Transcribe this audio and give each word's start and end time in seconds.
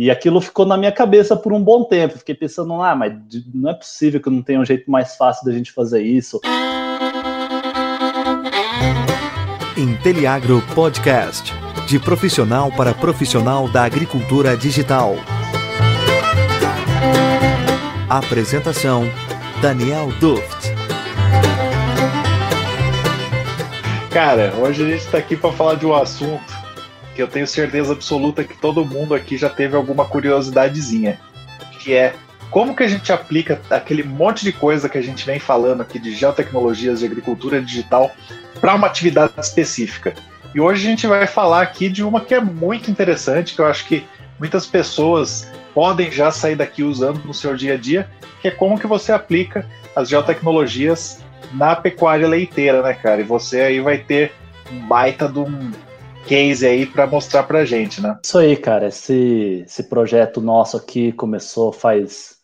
E 0.00 0.12
aquilo 0.12 0.40
ficou 0.40 0.64
na 0.64 0.76
minha 0.76 0.92
cabeça 0.92 1.34
por 1.34 1.52
um 1.52 1.60
bom 1.60 1.82
tempo. 1.82 2.18
Fiquei 2.18 2.32
pensando, 2.32 2.80
ah, 2.80 2.94
mas 2.94 3.12
não 3.52 3.68
é 3.68 3.74
possível 3.74 4.22
que 4.22 4.30
não 4.30 4.40
tenha 4.40 4.60
um 4.60 4.64
jeito 4.64 4.88
mais 4.88 5.16
fácil 5.16 5.44
da 5.44 5.50
gente 5.50 5.72
fazer 5.72 6.00
isso. 6.00 6.40
Inteliagro 9.76 10.62
Podcast 10.72 11.52
de 11.88 11.98
profissional 11.98 12.70
para 12.70 12.94
profissional 12.94 13.68
da 13.68 13.82
agricultura 13.82 14.56
digital. 14.56 15.16
Apresentação: 18.08 19.02
Daniel 19.60 20.12
Duft. 20.20 20.68
Cara, 24.12 24.54
hoje 24.60 24.84
a 24.84 24.86
gente 24.90 25.00
está 25.00 25.18
aqui 25.18 25.36
para 25.36 25.50
falar 25.50 25.74
de 25.74 25.86
um 25.86 25.92
assunto 25.92 26.57
que 27.18 27.22
eu 27.22 27.26
tenho 27.26 27.48
certeza 27.48 27.94
absoluta 27.94 28.44
que 28.44 28.56
todo 28.56 28.84
mundo 28.84 29.12
aqui 29.12 29.36
já 29.36 29.50
teve 29.50 29.74
alguma 29.74 30.04
curiosidadezinha, 30.04 31.18
que 31.80 31.92
é 31.92 32.14
como 32.48 32.76
que 32.76 32.84
a 32.84 32.86
gente 32.86 33.12
aplica 33.12 33.60
aquele 33.68 34.04
monte 34.04 34.44
de 34.44 34.52
coisa 34.52 34.88
que 34.88 34.96
a 34.96 35.02
gente 35.02 35.26
vem 35.26 35.40
falando 35.40 35.80
aqui 35.80 35.98
de 35.98 36.14
geotecnologias 36.14 37.00
de 37.00 37.06
agricultura 37.06 37.60
digital 37.60 38.08
para 38.60 38.72
uma 38.72 38.86
atividade 38.86 39.32
específica. 39.36 40.14
E 40.54 40.60
hoje 40.60 40.86
a 40.86 40.90
gente 40.90 41.08
vai 41.08 41.26
falar 41.26 41.60
aqui 41.60 41.88
de 41.88 42.04
uma 42.04 42.20
que 42.20 42.34
é 42.34 42.40
muito 42.40 42.88
interessante, 42.88 43.52
que 43.52 43.60
eu 43.60 43.66
acho 43.66 43.84
que 43.86 44.06
muitas 44.38 44.64
pessoas 44.64 45.50
podem 45.74 46.12
já 46.12 46.30
sair 46.30 46.54
daqui 46.54 46.84
usando 46.84 47.24
no 47.24 47.34
seu 47.34 47.56
dia 47.56 47.74
a 47.74 47.76
dia, 47.76 48.08
que 48.40 48.46
é 48.46 48.52
como 48.52 48.78
que 48.78 48.86
você 48.86 49.10
aplica 49.10 49.66
as 49.96 50.08
geotecnologias 50.08 51.18
na 51.52 51.74
pecuária 51.74 52.28
leiteira, 52.28 52.80
né, 52.80 52.94
cara? 52.94 53.20
E 53.20 53.24
você 53.24 53.62
aí 53.62 53.80
vai 53.80 53.98
ter 53.98 54.30
um 54.70 54.86
baita 54.86 55.28
de 55.28 55.40
um, 55.40 55.72
case 56.28 56.66
aí 56.66 56.86
para 56.86 57.06
mostrar 57.06 57.42
para 57.44 57.64
gente, 57.64 58.00
né? 58.00 58.18
Isso 58.22 58.38
aí, 58.38 58.56
cara. 58.56 58.88
Esse, 58.88 59.64
esse 59.66 59.84
projeto 59.84 60.40
nosso 60.40 60.76
aqui 60.76 61.12
começou 61.12 61.72
faz 61.72 62.36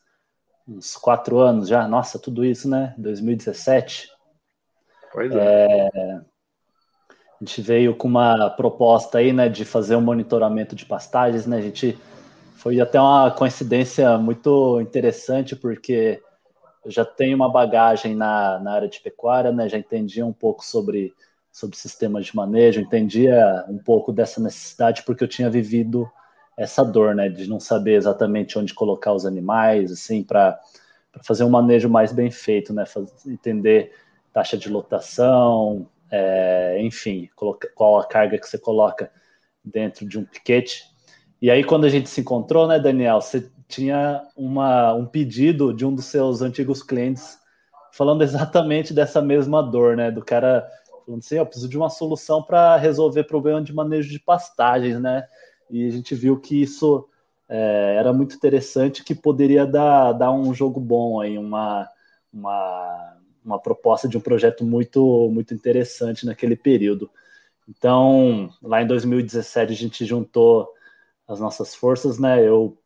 uns 0.66 0.96
quatro 0.96 1.38
anos 1.38 1.68
já. 1.68 1.86
Nossa, 1.86 2.18
tudo 2.18 2.44
isso, 2.44 2.68
né? 2.68 2.94
2017. 2.96 4.08
Pois 5.12 5.32
é. 5.32 5.88
é. 5.94 6.20
A 7.40 7.44
gente 7.44 7.60
veio 7.60 7.94
com 7.94 8.08
uma 8.08 8.48
proposta 8.50 9.18
aí, 9.18 9.32
né, 9.32 9.48
de 9.48 9.64
fazer 9.64 9.96
um 9.96 10.00
monitoramento 10.00 10.74
de 10.74 10.86
pastagens, 10.86 11.46
né? 11.46 11.58
A 11.58 11.62
gente 11.62 11.98
foi 12.56 12.80
até 12.80 12.98
uma 12.98 13.30
coincidência 13.30 14.16
muito 14.16 14.80
interessante, 14.80 15.54
porque 15.54 16.22
eu 16.84 16.90
já 16.90 17.04
tenho 17.04 17.36
uma 17.36 17.50
bagagem 17.50 18.14
na, 18.14 18.58
na 18.60 18.72
área 18.72 18.88
de 18.88 19.00
pecuária, 19.00 19.52
né? 19.52 19.68
Já 19.68 19.76
entendi 19.76 20.22
um 20.22 20.32
pouco 20.32 20.64
sobre 20.64 21.12
sobre 21.54 21.76
sistemas 21.76 22.26
de 22.26 22.34
manejo, 22.34 22.80
entendia 22.80 23.64
um 23.68 23.78
pouco 23.78 24.12
dessa 24.12 24.40
necessidade 24.40 25.04
porque 25.04 25.22
eu 25.22 25.28
tinha 25.28 25.48
vivido 25.48 26.10
essa 26.56 26.84
dor, 26.84 27.14
né, 27.14 27.28
de 27.28 27.48
não 27.48 27.60
saber 27.60 27.94
exatamente 27.94 28.58
onde 28.58 28.74
colocar 28.74 29.12
os 29.12 29.24
animais, 29.24 29.92
assim, 29.92 30.24
para 30.24 30.58
fazer 31.22 31.44
um 31.44 31.50
manejo 31.50 31.88
mais 31.88 32.12
bem 32.12 32.28
feito, 32.28 32.74
né, 32.74 32.84
entender 33.24 33.92
taxa 34.32 34.58
de 34.58 34.68
lotação, 34.68 35.86
é, 36.10 36.76
enfim, 36.80 37.30
qual 37.76 38.00
a 38.00 38.04
carga 38.04 38.36
que 38.36 38.48
você 38.48 38.58
coloca 38.58 39.08
dentro 39.64 40.04
de 40.08 40.18
um 40.18 40.24
piquete. 40.24 40.82
E 41.40 41.52
aí, 41.52 41.62
quando 41.62 41.84
a 41.84 41.88
gente 41.88 42.08
se 42.08 42.20
encontrou, 42.20 42.66
né, 42.66 42.80
Daniel, 42.80 43.20
você 43.20 43.48
tinha 43.68 44.26
uma, 44.36 44.92
um 44.92 45.06
pedido 45.06 45.72
de 45.72 45.86
um 45.86 45.94
dos 45.94 46.06
seus 46.06 46.42
antigos 46.42 46.82
clientes 46.82 47.38
falando 47.92 48.22
exatamente 48.22 48.92
dessa 48.92 49.22
mesma 49.22 49.62
dor, 49.62 49.96
né, 49.96 50.10
do 50.10 50.24
cara 50.24 50.68
falando 51.04 51.20
assim, 51.20 51.36
eu 51.36 51.46
preciso 51.46 51.68
de 51.68 51.76
uma 51.76 51.90
solução 51.90 52.42
para 52.42 52.76
resolver 52.76 53.24
problema 53.24 53.62
de 53.62 53.74
manejo 53.74 54.10
de 54.10 54.18
pastagens, 54.18 55.00
né? 55.00 55.26
E 55.70 55.86
a 55.86 55.90
gente 55.90 56.14
viu 56.14 56.38
que 56.38 56.62
isso 56.62 57.08
é, 57.48 57.96
era 57.98 58.12
muito 58.12 58.34
interessante, 58.34 59.04
que 59.04 59.14
poderia 59.14 59.66
dar, 59.66 60.12
dar 60.12 60.32
um 60.32 60.52
jogo 60.54 60.80
bom 60.80 61.20
aí, 61.20 61.38
uma, 61.38 61.88
uma, 62.32 63.16
uma 63.44 63.58
proposta 63.58 64.08
de 64.08 64.16
um 64.16 64.20
projeto 64.20 64.64
muito, 64.64 65.28
muito 65.30 65.52
interessante 65.54 66.26
naquele 66.26 66.56
período. 66.56 67.10
Então, 67.68 68.50
lá 68.62 68.82
em 68.82 68.86
2017 68.86 69.72
a 69.72 69.76
gente 69.76 70.04
juntou 70.04 70.72
as 71.26 71.40
nossas 71.40 71.74
forças, 71.74 72.18
né? 72.18 72.46
Eu 72.46 72.76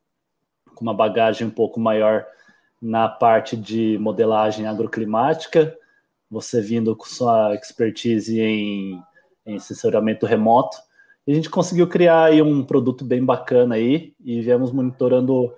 com 0.74 0.84
uma 0.84 0.94
bagagem 0.94 1.46
um 1.46 1.50
pouco 1.50 1.80
maior 1.80 2.24
na 2.80 3.08
parte 3.08 3.56
de 3.56 3.98
modelagem 3.98 4.66
agroclimática, 4.66 5.76
você 6.30 6.60
vindo 6.60 6.94
com 6.94 7.06
sua 7.06 7.54
expertise 7.54 8.40
em, 8.40 9.02
em 9.46 9.58
sensoramento 9.58 10.26
remoto. 10.26 10.76
E 11.26 11.32
a 11.32 11.34
gente 11.34 11.50
conseguiu 11.50 11.86
criar 11.88 12.24
aí 12.24 12.42
um 12.42 12.64
produto 12.64 13.04
bem 13.04 13.24
bacana 13.24 13.74
aí 13.74 14.14
e 14.20 14.40
viemos 14.40 14.72
monitorando 14.72 15.54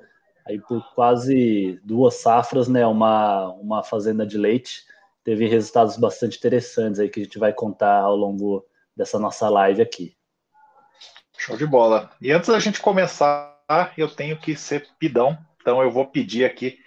aí 0.46 0.58
por 0.60 0.82
quase 0.94 1.80
duas 1.84 2.14
safras, 2.14 2.68
né, 2.68 2.86
uma, 2.86 3.48
uma 3.54 3.82
fazenda 3.82 4.26
de 4.26 4.36
leite. 4.36 4.84
Teve 5.22 5.46
resultados 5.46 5.96
bastante 5.96 6.38
interessantes 6.38 6.98
aí 6.98 7.08
que 7.08 7.20
a 7.20 7.24
gente 7.24 7.38
vai 7.38 7.52
contar 7.52 8.00
ao 8.00 8.16
longo 8.16 8.64
dessa 8.96 9.18
nossa 9.18 9.48
live 9.48 9.82
aqui. 9.82 10.16
Show 11.38 11.56
de 11.56 11.66
bola. 11.66 12.10
E 12.20 12.32
antes 12.32 12.48
da 12.48 12.58
gente 12.58 12.80
começar, 12.80 13.56
eu 13.96 14.08
tenho 14.08 14.38
que 14.38 14.56
ser 14.56 14.88
pidão, 14.98 15.38
então 15.60 15.82
eu 15.82 15.90
vou 15.90 16.06
pedir 16.06 16.44
aqui 16.44 16.78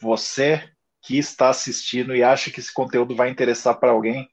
você 0.00 0.64
que 1.02 1.18
está 1.18 1.48
assistindo 1.48 2.14
e 2.14 2.22
acha 2.22 2.50
que 2.50 2.60
esse 2.60 2.72
conteúdo 2.72 3.14
vai 3.14 3.30
interessar 3.30 3.78
para 3.78 3.90
alguém, 3.90 4.28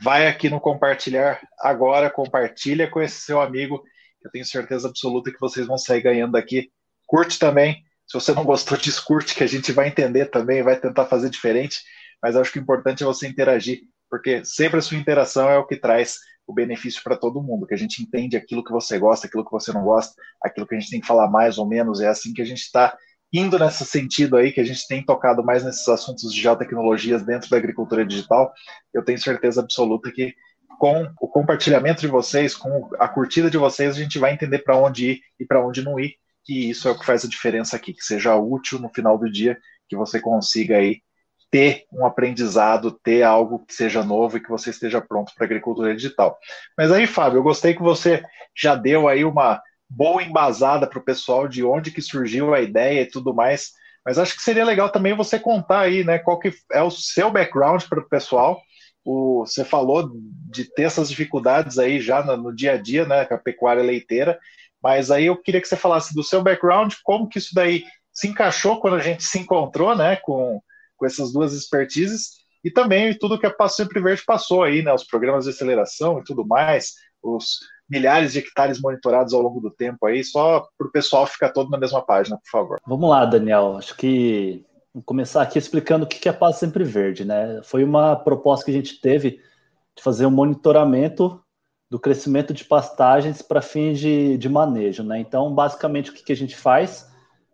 vai 0.00 0.26
aqui 0.26 0.48
no 0.48 0.60
compartilhar 0.60 1.40
agora, 1.60 2.10
compartilha 2.10 2.88
com 2.88 3.00
esse 3.00 3.20
seu 3.20 3.40
amigo. 3.40 3.82
Eu 4.22 4.30
tenho 4.30 4.44
certeza 4.44 4.88
absoluta 4.88 5.30
que 5.30 5.40
vocês 5.40 5.66
vão 5.66 5.76
sair 5.76 6.00
ganhando 6.00 6.36
aqui. 6.36 6.70
Curte 7.06 7.38
também. 7.38 7.82
Se 8.06 8.14
você 8.14 8.32
não 8.32 8.44
gostou, 8.44 8.78
descurte, 8.78 9.34
que 9.34 9.44
a 9.44 9.46
gente 9.46 9.70
vai 9.72 9.88
entender 9.88 10.26
também, 10.26 10.62
vai 10.62 10.78
tentar 10.78 11.06
fazer 11.06 11.28
diferente. 11.28 11.82
Mas 12.22 12.36
acho 12.36 12.52
que 12.52 12.58
o 12.58 12.62
importante 12.62 13.02
é 13.02 13.06
você 13.06 13.28
interagir, 13.28 13.82
porque 14.10 14.44
sempre 14.44 14.78
a 14.78 14.82
sua 14.82 14.96
interação 14.96 15.48
é 15.48 15.58
o 15.58 15.66
que 15.66 15.76
traz 15.76 16.18
o 16.46 16.54
benefício 16.54 17.02
para 17.04 17.16
todo 17.16 17.42
mundo, 17.42 17.66
que 17.66 17.74
a 17.74 17.78
gente 17.78 18.02
entende 18.02 18.36
aquilo 18.36 18.64
que 18.64 18.72
você 18.72 18.98
gosta, 18.98 19.26
aquilo 19.26 19.44
que 19.44 19.52
você 19.52 19.70
não 19.72 19.84
gosta, 19.84 20.14
aquilo 20.42 20.66
que 20.66 20.74
a 20.74 20.80
gente 20.80 20.90
tem 20.90 21.00
que 21.00 21.06
falar 21.06 21.28
mais 21.28 21.58
ou 21.58 21.68
menos. 21.68 22.00
É 22.00 22.08
assim 22.08 22.32
que 22.32 22.40
a 22.40 22.44
gente 22.44 22.62
está 22.62 22.96
indo 23.32 23.58
nesse 23.58 23.84
sentido 23.84 24.36
aí, 24.36 24.52
que 24.52 24.60
a 24.60 24.64
gente 24.64 24.86
tem 24.86 25.04
tocado 25.04 25.44
mais 25.44 25.64
nesses 25.64 25.86
assuntos 25.88 26.32
de 26.32 26.40
geotecnologias 26.40 27.22
dentro 27.22 27.50
da 27.50 27.56
agricultura 27.56 28.04
digital, 28.04 28.52
eu 28.92 29.04
tenho 29.04 29.18
certeza 29.18 29.60
absoluta 29.60 30.10
que 30.10 30.34
com 30.78 31.10
o 31.20 31.28
compartilhamento 31.28 32.00
de 32.00 32.06
vocês, 32.06 32.54
com 32.54 32.88
a 32.98 33.08
curtida 33.08 33.50
de 33.50 33.58
vocês, 33.58 33.96
a 33.96 33.98
gente 33.98 34.18
vai 34.18 34.32
entender 34.32 34.60
para 34.60 34.76
onde 34.76 35.10
ir 35.10 35.20
e 35.38 35.44
para 35.44 35.64
onde 35.64 35.82
não 35.82 35.98
ir, 35.98 36.14
que 36.44 36.70
isso 36.70 36.88
é 36.88 36.92
o 36.92 36.98
que 36.98 37.04
faz 37.04 37.24
a 37.24 37.28
diferença 37.28 37.76
aqui, 37.76 37.92
que 37.92 38.04
seja 38.04 38.36
útil 38.36 38.78
no 38.78 38.88
final 38.88 39.18
do 39.18 39.30
dia, 39.30 39.58
que 39.88 39.96
você 39.96 40.20
consiga 40.20 40.76
aí 40.76 41.02
ter 41.50 41.84
um 41.92 42.06
aprendizado, 42.06 42.92
ter 42.92 43.22
algo 43.22 43.64
que 43.64 43.74
seja 43.74 44.04
novo 44.04 44.36
e 44.36 44.40
que 44.40 44.50
você 44.50 44.70
esteja 44.70 45.00
pronto 45.00 45.32
para 45.34 45.44
a 45.44 45.46
agricultura 45.46 45.94
digital. 45.94 46.38
Mas 46.76 46.92
aí, 46.92 47.06
Fábio, 47.06 47.38
eu 47.38 47.42
gostei 47.42 47.74
que 47.74 47.82
você 47.82 48.22
já 48.56 48.74
deu 48.74 49.08
aí 49.08 49.24
uma 49.24 49.60
boa 49.88 50.22
embasada 50.22 50.86
para 50.86 50.98
o 50.98 51.04
pessoal 51.04 51.48
de 51.48 51.64
onde 51.64 51.90
que 51.90 52.02
surgiu 52.02 52.54
a 52.54 52.60
ideia 52.60 53.02
e 53.02 53.06
tudo 53.06 53.34
mais. 53.34 53.72
Mas 54.04 54.18
acho 54.18 54.36
que 54.36 54.42
seria 54.42 54.64
legal 54.64 54.90
também 54.90 55.14
você 55.14 55.38
contar 55.38 55.80
aí, 55.80 56.04
né, 56.04 56.18
qual 56.18 56.38
que 56.38 56.52
é 56.72 56.82
o 56.82 56.90
seu 56.90 57.30
background 57.30 57.84
para 57.84 58.00
o 58.00 58.08
pessoal. 58.08 58.60
O, 59.04 59.46
você 59.46 59.64
falou 59.64 60.10
de 60.50 60.64
ter 60.64 60.82
essas 60.82 61.08
dificuldades 61.08 61.78
aí 61.78 62.00
já 62.00 62.22
no, 62.22 62.36
no, 62.36 62.54
dia 62.54 62.72
a 62.72 62.76
dia, 62.76 63.06
né, 63.06 63.24
com 63.24 63.34
a 63.34 63.38
pecuária 63.38 63.82
leiteira, 63.82 64.38
mas 64.82 65.10
aí 65.10 65.26
eu 65.26 65.36
queria 65.36 65.60
que 65.60 65.68
você 65.68 65.76
falasse 65.76 66.14
do 66.14 66.22
seu 66.22 66.42
background, 66.42 66.94
como 67.02 67.28
que 67.28 67.38
isso 67.38 67.54
daí 67.54 67.84
se 68.12 68.28
encaixou 68.28 68.80
quando 68.80 68.96
a 68.96 69.02
gente 69.02 69.24
se 69.24 69.38
encontrou, 69.38 69.96
né, 69.96 70.16
com, 70.16 70.60
com 70.96 71.06
essas 71.06 71.32
duas 71.32 71.52
expertises, 71.54 72.30
e 72.64 72.70
também 72.70 73.16
tudo 73.16 73.38
que 73.38 73.46
a 73.46 73.50
Passo 73.50 73.76
Sempre 73.76 74.00
Verde 74.00 74.22
passou 74.26 74.62
aí, 74.62 74.82
né, 74.82 74.92
os 74.92 75.04
programas 75.04 75.44
de 75.44 75.50
aceleração 75.50 76.18
e 76.18 76.24
tudo 76.24 76.46
mais, 76.46 76.94
os 77.22 77.58
milhares 77.88 78.32
de 78.32 78.40
hectares 78.40 78.80
monitorados 78.80 79.32
ao 79.32 79.40
longo 79.40 79.60
do 79.60 79.70
tempo 79.70 80.06
aí, 80.06 80.22
só 80.22 80.68
para 80.76 80.86
o 80.86 80.90
pessoal 80.90 81.26
ficar 81.26 81.50
todo 81.50 81.70
na 81.70 81.78
mesma 81.78 82.02
página, 82.02 82.36
por 82.36 82.50
favor. 82.50 82.80
Vamos 82.86 83.08
lá, 83.08 83.24
Daniel. 83.24 83.76
Acho 83.78 83.96
que 83.96 84.64
vou 84.92 85.02
começar 85.02 85.42
aqui 85.42 85.58
explicando 85.58 86.04
o 86.04 86.08
que 86.08 86.28
é 86.28 86.32
Paz 86.32 86.56
Sempre 86.56 86.84
Verde, 86.84 87.24
né? 87.24 87.60
Foi 87.64 87.82
uma 87.82 88.14
proposta 88.16 88.64
que 88.64 88.70
a 88.70 88.74
gente 88.74 89.00
teve 89.00 89.40
de 89.96 90.02
fazer 90.02 90.26
um 90.26 90.30
monitoramento 90.30 91.40
do 91.90 91.98
crescimento 91.98 92.52
de 92.52 92.64
pastagens 92.64 93.40
para 93.40 93.62
fins 93.62 93.98
de, 93.98 94.36
de, 94.36 94.48
manejo, 94.48 95.02
né? 95.02 95.18
Então, 95.18 95.54
basicamente, 95.54 96.10
o 96.10 96.14
que, 96.14 96.22
que 96.22 96.32
a 96.32 96.36
gente 96.36 96.54
faz? 96.54 97.08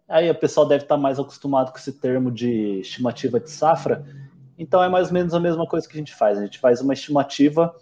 Aí 0.09 0.29
o 0.29 0.35
pessoal 0.35 0.67
deve 0.67 0.85
estar 0.85 0.97
mais 0.97 1.21
acostumado 1.21 1.71
com 1.71 1.79
esse 1.79 1.93
termo 1.93 2.33
de 2.33 2.81
estimativa 2.81 3.39
de 3.39 3.51
safra. 3.51 4.05
Então, 4.59 4.83
é 4.83 4.89
mais 4.89 5.09
ou 5.09 5.15
menos 5.15 5.35
a 5.35 5.41
mesma 5.41 5.67
coisa 5.67 5.89
que 5.89 5.95
a 5.95 5.99
gente 5.99 6.15
faz. 6.15 6.37
A 6.37 6.45
gente 6.45 6.59
faz 6.59 6.81
uma 6.81 6.93
estimativa 6.93 7.75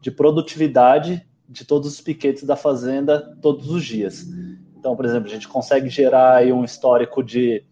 de 0.00 0.10
produtividade 0.10 1.24
de 1.50 1.64
todos 1.64 1.88
os 1.92 2.00
piquetes 2.00 2.44
da 2.44 2.54
fazenda 2.54 3.36
todos 3.42 3.68
os 3.68 3.84
dias. 3.84 4.24
Então, 4.78 4.94
por 4.94 5.04
exemplo, 5.04 5.28
a 5.28 5.32
gente 5.32 5.48
consegue 5.48 5.90
gerar 5.90 6.36
aí 6.36 6.52
um 6.52 6.64
histórico 6.64 7.22
de 7.22 7.64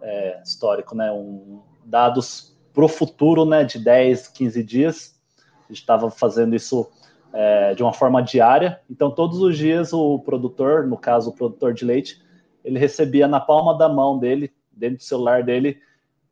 é, 0.00 0.40
histórico, 0.42 0.96
né, 0.96 1.12
um, 1.12 1.60
dados 1.84 2.56
para 2.72 2.84
o 2.84 2.88
futuro, 2.88 3.44
né, 3.44 3.62
de 3.62 3.78
10, 3.78 4.28
15 4.28 4.64
dias. 4.64 5.20
A 5.38 5.68
gente 5.68 5.80
estava 5.80 6.10
fazendo 6.10 6.56
isso 6.56 6.90
é, 7.32 7.74
de 7.74 7.82
uma 7.82 7.92
forma 7.92 8.22
diária. 8.22 8.80
Então, 8.90 9.10
todos 9.10 9.38
os 9.40 9.56
dias 9.56 9.92
o 9.92 10.18
produtor, 10.20 10.86
no 10.86 10.96
caso 10.96 11.30
o 11.30 11.32
produtor 11.34 11.74
de 11.74 11.84
leite, 11.84 12.22
ele 12.64 12.78
recebia 12.78 13.28
na 13.28 13.38
palma 13.38 13.76
da 13.76 13.88
mão 13.88 14.18
dele, 14.18 14.52
dentro 14.72 14.96
do 14.96 15.02
celular 15.02 15.42
dele, 15.42 15.78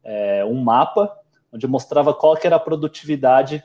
é, 0.02 0.44
um 0.44 0.62
mapa 0.62 1.14
onde 1.52 1.66
mostrava 1.68 2.12
qual 2.12 2.36
que 2.36 2.46
era 2.46 2.56
a 2.56 2.60
produtividade 2.60 3.62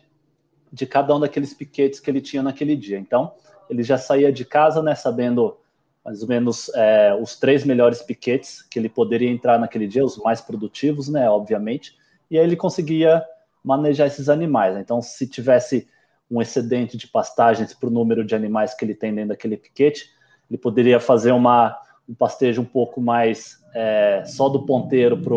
de 0.72 0.86
cada 0.86 1.16
um 1.16 1.20
daqueles 1.20 1.54
piquetes 1.54 2.00
que 2.00 2.10
ele 2.10 2.22
tinha 2.22 2.44
naquele 2.44 2.76
dia. 2.76 2.98
Então, 2.98 3.34
ele 3.70 3.84
já 3.84 3.98
saía 3.98 4.32
de 4.32 4.46
casa, 4.46 4.82
né, 4.82 4.96
sabendo 4.96 5.58
mais 6.04 6.22
ou 6.22 6.28
menos 6.28 6.72
é, 6.74 7.14
os 7.20 7.36
três 7.36 7.64
melhores 7.64 8.02
piquetes 8.02 8.62
que 8.62 8.80
ele 8.80 8.90
poderia 8.90 9.30
entrar 9.30 9.60
naquele 9.60 9.88
dia, 9.88 10.04
os 10.04 10.18
mais 10.18 10.42
produtivos, 10.42 11.10
né, 11.10 11.30
obviamente, 11.30 11.96
e 12.32 12.38
aí 12.38 12.44
ele 12.44 12.56
conseguia 12.56 13.24
manejar 13.64 14.08
esses 14.08 14.30
animais. 14.30 14.78
Então, 14.78 15.02
se 15.02 15.28
tivesse 15.28 15.88
um 16.32 16.42
excedente 16.42 16.96
de 16.96 17.08
pastagens 17.08 17.74
para 17.74 17.90
o 17.90 17.92
número 17.92 18.24
de 18.24 18.36
animais 18.36 18.74
que 18.74 18.86
ele 18.86 18.96
tem 18.96 19.14
dentro 19.14 19.30
daquele 19.30 19.58
piquete, 19.58 20.10
ele 20.50 20.58
poderia 20.58 21.00
fazer 21.00 21.32
uma, 21.32 21.78
um 22.08 22.14
pastejo 22.14 22.62
um 22.62 22.66
pouco 22.66 23.02
mais 23.02 23.60
é, 23.74 24.24
só 24.26 24.48
do 24.50 24.66
ponteiro 24.66 25.18
para 25.18 25.34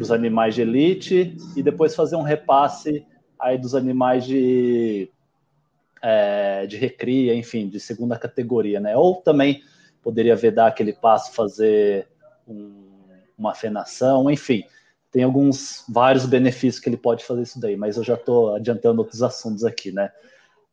os 0.00 0.10
animais 0.10 0.54
de 0.54 0.62
elite 0.62 1.36
e 1.56 1.62
depois 1.62 1.94
fazer 1.94 2.16
um 2.16 2.22
repasse 2.22 3.06
aí 3.40 3.58
dos 3.58 3.74
animais 3.74 4.24
de, 4.24 5.10
é, 6.02 6.66
de 6.66 6.76
recria, 6.76 7.34
enfim, 7.34 7.68
de 7.68 7.78
segunda 7.78 8.18
categoria, 8.18 8.80
né? 8.80 8.96
Ou 8.96 9.16
também 9.16 9.62
poderia 10.02 10.36
vedar 10.36 10.68
aquele 10.68 10.92
passo, 10.92 11.32
fazer 11.32 12.08
um, 12.46 12.88
uma 13.36 13.54
fenação, 13.54 14.30
enfim 14.30 14.64
tem 15.10 15.22
alguns 15.22 15.84
vários 15.88 16.26
benefícios 16.26 16.78
que 16.78 16.88
ele 16.88 16.96
pode 16.96 17.24
fazer 17.24 17.42
isso 17.42 17.60
daí, 17.60 17.76
mas 17.76 17.96
eu 17.96 18.04
já 18.04 18.14
estou 18.14 18.54
adiantando 18.54 19.00
outros 19.00 19.22
assuntos 19.22 19.64
aqui, 19.64 19.90
né? 19.90 20.10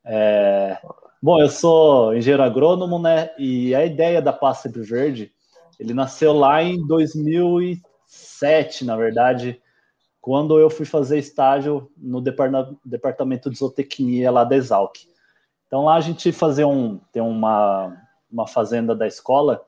É, 0.03 0.77
bom, 1.21 1.39
eu 1.39 1.49
sou 1.49 2.15
engenheiro 2.15 2.43
agrônomo, 2.43 2.99
né? 2.99 3.29
E 3.37 3.73
a 3.73 3.85
ideia 3.85 4.21
da 4.21 4.33
pasta 4.33 4.69
verde, 4.69 5.31
ele 5.79 5.93
nasceu 5.93 6.33
lá 6.33 6.61
em 6.61 6.85
2007, 6.85 8.83
na 8.83 8.97
verdade, 8.97 9.61
quando 10.25 10.59
eu 10.59 10.71
fui 10.71 10.87
fazer 10.87 11.19
estágio 11.19 11.87
no 11.95 12.19
departamento 12.19 13.47
de 13.47 13.59
zootecnia 13.59 14.31
lá 14.31 14.43
da 14.43 14.55
Exalc. 14.55 15.05
Então 15.67 15.85
lá 15.85 15.97
a 15.97 16.01
gente 16.01 16.31
fazia 16.31 16.67
um, 16.67 16.99
tem 17.11 17.21
uma, 17.21 17.95
uma 18.31 18.47
fazenda 18.47 18.95
da 18.95 19.05
escola 19.05 19.63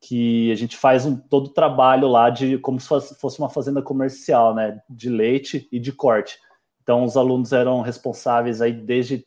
que 0.00 0.50
a 0.50 0.54
gente 0.54 0.78
faz 0.78 1.04
um, 1.04 1.14
todo 1.14 1.48
o 1.48 1.52
trabalho 1.52 2.08
lá 2.08 2.30
de 2.30 2.56
como 2.56 2.80
se 2.80 2.88
fosse 3.20 3.38
uma 3.38 3.50
fazenda 3.50 3.82
comercial, 3.82 4.54
né, 4.54 4.80
de 4.88 5.10
leite 5.10 5.68
e 5.70 5.78
de 5.78 5.92
corte. 5.92 6.38
Então 6.82 7.04
os 7.04 7.14
alunos 7.14 7.52
eram 7.52 7.82
responsáveis 7.82 8.62
aí 8.62 8.72
desde 8.72 9.26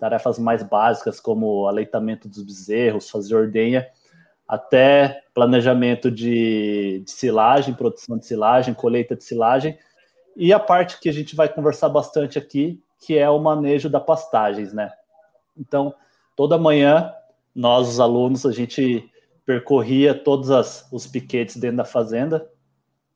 tarefas 0.00 0.38
mais 0.38 0.62
básicas 0.62 1.20
como 1.20 1.68
aleitamento 1.68 2.30
dos 2.30 2.42
bezerros, 2.42 3.10
fazer 3.10 3.34
ordenha, 3.34 3.86
até 4.48 5.20
planejamento 5.34 6.10
de, 6.10 7.02
de 7.04 7.10
silagem, 7.10 7.74
produção 7.74 8.16
de 8.16 8.24
silagem, 8.24 8.72
colheita 8.72 9.14
de 9.14 9.22
silagem, 9.22 9.78
e 10.38 10.52
a 10.52 10.60
parte 10.60 11.00
que 11.00 11.08
a 11.08 11.12
gente 11.12 11.34
vai 11.34 11.48
conversar 11.48 11.88
bastante 11.88 12.38
aqui, 12.38 12.80
que 13.00 13.18
é 13.18 13.28
o 13.28 13.40
manejo 13.40 13.90
da 13.90 13.98
pastagens, 13.98 14.72
né? 14.72 14.92
Então, 15.56 15.92
toda 16.36 16.56
manhã, 16.56 17.12
nós, 17.52 17.88
os 17.88 17.98
alunos, 17.98 18.46
a 18.46 18.52
gente 18.52 19.10
percorria 19.44 20.14
todos 20.14 20.52
as, 20.52 20.86
os 20.92 21.08
piquetes 21.08 21.56
dentro 21.56 21.78
da 21.78 21.84
fazenda 21.84 22.48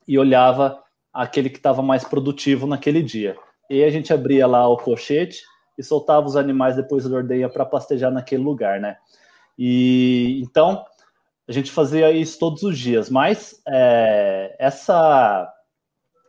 e 0.05 0.19
olhava 0.19 0.83
aquele 1.13 1.49
que 1.49 1.57
estava 1.57 1.81
mais 1.81 2.03
produtivo 2.03 2.67
naquele 2.67 3.01
dia. 3.01 3.37
E 3.69 3.85
a 3.85 3.89
gente 3.89 4.11
abria 4.11 4.45
lá 4.45 4.67
o 4.67 4.75
cochete 4.75 5.43
e 5.77 5.83
soltava 5.83 6.27
os 6.27 6.35
animais 6.35 6.75
depois 6.75 7.07
da 7.07 7.15
ordenha 7.15 7.47
para 7.47 7.65
pastejar 7.65 8.11
naquele 8.11 8.43
lugar, 8.43 8.81
né? 8.81 8.97
E 9.57 10.41
então 10.43 10.83
a 11.47 11.51
gente 11.53 11.71
fazia 11.71 12.11
isso 12.11 12.37
todos 12.37 12.63
os 12.63 12.77
dias, 12.77 13.09
mas 13.09 13.61
é, 13.65 14.55
essa 14.59 15.52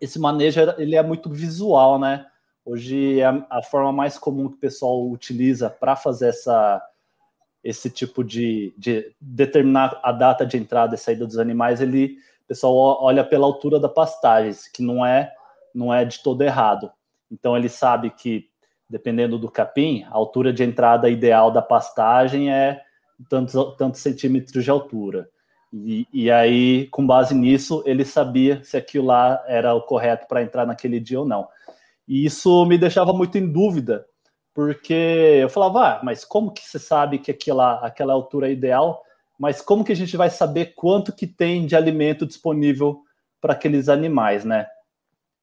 esse 0.00 0.18
manejo 0.18 0.60
ele 0.78 0.96
é 0.96 1.02
muito 1.02 1.30
visual, 1.30 1.98
né? 1.98 2.26
Hoje 2.64 3.20
é 3.20 3.26
a, 3.50 3.62
forma 3.62 3.92
mais 3.92 4.18
comum 4.18 4.48
que 4.48 4.56
o 4.56 4.60
pessoal 4.60 5.08
utiliza 5.10 5.68
para 5.68 5.94
fazer 5.96 6.28
essa 6.28 6.82
esse 7.62 7.88
tipo 7.88 8.22
de, 8.22 8.74
de, 8.76 9.14
determinar 9.18 9.98
a 10.02 10.12
data 10.12 10.44
de 10.44 10.58
entrada 10.58 10.94
e 10.94 10.98
saída 10.98 11.26
dos 11.26 11.38
animais, 11.38 11.80
ele 11.80 12.18
o 12.44 12.46
pessoal 12.46 13.02
olha 13.02 13.24
pela 13.24 13.46
altura 13.46 13.80
da 13.80 13.88
pastagem, 13.88 14.52
que 14.72 14.82
não 14.82 15.04
é 15.04 15.32
não 15.74 15.92
é 15.92 16.04
de 16.04 16.22
todo 16.22 16.42
errado. 16.42 16.90
Então 17.30 17.56
ele 17.56 17.68
sabe 17.68 18.10
que 18.10 18.48
dependendo 18.88 19.38
do 19.38 19.50
capim, 19.50 20.04
a 20.04 20.14
altura 20.14 20.52
de 20.52 20.62
entrada 20.62 21.08
ideal 21.08 21.50
da 21.50 21.62
pastagem 21.62 22.52
é 22.52 22.82
tantos, 23.28 23.76
tantos 23.76 24.00
centímetros 24.00 24.62
de 24.62 24.70
altura. 24.70 25.28
E, 25.82 26.06
e 26.12 26.30
aí, 26.30 26.86
com 26.86 27.04
base 27.04 27.34
nisso, 27.34 27.82
ele 27.84 28.04
sabia 28.04 28.62
se 28.62 28.76
aquilo 28.76 29.06
lá 29.06 29.42
era 29.48 29.74
o 29.74 29.82
correto 29.82 30.26
para 30.28 30.42
entrar 30.42 30.64
naquele 30.64 31.00
dia 31.00 31.18
ou 31.18 31.26
não. 31.26 31.48
E 32.06 32.24
isso 32.24 32.64
me 32.66 32.78
deixava 32.78 33.12
muito 33.12 33.36
em 33.38 33.50
dúvida, 33.50 34.06
porque 34.54 35.40
eu 35.42 35.48
falava, 35.48 35.96
ah, 35.96 36.00
mas 36.04 36.24
como 36.24 36.52
que 36.52 36.62
você 36.62 36.78
sabe 36.78 37.18
que 37.18 37.30
aquela, 37.30 37.84
aquela 37.84 38.12
altura 38.12 38.48
é 38.48 38.52
ideal? 38.52 39.02
Mas 39.36 39.60
como 39.60 39.82
que 39.82 39.90
a 39.90 39.96
gente 39.96 40.16
vai 40.16 40.30
saber 40.30 40.74
quanto 40.76 41.12
que 41.12 41.26
tem 41.26 41.66
de 41.66 41.74
alimento 41.74 42.24
disponível 42.24 43.00
para 43.40 43.54
aqueles 43.54 43.88
animais, 43.88 44.44
né? 44.44 44.68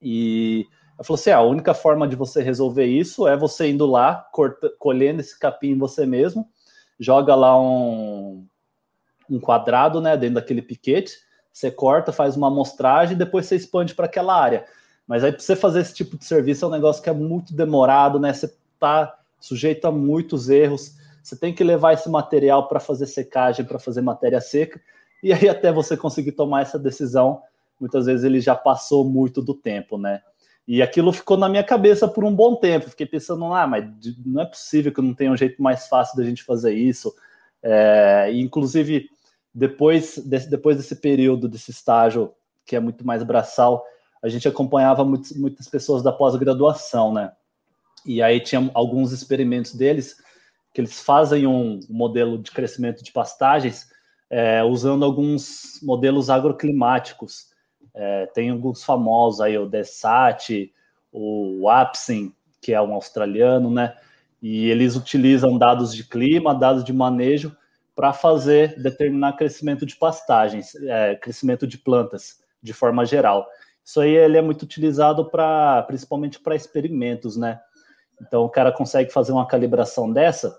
E 0.02 0.66
eu 0.98 1.04
falei 1.04 1.20
assim, 1.20 1.32
ah, 1.32 1.38
a 1.38 1.44
única 1.44 1.74
forma 1.74 2.08
de 2.08 2.16
você 2.16 2.42
resolver 2.42 2.86
isso 2.86 3.28
é 3.28 3.36
você 3.36 3.70
indo 3.70 3.86
lá, 3.86 4.16
corta, 4.32 4.72
colhendo 4.80 5.20
esse 5.20 5.38
capim 5.38 5.78
você 5.78 6.06
mesmo, 6.06 6.48
joga 6.98 7.36
lá 7.36 7.60
um, 7.60 8.48
um 9.32 9.40
quadrado, 9.40 10.02
né, 10.02 10.18
dentro 10.18 10.36
daquele 10.36 10.62
piquete, 10.62 11.18
você 11.52 11.72
corta, 11.72 12.12
faz 12.12 12.36
uma 12.36 12.48
amostragem 12.48 13.16
e 13.16 13.18
depois 13.18 13.46
você 13.46 13.56
expande 13.56 13.96
para 13.96 14.06
aquela 14.06 14.40
área. 14.40 14.66
Mas 15.08 15.24
aí 15.24 15.32
para 15.32 15.42
você 15.42 15.56
fazer 15.56 15.82
esse 15.82 15.94
tipo 15.94 16.18
de 16.18 16.26
serviço 16.26 16.66
é 16.66 16.68
um 16.68 16.72
negócio 16.72 17.02
que 17.02 17.10
é 17.10 17.14
muito 17.14 17.54
demorado, 17.54 18.20
né? 18.20 18.34
Você 18.34 18.54
está 18.74 19.18
sujeito 19.40 19.86
a 19.86 19.92
muitos 19.92 20.50
erros. 20.50 20.96
Você 21.22 21.36
tem 21.36 21.54
que 21.54 21.64
levar 21.64 21.94
esse 21.94 22.10
material 22.10 22.68
para 22.68 22.80
fazer 22.80 23.08
secagem, 23.08 23.66
para 23.66 23.80
fazer 23.80 24.02
matéria 24.02 24.40
seca, 24.40 24.80
e 25.22 25.32
aí 25.32 25.48
até 25.48 25.72
você 25.72 25.96
conseguir 25.96 26.32
tomar 26.32 26.62
essa 26.62 26.80
decisão, 26.80 27.42
muitas 27.80 28.06
vezes 28.06 28.24
ele 28.24 28.40
já 28.40 28.56
passou 28.56 29.04
muito 29.04 29.42
do 29.42 29.54
tempo, 29.54 29.98
né? 29.98 30.22
E 30.68 30.82
aquilo 30.82 31.12
ficou 31.12 31.38
na 31.38 31.50
minha 31.50 31.64
cabeça 31.64 32.08
por 32.08 32.24
um 32.24 32.34
bom 32.34 32.56
tempo. 32.56 32.90
Fiquei 32.90 33.06
pensando, 33.06 33.46
ah, 33.54 33.68
mas 33.68 33.86
não 34.26 34.42
é 34.42 34.46
possível 34.46 34.94
que 34.94 35.02
não 35.02 35.14
tenha 35.14 35.32
um 35.32 35.38
jeito 35.38 35.62
mais 35.62 35.88
fácil 35.88 36.16
da 36.16 36.24
gente 36.24 36.44
fazer 36.44 36.74
isso. 36.74 37.14
É, 37.62 38.32
inclusive, 38.34 39.10
depois 39.54 40.18
desse, 40.18 40.50
depois 40.50 40.78
desse 40.78 40.96
período, 40.96 41.48
desse 41.48 41.72
estágio, 41.72 42.34
que 42.66 42.76
é 42.76 42.80
muito 42.80 43.06
mais 43.06 43.24
braçal, 43.24 43.84
a 44.24 44.30
gente 44.30 44.48
acompanhava 44.48 45.04
muitas, 45.04 45.32
muitas 45.34 45.68
pessoas 45.68 46.02
da 46.02 46.12
pós-graduação, 46.12 47.14
né? 47.14 47.34
E 48.06 48.22
aí 48.22 48.40
tinha 48.40 48.70
alguns 48.74 49.12
experimentos 49.12 49.74
deles 49.76 50.16
que 50.74 50.80
eles 50.80 51.02
fazem 51.02 51.46
um 51.46 51.80
modelo 51.90 52.38
de 52.38 52.52
crescimento 52.52 53.04
de 53.04 53.12
pastagens 53.12 53.90
é, 54.30 54.64
usando 54.64 55.04
alguns 55.04 55.80
modelos 55.84 56.30
agroclimáticos. 56.30 57.48
É, 57.94 58.26
tem 58.28 58.50
alguns 58.50 58.84
famosos 58.84 59.42
aí, 59.42 59.58
o 59.58 59.68
Desat, 59.68 60.72
o 61.12 61.68
Apsin, 61.70 62.34
que 62.62 62.74
é 62.74 62.82
um 62.82 62.94
australiano, 62.94 63.70
né? 63.70 63.98
E 64.42 64.70
eles 64.70 64.96
utilizam 64.96 65.58
dados 65.58 65.94
de 65.94 66.06
clima, 66.06 66.56
dados 66.56 66.84
de 66.84 66.94
manejo 66.94 67.56
para 67.96 68.14
fazer 68.14 68.82
determinar 68.82 69.34
crescimento 69.34 69.86
de 69.86 69.96
pastagens, 69.96 70.74
é, 70.76 71.16
crescimento 71.16 71.68
de 71.68 71.78
plantas, 71.78 72.38
de 72.62 72.74
forma 72.74 73.06
geral. 73.06 73.48
Isso 73.84 74.00
aí 74.00 74.16
ele 74.16 74.38
é 74.38 74.42
muito 74.42 74.64
utilizado 74.64 75.30
para, 75.30 75.84
principalmente 75.84 76.40
para 76.40 76.56
experimentos, 76.56 77.36
né? 77.36 77.60
Então, 78.22 78.44
o 78.44 78.50
cara 78.50 78.72
consegue 78.72 79.12
fazer 79.12 79.32
uma 79.32 79.48
calibração 79.48 80.12
dessa, 80.12 80.58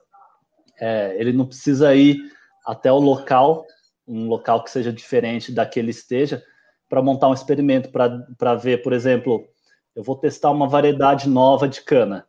é, 0.81 1.15
ele 1.19 1.33
não 1.33 1.47
precisa 1.47 1.95
ir 1.95 2.19
até 2.67 2.91
o 2.91 2.99
local, 2.99 3.65
um 4.07 4.27
local 4.27 4.65
que 4.65 4.71
seja 4.71 4.93
diferente 4.93 5.53
daquele 5.53 5.91
esteja, 5.91 6.43
para 6.89 7.01
montar 7.01 7.29
um 7.29 7.35
experimento, 7.35 7.91
para 7.91 8.55
ver, 8.57 8.83
por 8.83 8.93
exemplo, 8.93 9.47
eu 9.95 10.03
vou 10.03 10.17
testar 10.17 10.51
uma 10.51 10.69
variedade 10.69 11.29
nova 11.29 11.69
de 11.69 11.83
cana. 11.83 12.27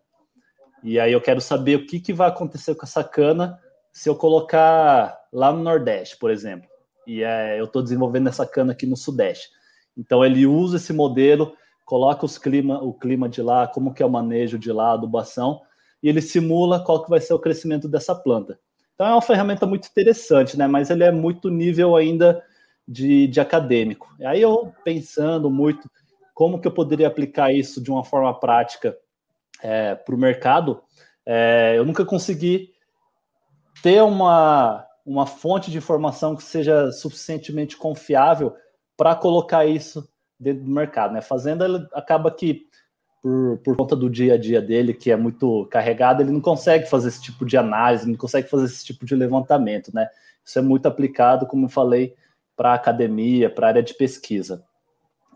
E 0.83 0.99
aí 0.99 1.11
eu 1.11 1.21
quero 1.21 1.41
saber 1.41 1.77
o 1.77 1.85
que, 1.85 1.99
que 1.99 2.13
vai 2.13 2.29
acontecer 2.29 2.75
com 2.75 2.85
essa 2.85 3.03
cana 3.03 3.59
se 3.93 4.09
eu 4.09 4.15
colocar 4.15 5.17
lá 5.31 5.53
no 5.53 5.63
Nordeste, 5.63 6.17
por 6.17 6.29
exemplo. 6.29 6.67
E 7.07 7.23
é, 7.23 7.59
eu 7.59 7.65
estou 7.65 7.81
desenvolvendo 7.81 8.27
essa 8.27 8.45
cana 8.45 8.73
aqui 8.73 8.85
no 8.85 8.97
Sudeste. 8.97 9.49
Então 9.95 10.25
ele 10.25 10.45
usa 10.45 10.77
esse 10.77 10.91
modelo 10.91 11.55
coloca 11.85 12.25
os 12.25 12.37
clima, 12.37 12.81
o 12.81 12.93
clima 12.93 13.27
de 13.29 13.41
lá, 13.41 13.67
como 13.67 13.93
que 13.93 14.01
é 14.01 14.05
o 14.05 14.09
manejo 14.09 14.57
de 14.57 14.71
lá, 14.71 14.91
a 14.91 14.93
adubação, 14.93 15.61
e 16.01 16.09
ele 16.09 16.21
simula 16.21 16.83
qual 16.83 17.03
que 17.03 17.09
vai 17.09 17.21
ser 17.21 17.33
o 17.33 17.39
crescimento 17.39 17.87
dessa 17.87 18.15
planta. 18.15 18.59
Então 18.93 19.07
é 19.07 19.11
uma 19.11 19.21
ferramenta 19.21 19.65
muito 19.65 19.87
interessante, 19.87 20.57
né? 20.57 20.67
Mas 20.67 20.89
ele 20.89 21.03
é 21.03 21.11
muito 21.11 21.49
nível 21.49 21.95
ainda 21.95 22.43
de, 22.87 23.27
de 23.27 23.39
acadêmico. 23.39 24.13
Aí 24.23 24.41
eu 24.41 24.73
pensando 24.83 25.49
muito 25.49 25.89
como 26.33 26.59
que 26.59 26.67
eu 26.67 26.71
poderia 26.71 27.07
aplicar 27.07 27.53
isso 27.53 27.81
de 27.81 27.91
uma 27.91 28.03
forma 28.03 28.33
prática 28.39 28.97
é, 29.61 29.95
para 29.95 30.15
o 30.15 30.17
mercado, 30.17 30.81
é, 31.25 31.75
eu 31.77 31.85
nunca 31.85 32.03
consegui 32.03 32.72
ter 33.81 34.01
uma 34.01 34.85
uma 35.05 35.25
fonte 35.25 35.69
de 35.69 35.77
informação 35.77 36.35
que 36.35 36.43
seja 36.43 36.91
suficientemente 36.91 37.75
confiável 37.75 38.55
para 38.95 39.15
colocar 39.15 39.65
isso 39.65 40.07
dentro 40.39 40.63
do 40.63 40.71
mercado. 40.71 41.13
Né? 41.13 41.21
Fazenda 41.21 41.89
acaba 41.93 42.31
que, 42.31 42.67
por, 43.21 43.57
por 43.63 43.75
conta 43.75 43.95
do 43.95 44.09
dia 44.09 44.35
a 44.35 44.37
dia 44.37 44.61
dele, 44.61 44.93
que 44.93 45.11
é 45.11 45.15
muito 45.15 45.65
carregado, 45.69 46.21
ele 46.21 46.31
não 46.31 46.41
consegue 46.41 46.85
fazer 46.85 47.09
esse 47.09 47.21
tipo 47.21 47.45
de 47.45 47.57
análise, 47.57 48.09
não 48.09 48.17
consegue 48.17 48.49
fazer 48.49 48.65
esse 48.65 48.85
tipo 48.85 49.05
de 49.05 49.15
levantamento. 49.15 49.93
Né? 49.93 50.07
Isso 50.43 50.57
é 50.57 50.61
muito 50.61 50.87
aplicado, 50.87 51.45
como 51.45 51.65
eu 51.65 51.69
falei, 51.69 52.15
para 52.55 52.73
academia, 52.73 53.49
para 53.49 53.67
área 53.67 53.83
de 53.83 53.93
pesquisa. 53.93 54.63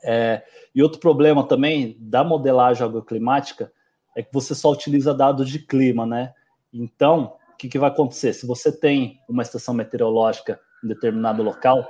É, 0.04 0.44
e 0.74 0.84
outro 0.84 1.00
problema 1.00 1.46
também 1.46 1.98
da 2.00 2.24
modelagem 2.24 2.86
agroclimática 2.86 3.72
é 4.16 4.22
que 4.22 4.32
você 4.32 4.54
só 4.54 4.72
utiliza 4.72 5.14
dados 5.14 5.50
de 5.50 5.60
clima, 5.60 6.06
né? 6.06 6.34
Então, 6.72 7.36
que, 7.58 7.68
que 7.68 7.80
vai 7.80 7.90
acontecer? 7.90 8.34
Se 8.34 8.46
você 8.46 8.72
tem 8.72 9.20
uma 9.28 9.44
estação 9.44 9.74
meteorológica 9.74 10.60
em 10.84 10.88
determinado 10.88 11.42
local, 11.42 11.88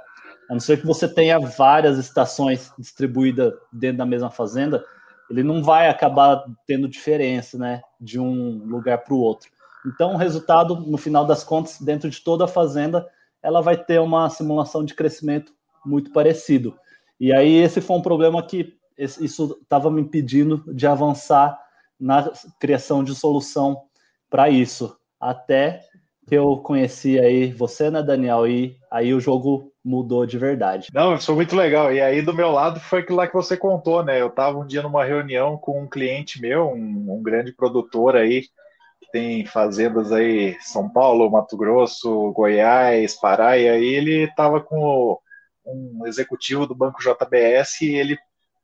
a 0.50 0.54
não 0.54 0.60
ser 0.60 0.80
que 0.80 0.86
você 0.86 1.08
tenha 1.08 1.40
várias 1.40 1.98
estações 1.98 2.72
distribuídas 2.78 3.54
dentro 3.72 3.98
da 3.98 4.06
mesma 4.06 4.30
fazenda, 4.30 4.84
ele 5.30 5.44
não 5.44 5.62
vai 5.62 5.90
acabar 5.90 6.44
tendo 6.66 6.88
diferença, 6.88 7.58
né, 7.58 7.82
de 8.00 8.20
um 8.20 8.64
lugar 8.66 9.00
para 9.00 9.14
o 9.14 9.20
outro. 9.20 9.50
Então, 9.86 10.14
o 10.14 10.18
resultado, 10.18 10.76
no 10.76 10.98
final 10.98 11.26
das 11.26 11.44
contas, 11.44 11.80
dentro 11.82 12.10
de 12.10 12.22
toda 12.22 12.46
a 12.46 12.48
fazenda, 12.48 13.08
ela 13.44 13.62
vai 13.62 13.78
ter 13.78 14.00
uma 14.00 14.30
simulação 14.30 14.84
de 14.84 14.94
crescimento 14.94 15.54
muito 15.86 16.12
parecido. 16.12 16.78
E 17.20 17.34
aí 17.34 17.56
esse 17.56 17.82
foi 17.82 17.98
um 17.98 18.02
problema 18.02 18.42
que 18.46 18.78
isso 18.98 19.58
estava 19.62 19.92
me 19.92 20.02
impedindo 20.02 20.64
de 20.74 20.88
avançar 20.88 21.60
na 22.00 22.32
criação 22.60 23.04
de 23.04 23.14
solução 23.16 23.84
para 24.30 24.50
isso. 24.50 24.98
Até 25.20 25.82
que 26.28 26.36
eu 26.36 26.58
conheci 26.58 27.20
aí 27.20 27.52
você, 27.52 27.90
né, 27.90 28.04
Daniel? 28.04 28.48
E 28.48 28.78
aí 28.92 29.14
o 29.14 29.20
jogo 29.20 29.72
mudou 29.84 30.26
de 30.26 30.38
verdade. 30.38 30.90
Não, 30.94 31.20
foi 31.20 31.36
muito 31.36 31.56
legal. 31.56 31.94
E 31.94 32.02
aí 32.02 32.22
do 32.22 32.34
meu 32.34 32.52
lado 32.52 32.80
foi 32.80 33.00
aquilo 33.00 33.18
lá 33.18 33.28
que 33.28 33.34
você 33.34 33.56
contou, 33.56 34.04
né? 34.04 34.22
Eu 34.22 34.28
estava 34.28 34.58
um 34.58 34.68
dia 34.68 34.82
numa 34.82 35.06
reunião 35.06 35.58
com 35.58 35.82
um 35.82 35.88
cliente 35.88 36.42
meu, 36.42 36.68
um, 36.68 37.16
um 37.16 37.24
grande 37.24 37.54
produtor 37.54 38.18
aí, 38.18 38.42
que 38.42 39.12
tem 39.12 39.46
fazendas 39.46 40.12
aí 40.12 40.58
São 40.60 40.90
Paulo, 40.90 41.32
Mato 41.32 41.56
Grosso, 41.56 42.32
Goiás, 42.34 43.16
Pará, 43.16 43.58
e 43.58 43.70
aí 43.70 43.86
ele 43.86 44.24
estava 44.26 44.60
com 44.60 45.18
um 45.66 46.06
executivo 46.06 46.68
do 46.68 46.76
Banco 46.76 47.00
JBS 47.02 47.82
e 47.82 47.96
ele 47.96 48.18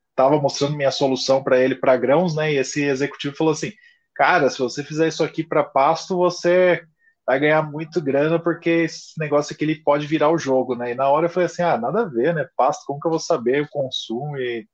estava 0.09 0.39
mostrando 0.39 0.75
minha 0.75 0.91
solução 0.91 1.41
para 1.41 1.59
ele 1.59 1.75
para 1.75 1.97
grãos, 1.97 2.35
né? 2.35 2.51
E 2.51 2.57
esse 2.57 2.83
executivo 2.83 3.35
falou 3.35 3.53
assim: 3.53 3.71
"Cara, 4.15 4.49
se 4.49 4.59
você 4.59 4.83
fizer 4.83 5.07
isso 5.07 5.23
aqui 5.23 5.43
para 5.43 5.63
pasto, 5.63 6.15
você 6.17 6.83
vai 7.25 7.39
ganhar 7.39 7.63
muito 7.63 8.01
grana 8.01 8.39
porque 8.39 8.69
esse 8.69 9.17
negócio 9.19 9.53
aqui 9.53 9.63
ele 9.63 9.81
pode 9.83 10.05
virar 10.07 10.29
o 10.29 10.37
jogo, 10.37 10.75
né? 10.75 10.91
E 10.91 10.95
na 10.95 11.09
hora 11.09 11.27
eu 11.27 11.29
falei 11.29 11.45
assim, 11.47 11.61
ah, 11.63 11.77
nada 11.77 12.01
a 12.01 12.05
ver, 12.05 12.33
né? 12.35 12.47
Pasto, 12.57 12.83
como 12.85 12.99
que 12.99 13.07
eu 13.07 13.11
vou 13.11 13.19
saber 13.19 13.61
o 13.63 13.69
consumo 13.69 14.37
e 14.37 14.67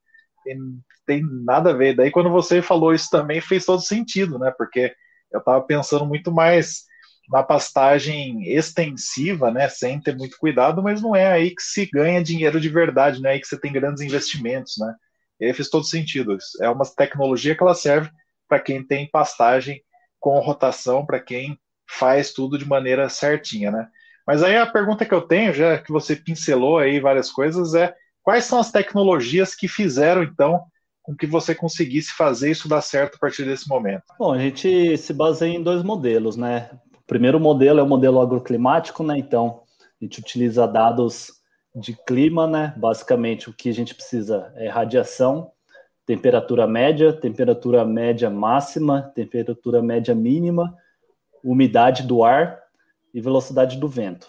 tem, 0.44 0.58
tem 1.06 1.24
nada 1.46 1.72
a 1.72 1.74
ver. 1.74 1.96
Daí 1.96 2.12
quando 2.12 2.30
você 2.30 2.62
falou 2.62 2.94
isso 2.94 3.10
também 3.12 3.42
fez 3.42 3.66
todo 3.66 3.82
sentido, 3.82 4.40
né? 4.40 4.52
Porque 4.58 4.94
eu 5.32 5.40
estava 5.40 5.62
pensando 5.66 6.06
muito 6.06 6.32
mais 6.32 6.84
na 7.30 7.44
pastagem 7.44 8.44
extensiva, 8.52 9.52
né? 9.52 9.70
Sem 9.70 10.02
ter 10.02 10.16
muito 10.18 10.38
cuidado, 10.40 10.82
mas 10.82 11.02
não 11.02 11.16
é 11.16 11.28
aí 11.32 11.52
que 11.52 11.62
se 11.62 11.86
ganha 11.92 12.24
dinheiro 12.24 12.60
de 12.60 12.70
verdade, 12.70 13.22
não 13.22 13.30
é 13.30 13.34
aí 13.34 13.40
que 13.40 13.48
você 13.48 13.60
tem 13.60 13.72
grandes 13.72 14.02
investimentos, 14.02 14.74
né? 14.80 14.96
E 15.40 15.46
aí 15.46 15.54
fez 15.54 15.70
todo 15.70 15.86
sentido. 15.86 16.36
É 16.62 16.70
uma 16.70 16.86
tecnologia 16.86 17.56
que 17.56 17.64
ela 17.64 17.76
serve 17.76 18.10
para 18.50 18.60
quem 18.60 18.84
tem 18.84 19.08
pastagem 19.10 19.82
com 20.20 20.40
rotação, 20.40 21.06
para 21.06 21.20
quem 21.20 21.58
faz 21.88 22.34
tudo 22.34 22.58
de 22.58 22.68
maneira 22.68 23.08
certinha, 23.08 23.72
né? 23.72 23.88
Mas 24.28 24.44
aí 24.44 24.58
a 24.58 24.66
pergunta 24.66 25.06
que 25.06 25.14
eu 25.14 25.22
tenho, 25.22 25.54
já 25.54 25.78
que 25.78 25.92
você 25.92 26.16
pincelou 26.16 26.78
aí 26.78 27.00
várias 27.00 27.32
coisas, 27.32 27.74
é 27.74 27.94
quais 28.22 28.46
são 28.46 28.60
as 28.60 28.72
tecnologias 28.72 29.56
que 29.56 29.68
fizeram, 29.68 30.22
então, 30.24 30.64
com 31.02 31.16
que 31.16 31.26
você 31.26 31.56
conseguisse 31.56 32.14
fazer 32.14 32.52
isso 32.52 32.68
dar 32.68 32.82
certo 32.82 33.16
a 33.16 33.20
partir 33.20 33.46
desse 33.46 33.68
momento? 33.68 34.04
Bom, 34.20 34.34
a 34.34 34.38
gente 34.38 34.98
se 34.98 35.14
baseia 35.14 35.56
em 35.56 35.64
dois 35.64 35.82
modelos, 35.82 36.36
né? 36.36 36.70
O 36.94 37.08
primeiro 37.08 37.40
modelo 37.40 37.80
é 37.80 37.84
o 37.84 37.88
modelo 37.88 38.22
agroclimático, 38.22 39.04
né? 39.04 39.18
Então, 39.18 39.64
a 40.00 40.06
gente 40.06 40.20
utiliza 40.20 40.68
dados 40.68 41.32
de 41.76 41.96
clima, 42.06 42.46
né? 42.46 42.74
Basicamente, 42.78 43.50
o 43.50 43.54
que 43.54 43.70
a 43.70 43.74
gente 43.74 43.96
precisa 43.96 44.52
é 44.58 44.70
radiação, 44.70 45.52
temperatura 46.10 46.66
média, 46.66 47.14
temperatura 47.14 47.86
média 47.86 48.32
máxima, 48.32 49.12
temperatura 49.14 49.80
média 49.80 50.16
mínima, 50.16 50.76
umidade 51.44 52.02
do 52.02 52.24
ar 52.24 52.60
e 53.14 53.22
velocidade 53.22 53.78
do 53.78 53.88
vento. 53.88 54.28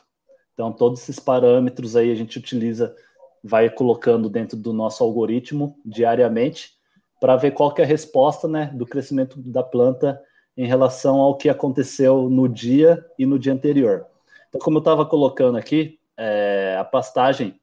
Então, 0.53 0.71
todos 0.71 1.01
esses 1.01 1.19
parâmetros 1.19 1.97
aí 1.97 2.13
a 2.13 2.15
gente 2.15 2.37
utiliza, 2.37 2.95
vai 3.43 3.71
colocando 3.71 4.29
dentro 4.29 4.59
do 4.59 4.75
nosso 4.75 5.03
algoritmo 5.03 5.75
diariamente 5.83 6.73
para 7.19 7.35
ver 7.35 7.53
qual 7.53 7.73
que 7.73 7.81
é 7.81 7.85
a 7.87 7.89
resposta 7.89 8.47
né, 8.47 8.71
do 8.75 8.85
crescimento 8.85 9.41
da 9.41 9.63
planta 9.63 10.21
em 10.59 10.67
relação 10.67 11.17
ao 11.17 11.39
que 11.39 11.49
aconteceu 11.49 12.29
no 12.29 12.47
dia 12.47 13.03
e 13.19 13.25
no 13.25 13.39
dia 13.39 13.55
anterior. 13.55 14.05
Então, 14.51 14.61
como 14.61 14.77
eu 14.77 14.81
estava 14.81 15.07
colocando 15.07 15.57
aqui, 15.57 15.99
é, 16.15 16.77
a 16.79 16.85
pastagem, 16.85 17.59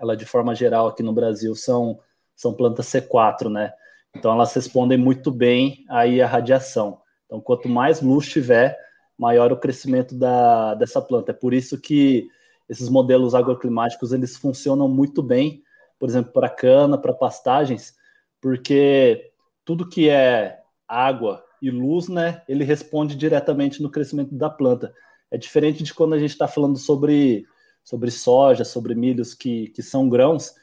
ela 0.00 0.16
de 0.16 0.26
forma 0.26 0.52
geral 0.52 0.88
aqui 0.88 1.04
no 1.04 1.12
Brasil 1.12 1.54
são, 1.54 2.00
são 2.36 2.52
plantas 2.52 2.86
C4, 2.86 3.48
né? 3.50 3.72
Então 4.14 4.30
elas 4.30 4.52
respondem 4.54 4.98
muito 4.98 5.30
bem 5.30 5.84
aí 5.88 6.22
à 6.22 6.26
radiação. 6.26 7.00
Então, 7.24 7.40
quanto 7.40 7.68
mais 7.68 8.00
luz 8.00 8.28
tiver, 8.28 8.78
maior 9.18 9.52
o 9.52 9.56
crescimento 9.56 10.14
da, 10.14 10.74
dessa 10.74 11.00
planta. 11.00 11.32
É 11.32 11.34
por 11.34 11.52
isso 11.52 11.80
que 11.80 12.28
esses 12.68 12.88
modelos 12.88 13.34
agroclimáticos 13.34 14.12
eles 14.12 14.36
funcionam 14.36 14.88
muito 14.88 15.22
bem, 15.22 15.62
por 15.98 16.08
exemplo, 16.08 16.32
para 16.32 16.48
cana, 16.48 16.98
para 16.98 17.12
pastagens, 17.12 17.94
porque 18.40 19.30
tudo 19.64 19.88
que 19.88 20.08
é 20.08 20.60
água 20.86 21.44
e 21.60 21.70
luz, 21.70 22.08
né, 22.08 22.42
ele 22.48 22.64
responde 22.64 23.16
diretamente 23.16 23.82
no 23.82 23.90
crescimento 23.90 24.34
da 24.34 24.50
planta. 24.50 24.92
É 25.30 25.38
diferente 25.38 25.82
de 25.82 25.94
quando 25.94 26.14
a 26.14 26.18
gente 26.18 26.30
está 26.30 26.46
falando 26.46 26.78
sobre, 26.78 27.46
sobre 27.82 28.10
soja, 28.10 28.64
sobre 28.64 28.94
milhos 28.94 29.34
que, 29.34 29.68
que 29.68 29.82
são 29.82 30.08
grãos, 30.08 30.54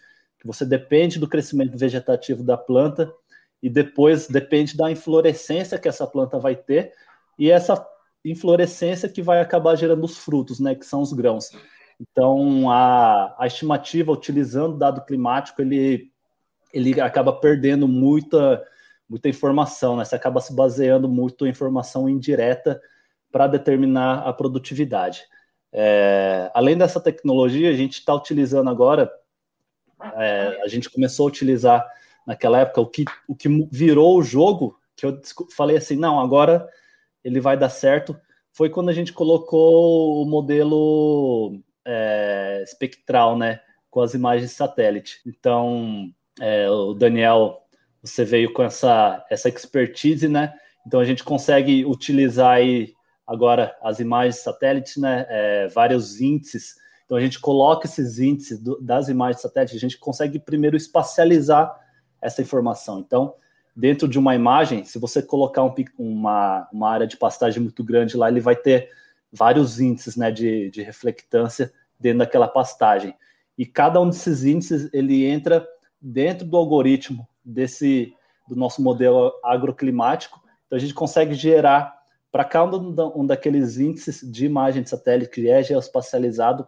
que 0.43 0.47
você 0.47 0.65
depende 0.65 1.17
do 1.17 1.27
crescimento 1.27 1.77
vegetativo 1.77 2.43
da 2.43 2.57
planta 2.57 3.11
e 3.61 3.69
depois 3.69 4.27
depende 4.27 4.75
da 4.75 4.91
inflorescência 4.91 5.79
que 5.79 5.87
essa 5.87 6.05
planta 6.05 6.37
vai 6.37 6.53
ter 6.53 6.91
e 7.39 7.49
essa 7.49 7.81
inflorescência 8.25 9.07
que 9.07 9.21
vai 9.21 9.39
acabar 9.39 9.77
gerando 9.77 10.03
os 10.03 10.17
frutos, 10.17 10.59
né, 10.59 10.75
que 10.75 10.85
são 10.85 11.01
os 11.01 11.13
grãos. 11.13 11.49
Então, 11.99 12.69
a, 12.69 13.33
a 13.39 13.47
estimativa 13.47 14.11
utilizando 14.11 14.77
dado 14.77 15.05
climático, 15.05 15.61
ele, 15.61 16.11
ele 16.73 16.99
acaba 16.99 17.31
perdendo 17.31 17.87
muita, 17.87 18.61
muita 19.07 19.29
informação, 19.29 19.95
né? 19.95 20.03
Você 20.03 20.15
acaba 20.15 20.41
se 20.41 20.53
baseando 20.53 21.07
muito 21.07 21.45
em 21.45 21.49
informação 21.49 22.09
indireta 22.09 22.81
para 23.31 23.47
determinar 23.47 24.19
a 24.27 24.33
produtividade. 24.33 25.23
É, 25.71 26.51
além 26.53 26.77
dessa 26.77 26.99
tecnologia, 26.99 27.69
a 27.69 27.73
gente 27.73 27.93
está 27.93 28.13
utilizando 28.13 28.69
agora, 28.69 29.11
é, 30.15 30.61
a 30.63 30.67
gente 30.67 30.89
começou 30.89 31.25
a 31.25 31.29
utilizar 31.29 31.85
naquela 32.25 32.59
época, 32.59 32.81
o 32.81 32.87
que, 32.87 33.05
o 33.27 33.35
que 33.35 33.49
virou 33.71 34.17
o 34.17 34.23
jogo, 34.23 34.77
que 34.95 35.05
eu 35.05 35.21
falei 35.55 35.77
assim, 35.77 35.95
não, 35.95 36.19
agora 36.19 36.67
ele 37.23 37.39
vai 37.39 37.57
dar 37.57 37.69
certo, 37.69 38.15
foi 38.51 38.69
quando 38.69 38.89
a 38.89 38.93
gente 38.93 39.11
colocou 39.13 40.21
o 40.21 40.25
modelo 40.25 41.59
é, 41.85 42.61
espectral, 42.63 43.37
né, 43.37 43.59
com 43.89 44.01
as 44.01 44.13
imagens 44.13 44.51
satélite. 44.51 45.19
Então, 45.25 46.09
é, 46.39 46.69
o 46.69 46.93
Daniel, 46.93 47.61
você 48.01 48.23
veio 48.23 48.53
com 48.53 48.63
essa, 48.63 49.25
essa 49.29 49.49
expertise, 49.49 50.27
né, 50.27 50.53
então 50.85 50.99
a 50.99 51.05
gente 51.05 51.23
consegue 51.23 51.85
utilizar 51.85 52.57
aí 52.57 52.93
agora 53.25 53.75
as 53.81 53.99
imagens 53.99 54.37
satélite, 54.37 54.99
né, 54.99 55.25
é, 55.29 55.67
vários 55.67 56.21
índices, 56.21 56.75
então 57.13 57.19
a 57.19 57.21
gente 57.21 57.39
coloca 57.39 57.85
esses 57.85 58.17
índices 58.17 58.59
do, 58.59 58.81
das 58.81 59.07
imagens 59.07 59.35
de 59.35 59.43
satélite, 59.43 59.75
a 59.75 59.79
gente 59.79 59.99
consegue 59.99 60.39
primeiro 60.39 60.75
espacializar 60.75 61.79
essa 62.19 62.41
informação. 62.41 62.97
Então, 62.97 63.35
dentro 63.75 64.07
de 64.07 64.17
uma 64.17 64.33
imagem, 64.33 64.83
se 64.83 64.97
você 64.97 65.21
colocar 65.21 65.61
um, 65.63 65.71
uma, 65.95 66.67
uma 66.73 66.89
área 66.89 67.05
de 67.05 67.15
pastagem 67.15 67.61
muito 67.61 67.83
grande 67.83 68.17
lá, 68.17 68.29
ele 68.29 68.39
vai 68.39 68.55
ter 68.55 68.89
vários 69.31 69.79
índices 69.79 70.15
né, 70.15 70.31
de, 70.31 70.71
de 70.71 70.81
reflectância 70.81 71.71
dentro 71.99 72.17
daquela 72.17 72.47
pastagem. 72.47 73.13
E 73.55 73.63
cada 73.63 74.01
um 74.01 74.09
desses 74.09 74.43
índices, 74.43 74.89
ele 74.91 75.23
entra 75.23 75.67
dentro 76.01 76.47
do 76.47 76.57
algoritmo 76.57 77.27
desse 77.45 78.11
do 78.49 78.55
nosso 78.55 78.81
modelo 78.81 79.31
agroclimático. 79.43 80.41
Então, 80.65 80.77
a 80.77 80.79
gente 80.79 80.95
consegue 80.95 81.35
gerar 81.35 81.95
para 82.31 82.43
cada 82.43 82.75
um 82.75 83.23
daqueles 83.23 83.77
índices 83.77 84.19
de 84.27 84.47
imagem 84.47 84.81
de 84.81 84.89
satélite 84.89 85.29
que 85.29 85.47
é 85.47 85.61
geoespacializado 85.61 86.67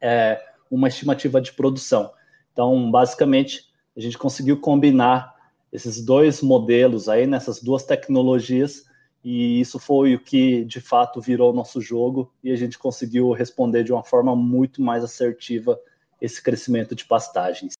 é, 0.00 0.40
uma 0.70 0.88
estimativa 0.88 1.40
de 1.40 1.52
produção. 1.52 2.12
Então, 2.52 2.90
basicamente, 2.90 3.68
a 3.96 4.00
gente 4.00 4.18
conseguiu 4.18 4.60
combinar 4.60 5.34
esses 5.72 6.04
dois 6.04 6.40
modelos 6.40 7.08
aí, 7.08 7.26
nessas 7.26 7.62
duas 7.62 7.84
tecnologias, 7.84 8.84
e 9.24 9.60
isso 9.60 9.78
foi 9.78 10.14
o 10.14 10.20
que 10.20 10.64
de 10.64 10.80
fato 10.80 11.20
virou 11.20 11.52
nosso 11.52 11.80
jogo 11.80 12.32
e 12.42 12.50
a 12.50 12.56
gente 12.56 12.78
conseguiu 12.78 13.32
responder 13.32 13.82
de 13.82 13.92
uma 13.92 14.04
forma 14.04 14.34
muito 14.34 14.80
mais 14.80 15.02
assertiva 15.02 15.78
esse 16.20 16.42
crescimento 16.42 16.94
de 16.94 17.04
pastagens. 17.04 17.74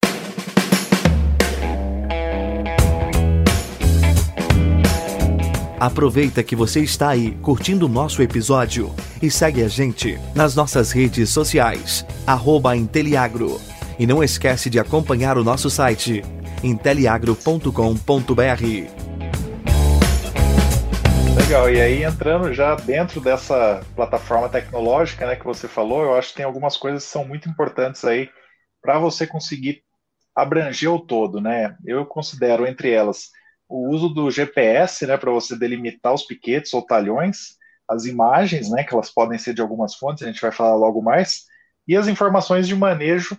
Aproveita 5.80 6.42
que 6.42 6.56
você 6.56 6.80
está 6.80 7.10
aí 7.10 7.36
curtindo 7.36 7.86
o 7.86 7.88
nosso 7.88 8.20
episódio 8.20 8.92
e 9.22 9.30
segue 9.30 9.62
a 9.62 9.68
gente 9.68 10.18
nas 10.34 10.56
nossas 10.56 10.90
redes 10.90 11.30
sociais, 11.30 12.04
arroba 12.26 12.74
Inteliagro. 12.74 13.60
E 13.96 14.04
não 14.04 14.20
esquece 14.22 14.68
de 14.68 14.80
acompanhar 14.80 15.38
o 15.38 15.44
nosso 15.44 15.70
site, 15.70 16.24
inteliagro.com.br. 16.64 17.70
Legal, 21.36 21.70
e 21.70 21.80
aí 21.80 22.02
entrando 22.02 22.52
já 22.52 22.74
dentro 22.74 23.20
dessa 23.20 23.80
plataforma 23.94 24.48
tecnológica 24.48 25.28
né, 25.28 25.36
que 25.36 25.44
você 25.44 25.68
falou, 25.68 26.02
eu 26.02 26.16
acho 26.16 26.30
que 26.30 26.38
tem 26.38 26.44
algumas 26.44 26.76
coisas 26.76 27.04
que 27.04 27.10
são 27.10 27.24
muito 27.24 27.48
importantes 27.48 28.04
aí 28.04 28.28
para 28.82 28.98
você 28.98 29.28
conseguir 29.28 29.84
abranger 30.34 30.92
o 30.92 30.98
todo, 30.98 31.40
né? 31.40 31.76
Eu 31.86 32.04
considero 32.04 32.66
entre 32.66 32.90
elas 32.90 33.28
o 33.68 33.88
uso 33.88 34.08
do 34.08 34.30
GPS, 34.30 35.06
né, 35.06 35.16
para 35.16 35.30
você 35.30 35.56
delimitar 35.56 36.14
os 36.14 36.24
piquetes 36.24 36.72
ou 36.72 36.84
talhões, 36.84 37.58
as 37.88 38.06
imagens, 38.06 38.70
né, 38.70 38.82
que 38.84 38.94
elas 38.94 39.10
podem 39.10 39.38
ser 39.38 39.54
de 39.54 39.60
algumas 39.60 39.94
fontes, 39.94 40.22
a 40.22 40.26
gente 40.26 40.40
vai 40.40 40.52
falar 40.52 40.76
logo 40.76 41.02
mais, 41.02 41.44
e 41.86 41.96
as 41.96 42.08
informações 42.08 42.66
de 42.66 42.74
manejo 42.74 43.36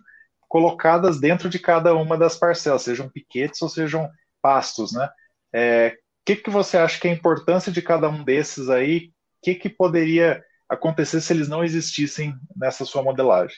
colocadas 0.48 1.19
dentro 1.19 1.50
de 1.50 1.59
cada 1.59 1.95
uma 1.95 2.17
das 2.17 2.36
parcelas, 2.36 2.81
sejam 2.81 3.09
piquetes 3.09 3.62
ou 3.62 3.69
sejam 3.69 4.09
pastos, 4.41 4.91
né? 4.91 5.07
É, 5.53 5.89
o 5.89 6.25
que, 6.25 6.36
que 6.36 6.50
você 6.50 6.77
acha 6.77 7.00
que 7.00 7.07
é 7.07 7.12
a 7.12 7.13
importância 7.13 7.71
de 7.71 7.81
cada 7.81 8.09
um 8.09 8.24
desses 8.24 8.69
aí? 8.69 9.07
O 9.07 9.12
que, 9.43 9.55
que 9.55 9.69
poderia 9.69 10.43
acontecer 10.67 11.21
se 11.21 11.33
eles 11.33 11.48
não 11.48 11.63
existissem 11.63 12.36
nessa 12.55 12.86
sua 12.86 13.03
modelagem? 13.03 13.57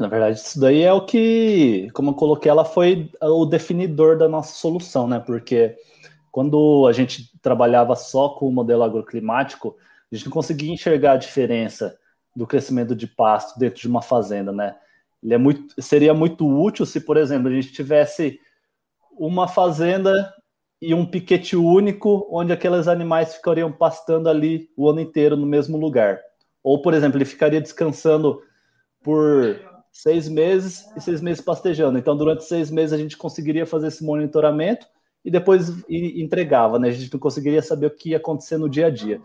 Na 0.00 0.08
verdade, 0.08 0.38
isso 0.38 0.58
daí 0.58 0.80
é 0.80 0.90
o 0.90 1.04
que, 1.04 1.90
como 1.92 2.12
eu 2.12 2.14
coloquei, 2.14 2.50
ela 2.50 2.64
foi 2.64 3.10
o 3.20 3.44
definidor 3.44 4.16
da 4.16 4.26
nossa 4.26 4.54
solução, 4.54 5.06
né? 5.06 5.20
Porque 5.20 5.76
quando 6.32 6.86
a 6.88 6.92
gente 6.94 7.30
trabalhava 7.42 7.94
só 7.94 8.30
com 8.30 8.48
o 8.48 8.52
modelo 8.52 8.82
agroclimático, 8.82 9.76
a 10.10 10.16
gente 10.16 10.24
não 10.24 10.32
conseguia 10.32 10.72
enxergar 10.72 11.12
a 11.12 11.16
diferença 11.18 11.98
do 12.34 12.46
crescimento 12.46 12.96
de 12.96 13.06
pasto 13.06 13.58
dentro 13.58 13.78
de 13.78 13.88
uma 13.88 14.00
fazenda, 14.00 14.50
né? 14.50 14.74
Ele 15.22 15.34
é 15.34 15.38
muito, 15.38 15.74
seria 15.82 16.14
muito 16.14 16.48
útil 16.48 16.86
se, 16.86 17.02
por 17.02 17.18
exemplo, 17.18 17.48
a 17.48 17.52
gente 17.52 17.70
tivesse 17.70 18.40
uma 19.18 19.46
fazenda 19.46 20.32
e 20.80 20.94
um 20.94 21.04
piquete 21.04 21.56
único, 21.56 22.26
onde 22.32 22.54
aqueles 22.54 22.88
animais 22.88 23.34
ficariam 23.34 23.70
pastando 23.70 24.30
ali 24.30 24.70
o 24.78 24.88
ano 24.88 25.00
inteiro 25.00 25.36
no 25.36 25.44
mesmo 25.44 25.76
lugar. 25.76 26.20
Ou, 26.62 26.80
por 26.80 26.94
exemplo, 26.94 27.18
ele 27.18 27.26
ficaria 27.26 27.60
descansando 27.60 28.42
por 29.02 29.69
seis 29.92 30.28
meses 30.28 30.84
e 30.96 31.00
seis 31.00 31.20
meses 31.20 31.42
pastejando. 31.42 31.98
Então, 31.98 32.16
durante 32.16 32.44
seis 32.44 32.70
meses 32.70 32.92
a 32.92 32.98
gente 32.98 33.16
conseguiria 33.16 33.66
fazer 33.66 33.88
esse 33.88 34.04
monitoramento 34.04 34.86
e 35.24 35.30
depois 35.30 35.70
entregava, 35.88 36.78
né? 36.78 36.88
A 36.88 36.92
gente 36.92 37.12
não 37.12 37.20
conseguiria 37.20 37.62
saber 37.62 37.86
o 37.86 37.90
que 37.90 38.10
ia 38.10 38.16
acontecer 38.16 38.56
no 38.56 38.68
dia 38.68 38.86
a 38.86 38.90
dia. 38.90 39.20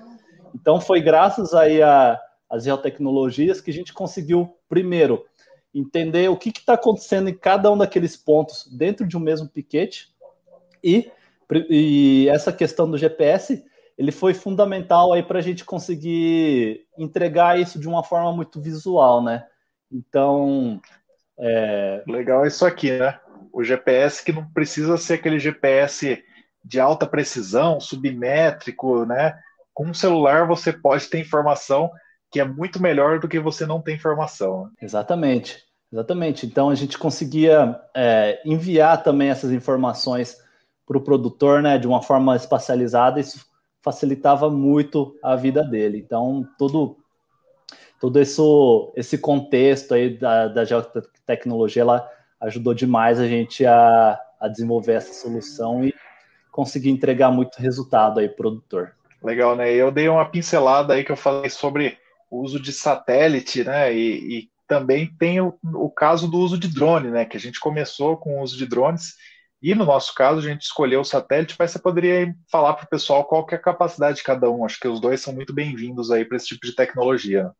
Então, 0.53 0.81
foi 0.81 1.01
graças 1.01 1.53
aí 1.53 1.81
às 1.81 2.63
geotecnologias 2.63 3.61
que 3.61 3.71
a 3.71 3.73
gente 3.73 3.93
conseguiu, 3.93 4.55
primeiro, 4.67 5.25
entender 5.73 6.29
o 6.29 6.37
que 6.37 6.49
está 6.49 6.73
acontecendo 6.73 7.29
em 7.29 7.33
cada 7.33 7.71
um 7.71 7.77
daqueles 7.77 8.15
pontos 8.15 8.67
dentro 8.71 9.05
de 9.05 9.17
um 9.17 9.19
mesmo 9.19 9.47
piquete 9.47 10.09
e, 10.81 11.11
e 11.69 12.27
essa 12.29 12.53
questão 12.53 12.89
do 12.89 12.97
GPS 12.97 13.63
ele 13.97 14.11
foi 14.11 14.33
fundamental 14.33 15.13
aí 15.13 15.23
para 15.23 15.39
a 15.39 15.41
gente 15.41 15.63
conseguir 15.63 16.85
entregar 16.97 17.59
isso 17.59 17.79
de 17.79 17.87
uma 17.87 18.03
forma 18.03 18.31
muito 18.33 18.59
visual, 18.61 19.23
né? 19.23 19.45
Então. 19.91 20.81
É... 21.37 22.03
Legal 22.07 22.45
isso 22.45 22.65
aqui, 22.65 22.91
né? 22.97 23.19
O 23.51 23.63
GPS 23.63 24.23
que 24.23 24.31
não 24.31 24.45
precisa 24.51 24.97
ser 24.97 25.15
aquele 25.15 25.39
GPS 25.39 26.23
de 26.63 26.79
alta 26.79 27.05
precisão, 27.05 27.79
submétrico, 27.79 29.05
né? 29.05 29.37
Com 29.73 29.87
um 29.87 29.93
celular 29.93 30.47
você 30.47 30.73
pode 30.73 31.07
ter 31.07 31.19
informação 31.19 31.91
que 32.31 32.39
é 32.39 32.45
muito 32.45 32.81
melhor 32.81 33.19
do 33.19 33.27
que 33.27 33.39
você 33.39 33.65
não 33.65 33.81
ter 33.81 33.93
informação. 33.93 34.69
Exatamente, 34.81 35.63
exatamente. 35.91 36.45
Então 36.45 36.69
a 36.69 36.75
gente 36.75 36.97
conseguia 36.97 37.79
é, 37.95 38.41
enviar 38.43 39.03
também 39.03 39.29
essas 39.29 39.51
informações 39.51 40.35
para 40.85 40.97
o 40.97 41.01
produtor, 41.01 41.61
né, 41.61 41.77
de 41.77 41.87
uma 41.87 42.01
forma 42.01 42.35
espacializada. 42.35 43.19
Isso 43.19 43.45
facilitava 43.81 44.49
muito 44.49 45.17
a 45.23 45.35
vida 45.35 45.63
dele. 45.63 45.99
Então 45.99 46.45
todo 46.57 46.97
todo 47.99 48.19
esse, 48.19 48.41
esse 48.95 49.17
contexto 49.17 49.93
aí 49.93 50.17
da, 50.17 50.47
da 50.47 50.65
geotecnologia, 50.65 51.81
ela 51.81 52.09
ajudou 52.41 52.73
demais 52.73 53.19
a 53.19 53.27
gente 53.27 53.65
a, 53.65 54.19
a 54.39 54.47
desenvolver 54.47 54.93
essa 54.93 55.13
solução 55.13 55.83
e 55.83 55.93
conseguir 56.51 56.89
entregar 56.89 57.31
muito 57.31 57.57
resultado 57.57 58.19
aí 58.19 58.27
pro 58.27 58.37
produtor. 58.37 58.95
Legal, 59.21 59.55
né? 59.55 59.73
Eu 59.73 59.91
dei 59.91 60.07
uma 60.07 60.29
pincelada 60.29 60.93
aí 60.93 61.03
que 61.03 61.11
eu 61.11 61.17
falei 61.17 61.49
sobre 61.49 61.97
o 62.29 62.41
uso 62.41 62.59
de 62.59 62.71
satélite, 62.71 63.63
né? 63.63 63.93
E, 63.93 64.39
e 64.39 64.49
também 64.67 65.07
tem 65.17 65.41
o, 65.41 65.57
o, 65.63 65.89
caso 65.89 66.29
do 66.29 66.37
uso 66.37 66.57
de 66.57 66.67
drone, 66.67 67.09
né? 67.09 67.25
Que 67.25 67.37
a 67.37 67.39
gente 67.39 67.59
começou 67.59 68.17
com 68.17 68.37
o 68.37 68.43
uso 68.43 68.57
de 68.57 68.65
drones 68.65 69.15
e 69.61 69.73
no 69.73 69.85
nosso 69.85 70.13
caso 70.13 70.39
a 70.39 70.43
gente 70.43 70.61
escolheu 70.61 71.01
o 71.01 71.05
satélite, 71.05 71.55
mas 71.57 71.71
você 71.71 71.79
poderia 71.79 72.35
falar 72.51 72.73
para 72.75 72.85
o 72.85 72.89
pessoal 72.89 73.25
qual 73.25 73.45
que 73.45 73.55
é 73.55 73.57
a 73.57 73.61
capacidade 73.61 74.17
de 74.17 74.23
cada 74.23 74.49
um. 74.49 74.63
Acho 74.63 74.79
que 74.79 74.87
os 74.87 74.99
dois 74.99 75.21
são 75.21 75.33
muito 75.33 75.53
bem-vindos 75.53 76.11
aí 76.11 76.23
para 76.23 76.37
esse 76.37 76.47
tipo 76.47 76.65
de 76.65 76.75
tecnologia. 76.75 77.51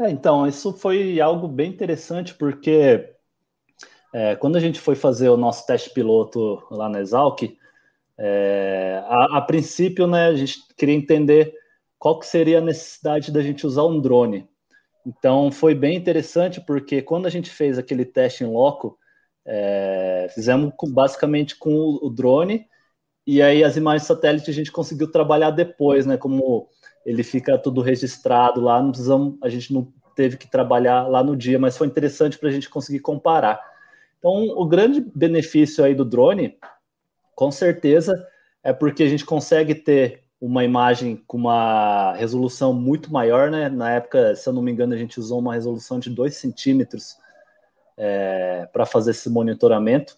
É, 0.00 0.10
então, 0.10 0.46
isso 0.46 0.72
foi 0.72 1.20
algo 1.20 1.46
bem 1.46 1.70
interessante, 1.70 2.34
porque 2.34 3.14
é, 4.12 4.34
quando 4.36 4.56
a 4.56 4.60
gente 4.60 4.80
foi 4.80 4.94
fazer 4.96 5.28
o 5.28 5.36
nosso 5.36 5.66
teste 5.66 5.90
piloto 5.90 6.62
lá 6.70 6.88
na 6.88 7.00
Exalc, 7.00 7.42
é, 8.18 9.02
a, 9.06 9.38
a, 9.38 9.40
princípio, 9.40 10.06
né, 10.06 10.26
a 10.26 10.34
gente 10.34 10.58
queria 10.76 10.94
entender 10.94 11.52
qual 11.98 12.18
que 12.18 12.26
seria 12.26 12.58
a 12.58 12.60
necessidade 12.60 13.32
da 13.32 13.42
gente 13.42 13.66
usar 13.66 13.84
um 13.84 14.00
drone. 14.00 14.48
Então, 15.06 15.52
foi 15.52 15.74
bem 15.74 15.96
interessante, 15.96 16.60
porque 16.60 17.02
quando 17.02 17.26
a 17.26 17.30
gente 17.30 17.50
fez 17.50 17.78
aquele 17.78 18.04
teste 18.04 18.42
em 18.42 18.46
loco, 18.46 18.98
é, 19.46 20.28
fizemos 20.34 20.72
com, 20.76 20.90
basicamente 20.92 21.56
com 21.56 21.72
o, 21.72 22.06
o 22.06 22.10
drone, 22.10 22.66
e 23.26 23.40
aí 23.40 23.62
as 23.62 23.76
imagens 23.76 24.06
satélite 24.06 24.50
a 24.50 24.54
gente 24.54 24.72
conseguiu 24.72 25.10
trabalhar 25.10 25.50
depois, 25.50 26.04
né, 26.04 26.16
como 26.16 26.68
ele 27.04 27.22
fica 27.22 27.58
tudo 27.58 27.80
registrado 27.80 28.60
lá, 28.60 28.80
não 28.82 28.90
precisamos, 28.90 29.36
a 29.42 29.48
gente 29.48 29.72
não 29.72 29.92
teve 30.14 30.36
que 30.36 30.48
trabalhar 30.48 31.06
lá 31.08 31.22
no 31.22 31.36
dia, 31.36 31.58
mas 31.58 31.76
foi 31.76 31.86
interessante 31.86 32.38
para 32.38 32.48
a 32.48 32.52
gente 32.52 32.70
conseguir 32.70 33.00
comparar. 33.00 33.60
Então, 34.18 34.32
o 34.56 34.64
grande 34.64 35.00
benefício 35.14 35.84
aí 35.84 35.94
do 35.94 36.04
drone, 36.04 36.56
com 37.34 37.50
certeza, 37.50 38.26
é 38.62 38.72
porque 38.72 39.02
a 39.02 39.08
gente 39.08 39.24
consegue 39.24 39.74
ter 39.74 40.24
uma 40.40 40.64
imagem 40.64 41.22
com 41.26 41.36
uma 41.36 42.12
resolução 42.14 42.72
muito 42.72 43.12
maior, 43.12 43.50
né? 43.50 43.68
Na 43.68 43.90
época, 43.90 44.34
se 44.34 44.48
eu 44.48 44.52
não 44.52 44.62
me 44.62 44.70
engano, 44.70 44.94
a 44.94 44.96
gente 44.96 45.18
usou 45.18 45.38
uma 45.38 45.54
resolução 45.54 45.98
de 45.98 46.10
2 46.10 46.34
centímetros 46.34 47.16
é, 47.96 48.68
para 48.72 48.86
fazer 48.86 49.12
esse 49.12 49.28
monitoramento. 49.28 50.16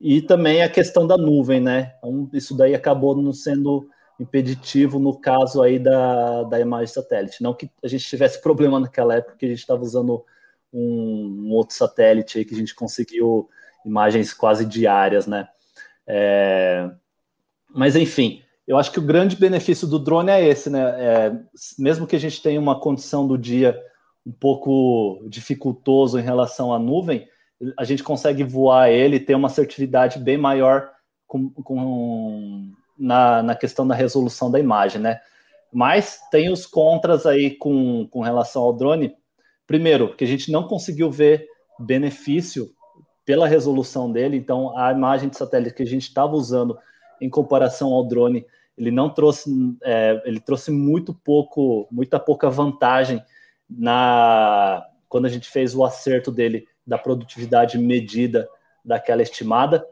E 0.00 0.20
também 0.20 0.62
a 0.62 0.68
questão 0.68 1.06
da 1.06 1.16
nuvem, 1.16 1.60
né? 1.60 1.94
Então, 1.98 2.28
isso 2.32 2.56
daí 2.56 2.74
acabou 2.74 3.16
não 3.16 3.32
sendo 3.32 3.88
impeditivo 4.18 4.98
no 4.98 5.18
caso 5.18 5.62
aí 5.62 5.78
da, 5.78 6.44
da 6.44 6.60
imagem 6.60 6.92
satélite. 6.92 7.42
Não 7.42 7.54
que 7.54 7.70
a 7.82 7.88
gente 7.88 8.04
tivesse 8.04 8.40
problema 8.40 8.78
naquela 8.78 9.16
época, 9.16 9.36
que 9.36 9.46
a 9.46 9.48
gente 9.48 9.58
estava 9.58 9.82
usando 9.82 10.24
um, 10.72 11.46
um, 11.46 11.52
outro 11.52 11.74
satélite 11.74 12.38
aí 12.38 12.44
que 12.44 12.54
a 12.54 12.58
gente 12.58 12.74
conseguiu 12.74 13.48
imagens 13.84 14.32
quase 14.32 14.64
diárias, 14.64 15.26
né? 15.26 15.48
É, 16.06 16.90
mas 17.68 17.96
enfim, 17.96 18.42
eu 18.66 18.78
acho 18.78 18.90
que 18.90 18.98
o 18.98 19.06
grande 19.06 19.36
benefício 19.36 19.86
do 19.86 19.98
drone 19.98 20.30
é 20.30 20.46
esse, 20.46 20.70
né? 20.70 20.80
É, 20.80 21.32
mesmo 21.78 22.06
que 22.06 22.16
a 22.16 22.20
gente 22.20 22.40
tenha 22.40 22.60
uma 22.60 22.78
condição 22.78 23.26
do 23.26 23.36
dia 23.36 23.80
um 24.24 24.32
pouco 24.32 25.22
dificultoso 25.28 26.18
em 26.18 26.22
relação 26.22 26.72
à 26.72 26.78
nuvem, 26.78 27.28
a 27.76 27.84
gente 27.84 28.02
consegue 28.02 28.42
voar 28.42 28.90
ele, 28.90 29.20
ter 29.20 29.34
uma 29.34 29.48
assertividade 29.48 30.18
bem 30.18 30.38
maior 30.38 30.90
com, 31.26 31.50
com 31.50 32.72
na, 32.98 33.42
na 33.42 33.54
questão 33.54 33.86
da 33.86 33.94
resolução 33.94 34.50
da 34.50 34.58
imagem, 34.58 35.00
né? 35.00 35.20
Mas 35.72 36.20
tem 36.30 36.50
os 36.52 36.66
contras 36.66 37.26
aí 37.26 37.50
com, 37.50 38.06
com 38.08 38.20
relação 38.20 38.62
ao 38.62 38.72
drone. 38.72 39.14
Primeiro, 39.66 40.14
que 40.14 40.24
a 40.24 40.26
gente 40.26 40.52
não 40.52 40.68
conseguiu 40.68 41.10
ver 41.10 41.46
benefício 41.78 42.70
pela 43.24 43.48
resolução 43.48 44.12
dele, 44.12 44.36
então 44.36 44.76
a 44.78 44.92
imagem 44.92 45.28
de 45.28 45.36
satélite 45.36 45.74
que 45.74 45.82
a 45.82 45.86
gente 45.86 46.02
estava 46.02 46.34
usando 46.34 46.78
em 47.20 47.28
comparação 47.30 47.92
ao 47.92 48.04
drone, 48.04 48.46
ele 48.76 48.90
não 48.90 49.08
trouxe, 49.08 49.50
é, 49.82 50.22
ele 50.26 50.40
trouxe 50.40 50.70
muito 50.70 51.14
pouco, 51.14 51.88
muita 51.90 52.20
pouca 52.20 52.50
vantagem 52.50 53.22
na 53.68 54.84
quando 55.08 55.26
a 55.26 55.28
gente 55.28 55.48
fez 55.48 55.74
o 55.74 55.84
acerto 55.84 56.30
dele 56.30 56.66
da 56.86 56.98
produtividade 56.98 57.78
medida 57.78 58.48
daquela 58.84 59.22
estimada. 59.22 59.86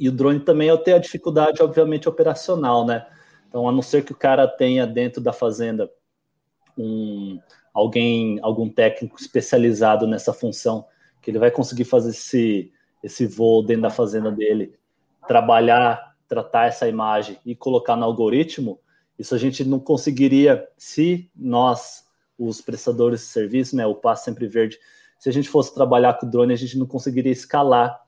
E 0.00 0.08
o 0.08 0.12
drone 0.12 0.40
também 0.40 0.66
eu 0.66 0.78
tenho 0.78 0.96
a 0.96 1.00
dificuldade, 1.00 1.62
obviamente, 1.62 2.08
operacional, 2.08 2.86
né? 2.86 3.06
Então, 3.46 3.68
a 3.68 3.72
não 3.72 3.82
ser 3.82 4.02
que 4.02 4.12
o 4.12 4.16
cara 4.16 4.48
tenha 4.48 4.86
dentro 4.86 5.20
da 5.20 5.30
fazenda 5.30 5.90
um, 6.78 7.38
alguém, 7.74 8.38
algum 8.40 8.66
técnico 8.66 9.20
especializado 9.20 10.06
nessa 10.06 10.32
função, 10.32 10.86
que 11.20 11.30
ele 11.30 11.38
vai 11.38 11.50
conseguir 11.50 11.84
fazer 11.84 12.10
esse, 12.10 12.72
esse 13.02 13.26
voo 13.26 13.62
dentro 13.62 13.82
da 13.82 13.90
fazenda 13.90 14.32
dele, 14.32 14.74
trabalhar, 15.28 16.16
tratar 16.26 16.68
essa 16.68 16.88
imagem 16.88 17.36
e 17.44 17.54
colocar 17.54 17.94
no 17.94 18.06
algoritmo, 18.06 18.80
isso 19.18 19.34
a 19.34 19.38
gente 19.38 19.66
não 19.66 19.78
conseguiria 19.78 20.66
se 20.78 21.30
nós, 21.36 22.06
os 22.38 22.62
prestadores 22.62 23.20
de 23.20 23.26
serviço, 23.26 23.76
né, 23.76 23.86
o 23.86 23.94
Passo 23.94 24.24
Sempre 24.24 24.46
Verde, 24.46 24.78
se 25.18 25.28
a 25.28 25.32
gente 25.32 25.50
fosse 25.50 25.74
trabalhar 25.74 26.14
com 26.14 26.26
drone, 26.26 26.54
a 26.54 26.56
gente 26.56 26.78
não 26.78 26.86
conseguiria 26.86 27.30
escalar 27.32 28.00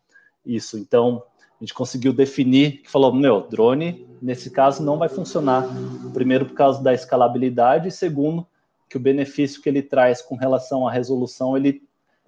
isso. 0.46 0.78
Então, 0.78 1.22
a 1.62 1.64
gente 1.64 1.74
conseguiu 1.74 2.12
definir 2.12 2.82
que 2.82 2.90
falou, 2.90 3.14
meu, 3.14 3.42
drone, 3.42 4.04
nesse 4.20 4.50
caso, 4.50 4.82
não 4.82 4.98
vai 4.98 5.08
funcionar. 5.08 5.64
Primeiro, 6.12 6.46
por 6.46 6.54
causa 6.54 6.82
da 6.82 6.92
escalabilidade, 6.92 7.86
e 7.86 7.92
segundo, 7.92 8.44
que 8.90 8.96
o 8.96 9.00
benefício 9.00 9.62
que 9.62 9.68
ele 9.68 9.80
traz 9.80 10.20
com 10.20 10.34
relação 10.34 10.88
à 10.88 10.90
resolução, 10.90 11.56
ele 11.56 11.80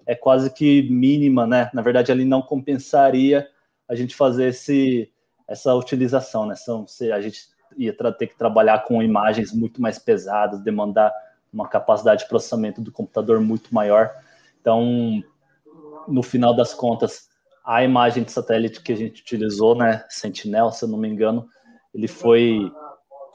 é 0.05 0.15
quase 0.15 0.49
que 0.53 0.89
mínima, 0.89 1.45
né? 1.45 1.69
Na 1.73 1.81
verdade, 1.81 2.13
ele 2.13 2.23
não 2.23 2.41
compensaria 2.41 3.45
a 3.89 3.93
gente 3.93 4.15
fazer 4.15 4.47
esse, 4.51 5.11
essa 5.45 5.75
utilização, 5.75 6.45
né? 6.45 6.55
São, 6.55 6.85
a 7.13 7.19
gente 7.19 7.41
ia 7.75 7.93
ter 8.13 8.27
que 8.27 8.37
trabalhar 8.37 8.85
com 8.85 9.03
imagens 9.03 9.51
muito 9.51 9.81
mais 9.81 9.99
pesadas, 9.99 10.61
demandar 10.61 11.11
uma 11.51 11.67
capacidade 11.67 12.23
de 12.23 12.29
processamento 12.29 12.79
do 12.79 12.89
computador 12.89 13.41
muito 13.41 13.75
maior. 13.75 14.11
Então, 14.61 15.21
no 16.07 16.23
final 16.23 16.55
das 16.55 16.73
contas, 16.73 17.34
a 17.65 17.83
imagem 17.83 18.23
de 18.23 18.31
satélite 18.31 18.81
que 18.81 18.93
a 18.93 18.95
gente 18.95 19.21
utilizou, 19.21 19.75
né, 19.75 20.03
Sentinel, 20.09 20.71
se 20.71 20.85
eu 20.85 20.89
não 20.89 20.97
me 20.97 21.07
engano, 21.07 21.47
ele 21.93 22.07
foi 22.07 22.71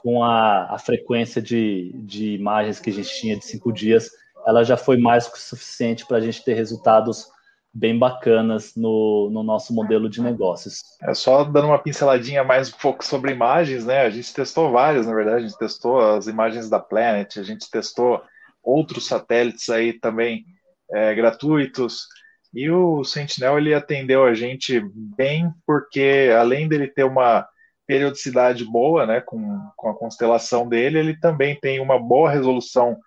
com 0.01 0.23
a, 0.23 0.73
a 0.73 0.79
frequência 0.79 1.41
de, 1.41 1.91
de 1.95 2.33
imagens 2.33 2.79
que 2.79 2.89
a 2.89 2.93
gente 2.93 3.19
tinha 3.19 3.37
de 3.37 3.45
cinco 3.45 3.71
dias, 3.71 4.09
ela 4.45 4.63
já 4.63 4.75
foi 4.75 4.97
mais 4.97 5.27
que 5.27 5.39
suficiente 5.39 6.05
para 6.05 6.17
a 6.17 6.21
gente 6.21 6.43
ter 6.43 6.53
resultados 6.53 7.27
bem 7.73 7.97
bacanas 7.97 8.75
no, 8.75 9.29
no 9.31 9.43
nosso 9.43 9.73
modelo 9.73 10.09
de 10.09 10.21
negócios. 10.21 10.81
É 11.01 11.13
só 11.13 11.43
dando 11.43 11.67
uma 11.67 11.79
pinceladinha 11.79 12.43
mais 12.43 12.69
um 12.69 12.77
pouco 12.77 13.05
sobre 13.05 13.31
imagens, 13.31 13.85
né? 13.85 14.01
A 14.01 14.09
gente 14.09 14.33
testou 14.33 14.71
várias, 14.71 15.07
na 15.07 15.13
verdade, 15.13 15.37
a 15.37 15.47
gente 15.47 15.57
testou 15.57 15.99
as 15.99 16.27
imagens 16.27 16.69
da 16.69 16.79
Planet, 16.79 17.37
a 17.37 17.43
gente 17.43 17.69
testou 17.69 18.21
outros 18.63 19.07
satélites 19.07 19.69
aí 19.69 19.93
também 19.93 20.45
é, 20.91 21.15
gratuitos, 21.15 22.07
e 22.53 22.69
o 22.69 23.03
Sentinel 23.03 23.57
ele 23.57 23.73
atendeu 23.73 24.25
a 24.25 24.33
gente 24.33 24.81
bem, 24.93 25.51
porque 25.65 26.29
além 26.37 26.67
dele 26.67 26.87
ter 26.87 27.03
uma 27.03 27.47
periodicidade 27.87 28.65
boa, 28.65 29.05
né, 29.05 29.21
com, 29.21 29.59
com 29.75 29.89
a 29.89 29.97
constelação 29.97 30.67
dele, 30.67 30.99
ele 30.99 31.19
também 31.19 31.59
tem 31.59 31.79
uma 31.79 31.99
boa 31.99 32.29
resolução 32.29 32.97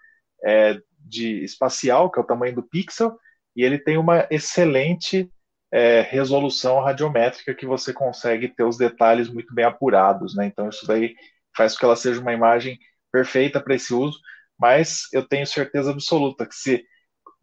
é, 0.45 0.79
de 0.99 1.45
espacial, 1.45 2.11
que 2.11 2.19
é 2.19 2.23
o 2.23 2.27
tamanho 2.27 2.55
do 2.55 2.63
pixel, 2.63 3.19
e 3.57 3.63
ele 3.63 3.79
tem 3.79 3.97
uma 3.97 4.27
excelente 4.31 5.31
é, 5.73 6.01
resolução 6.03 6.81
radiométrica 6.81 7.55
que 7.55 7.67
você 7.67 7.93
consegue 7.93 8.49
ter 8.49 8.65
os 8.65 8.77
detalhes 8.77 9.29
muito 9.29 9.55
bem 9.55 9.65
apurados, 9.65 10.35
né? 10.35 10.47
Então 10.47 10.69
isso 10.69 10.87
daí 10.87 11.15
faz 11.57 11.75
com 11.75 11.81
que 11.81 11.85
ela 11.85 11.97
seja 11.97 12.21
uma 12.21 12.33
imagem 12.33 12.79
perfeita 13.13 13.61
para 13.61 13.75
esse 13.75 13.93
uso, 13.93 14.19
mas 14.59 15.09
eu 15.13 15.27
tenho 15.27 15.47
certeza 15.47 15.91
absoluta 15.91 16.47
que 16.47 16.55
se 16.55 16.85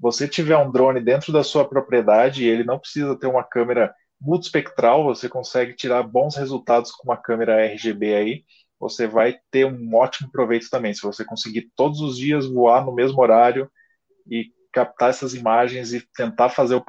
você 0.02 0.28
tiver 0.28 0.58
um 0.58 0.72
drone 0.72 1.00
dentro 1.00 1.32
da 1.32 1.44
sua 1.44 1.64
propriedade, 1.64 2.44
ele 2.44 2.64
não 2.64 2.80
precisa 2.80 3.16
ter 3.16 3.28
uma 3.28 3.44
câmera 3.44 3.94
multispectral, 4.20 5.04
você 5.04 5.30
consegue 5.30 5.76
tirar 5.76 6.02
bons 6.02 6.36
resultados 6.36 6.92
com 6.92 7.04
uma 7.04 7.18
câmera 7.18 7.64
RGB 7.64 8.16
aí, 8.16 8.44
você 8.80 9.06
vai 9.06 9.38
ter 9.52 9.66
um 9.66 9.96
ótimo 9.96 10.32
proveito 10.32 10.68
também. 10.72 10.92
Se 10.92 11.04
você 11.04 11.24
conseguir 11.24 11.72
todos 11.76 12.02
os 12.02 12.18
dias 12.18 12.48
voar 12.48 12.84
no 12.84 12.94
mesmo 12.94 13.22
horário 13.22 13.72
e 14.28 14.46
captar 14.74 15.12
essas 15.12 15.36
imagens 15.36 15.94
e 15.94 16.02
tentar 16.16 16.50
fazer 16.50 16.82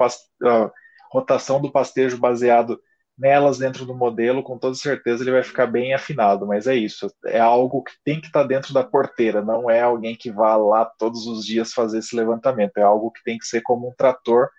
a 0.43 0.71
rotação 1.11 1.61
do 1.61 1.71
pastejo 1.71 2.17
baseado 2.17 2.81
nelas 3.17 3.57
dentro 3.57 3.85
do 3.85 3.95
modelo, 3.95 4.43
com 4.43 4.57
toda 4.57 4.75
certeza 4.75 5.23
ele 5.23 5.31
vai 5.31 5.43
ficar 5.43 5.67
bem 5.67 5.93
afinado. 5.93 6.45
Mas 6.47 6.67
é 6.67 6.75
isso, 6.75 7.07
é 7.25 7.39
algo 7.39 7.83
que 7.83 7.93
tem 8.03 8.19
que 8.19 8.27
estar 8.27 8.41
tá 8.41 8.47
dentro 8.47 8.73
da 8.73 8.83
porteira, 8.83 9.41
não 9.41 9.69
é 9.69 9.81
alguém 9.81 10.15
que 10.15 10.31
vá 10.31 10.55
lá 10.55 10.85
todos 10.85 11.27
os 11.27 11.45
dias 11.45 11.73
fazer 11.73 11.99
esse 11.99 12.15
levantamento, 12.15 12.77
é 12.77 12.83
algo 12.83 13.11
que 13.11 13.23
tem 13.23 13.37
que 13.37 13.45
ser 13.45 13.61
como 13.61 13.89
um 13.89 13.93
trator 13.95 14.49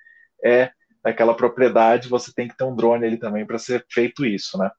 é 0.45 0.71
daquela 1.03 1.35
propriedade, 1.35 2.09
você 2.09 2.33
tem 2.35 2.49
que 2.49 2.57
ter 2.57 2.64
um 2.64 2.75
drone 2.75 3.07
ali 3.07 3.19
também 3.19 3.47
para 3.47 3.59
ser 3.59 3.85
feito 3.90 4.25
isso, 4.25 4.57
né? 4.57 4.71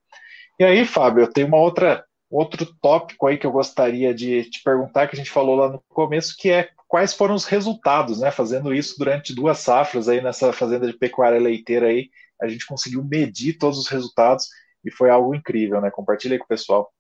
E 0.60 0.64
aí, 0.64 0.86
Fábio, 0.86 1.24
eu 1.24 1.32
tenho 1.32 1.48
uma 1.48 1.58
outra 1.58 2.04
outro 2.30 2.66
tópico 2.82 3.28
aí 3.28 3.38
que 3.38 3.46
eu 3.46 3.52
gostaria 3.52 4.14
de 4.14 4.44
te 4.50 4.62
perguntar 4.64 5.08
que 5.08 5.16
a 5.16 5.18
gente 5.18 5.30
falou 5.30 5.56
lá 5.56 5.70
no 5.70 5.82
começo, 5.88 6.36
que 6.38 6.50
é 6.50 6.70
quais 6.88 7.14
foram 7.14 7.36
os 7.36 7.46
resultados, 7.46 8.20
né? 8.20 8.32
Fazendo 8.32 8.74
isso 8.74 8.96
durante 8.98 9.34
duas 9.34 9.60
safras 9.60 10.10
aí 10.10 10.22
nessa 10.22 10.52
fazenda 10.52 10.88
de 10.88 10.98
pecuária 10.98 11.40
leiteira 11.40 11.88
aí, 11.88 12.10
a 12.42 12.48
gente 12.48 12.66
conseguiu 12.66 13.04
medir 13.04 13.58
todos 13.58 13.80
os 13.80 13.88
resultados 13.88 14.48
e 14.84 14.92
foi 14.92 15.10
algo 15.10 15.34
incrível, 15.34 15.82
né? 15.82 15.90
Compartilha 15.90 16.36
aí 16.36 16.40
com 16.40 16.46
o 16.46 16.50
pessoal. 16.50 16.92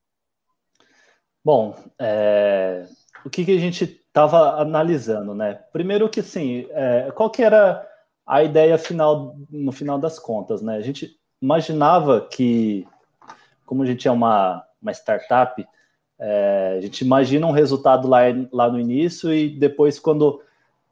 Bom, 1.43 1.77
é... 1.99 2.87
o 3.23 3.29
que, 3.29 3.45
que 3.45 3.55
a 3.55 3.59
gente 3.59 3.83
estava 3.83 4.59
analisando, 4.59 5.35
né? 5.35 5.53
Primeiro 5.71 6.09
que, 6.09 6.21
assim, 6.21 6.67
é... 6.71 7.11
qual 7.11 7.29
que 7.29 7.43
era 7.43 7.87
a 8.25 8.43
ideia 8.43 8.77
final, 8.77 9.35
no 9.49 9.71
final 9.71 9.99
das 9.99 10.17
contas, 10.17 10.61
né? 10.61 10.77
A 10.77 10.81
gente 10.81 11.15
imaginava 11.39 12.27
que, 12.27 12.87
como 13.65 13.83
a 13.83 13.85
gente 13.85 14.07
é 14.07 14.11
uma, 14.11 14.65
uma 14.81 14.91
startup, 14.91 15.63
é... 16.17 16.75
a 16.79 16.81
gente 16.81 17.01
imagina 17.05 17.45
um 17.45 17.51
resultado 17.51 18.07
lá, 18.07 18.21
lá 18.51 18.71
no 18.71 18.79
início 18.79 19.31
e 19.31 19.49
depois, 19.49 19.99
quando 19.99 20.41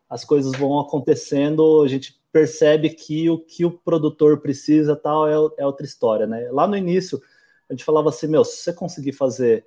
as 0.07 0.23
coisas 0.23 0.51
vão 0.55 0.79
acontecendo, 0.79 1.81
a 1.81 1.87
gente 1.87 2.21
percebe 2.33 2.89
que 2.89 3.29
o 3.29 3.37
que 3.37 3.63
o 3.63 3.71
produtor 3.71 4.41
precisa 4.41 4.95
tal 4.95 5.27
é, 5.27 5.61
é 5.61 5.65
outra 5.65 5.85
história, 5.85 6.25
né? 6.25 6.49
Lá 6.51 6.67
no 6.67 6.75
início 6.75 7.21
a 7.69 7.73
gente 7.73 7.85
falava 7.85 8.09
assim, 8.09 8.27
meu, 8.27 8.43
se 8.43 8.57
você 8.57 8.73
conseguir 8.73 9.13
fazer 9.13 9.63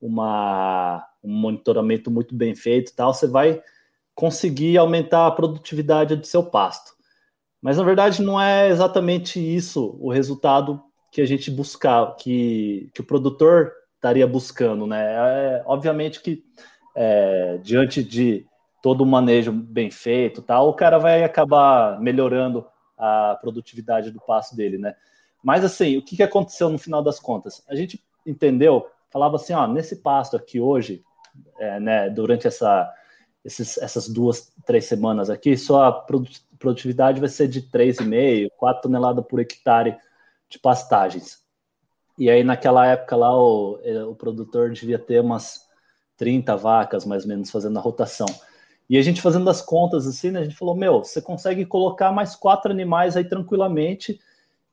uma, 0.00 1.04
um 1.24 1.32
monitoramento 1.32 2.10
muito 2.10 2.34
bem 2.34 2.54
feito 2.54 2.94
tal, 2.94 3.14
você 3.14 3.26
vai 3.26 3.62
conseguir 4.14 4.76
aumentar 4.76 5.26
a 5.26 5.30
produtividade 5.30 6.14
do 6.14 6.26
seu 6.26 6.42
pasto. 6.42 6.92
Mas 7.60 7.78
na 7.78 7.84
verdade 7.84 8.22
não 8.22 8.40
é 8.40 8.68
exatamente 8.68 9.40
isso 9.40 9.96
o 9.98 10.10
resultado 10.10 10.82
que 11.10 11.22
a 11.22 11.26
gente 11.26 11.50
buscar, 11.50 12.14
que, 12.16 12.90
que 12.94 13.00
o 13.00 13.04
produtor 13.04 13.72
estaria 13.94 14.26
buscando, 14.26 14.86
né? 14.86 15.02
É, 15.02 15.62
obviamente 15.66 16.20
que 16.20 16.44
é, 16.94 17.58
diante 17.62 18.04
de 18.04 18.46
todo 18.82 19.02
o 19.02 19.06
manejo 19.06 19.52
bem 19.52 19.90
feito, 19.90 20.42
tal, 20.42 20.68
o 20.68 20.74
cara 20.74 20.98
vai 20.98 21.22
acabar 21.22 22.00
melhorando 22.00 22.66
a 22.96 23.38
produtividade 23.40 24.10
do 24.10 24.20
passo 24.20 24.56
dele, 24.56 24.78
né? 24.78 24.94
Mas 25.42 25.64
assim, 25.64 25.96
o 25.96 26.02
que, 26.02 26.16
que 26.16 26.22
aconteceu 26.22 26.68
no 26.68 26.78
final 26.78 27.02
das 27.02 27.18
contas? 27.18 27.62
A 27.68 27.74
gente 27.74 28.02
entendeu, 28.26 28.86
falava 29.10 29.36
assim, 29.36 29.52
ó, 29.52 29.66
nesse 29.66 29.96
pasto 29.96 30.36
aqui 30.36 30.60
hoje, 30.60 31.02
é, 31.58 31.80
né, 31.80 32.10
durante 32.10 32.46
essa, 32.46 32.92
esses, 33.44 33.78
essas 33.78 34.08
duas, 34.08 34.52
três 34.66 34.84
semanas 34.84 35.30
aqui, 35.30 35.56
só 35.56 35.84
a 35.84 36.06
produtividade 36.58 37.20
vai 37.20 37.28
ser 37.28 37.48
de 37.48 37.62
3,5, 37.62 38.50
4 38.56 38.82
toneladas 38.82 39.24
por 39.26 39.40
hectare 39.40 39.96
de 40.48 40.58
pastagens. 40.58 41.40
E 42.18 42.28
aí, 42.28 42.44
naquela 42.44 42.86
época 42.86 43.16
lá, 43.16 43.34
o, 43.34 43.78
o 44.10 44.14
produtor 44.14 44.70
devia 44.72 44.98
ter 44.98 45.20
umas 45.20 45.66
30 46.18 46.54
vacas, 46.54 47.06
mais 47.06 47.22
ou 47.22 47.30
menos, 47.30 47.50
fazendo 47.50 47.78
a 47.78 47.82
rotação. 47.82 48.26
E 48.90 48.98
a 48.98 49.02
gente 49.02 49.22
fazendo 49.22 49.48
as 49.48 49.62
contas 49.62 50.04
assim, 50.04 50.32
né, 50.32 50.40
a 50.40 50.42
gente 50.42 50.56
falou, 50.56 50.74
meu, 50.74 51.04
você 51.04 51.22
consegue 51.22 51.64
colocar 51.64 52.10
mais 52.10 52.34
quatro 52.34 52.72
animais 52.72 53.16
aí 53.16 53.22
tranquilamente, 53.22 54.20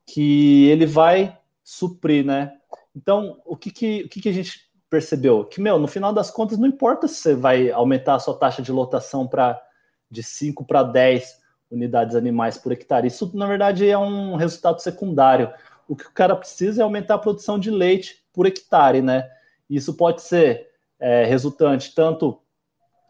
que 0.08 0.66
ele 0.70 0.88
vai 0.88 1.38
suprir, 1.64 2.26
né? 2.26 2.58
Então, 2.96 3.40
o 3.46 3.56
que 3.56 3.70
que, 3.70 4.02
o 4.06 4.10
que, 4.10 4.20
que 4.20 4.30
a 4.30 4.34
gente 4.34 4.72
percebeu? 4.90 5.46
Que, 5.46 5.62
meu, 5.62 5.78
no 5.78 5.88
final 5.88 6.12
das 6.12 6.32
contas, 6.32 6.58
não 6.58 6.68
importa 6.68 7.08
se 7.08 7.14
você 7.14 7.36
vai 7.36 7.70
aumentar 7.70 8.16
a 8.16 8.20
sua 8.20 8.36
taxa 8.36 8.60
de 8.60 8.72
lotação 8.72 9.28
para 9.28 9.62
de 10.10 10.24
5 10.24 10.66
para 10.66 10.82
10 10.82 11.40
unidades 11.70 12.16
animais 12.16 12.58
por 12.58 12.72
hectare. 12.72 13.06
Isso, 13.06 13.30
na 13.36 13.46
verdade, 13.46 13.88
é 13.88 13.98
um 14.00 14.36
resultado 14.36 14.80
secundário. 14.80 15.54
O 15.88 15.96
que 15.96 16.08
o 16.08 16.12
cara 16.12 16.36
precisa 16.36 16.82
é 16.82 16.84
aumentar 16.84 17.16
a 17.16 17.20
produção 17.20 17.60
de 17.60 17.70
leite 17.70 18.24
por 18.34 18.48
hectare, 18.48 19.00
né? 19.00 19.30
Isso 19.70 19.94
pode 19.94 20.24
ser 20.24 20.72
é, 21.00 21.24
resultante 21.26 21.94
tanto 21.94 22.42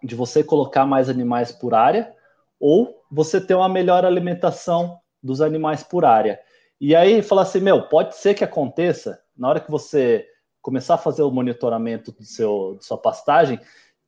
de 0.03 0.15
você 0.15 0.43
colocar 0.43 0.85
mais 0.85 1.09
animais 1.09 1.51
por 1.51 1.73
área 1.73 2.13
ou 2.59 3.03
você 3.11 3.39
ter 3.39 3.55
uma 3.55 3.69
melhor 3.69 4.05
alimentação 4.05 4.99
dos 5.21 5.41
animais 5.41 5.83
por 5.83 6.05
área. 6.05 6.39
E 6.79 6.95
aí 6.95 7.21
falar 7.21 7.43
assim, 7.43 7.59
meu, 7.59 7.87
pode 7.87 8.15
ser 8.15 8.33
que 8.33 8.43
aconteça 8.43 9.19
na 9.37 9.49
hora 9.49 9.59
que 9.59 9.71
você 9.71 10.25
começar 10.61 10.95
a 10.95 10.97
fazer 10.97 11.21
o 11.21 11.31
monitoramento 11.31 12.11
do 12.11 12.23
seu, 12.23 12.75
de 12.77 12.85
sua 12.85 12.97
pastagem, 12.97 13.59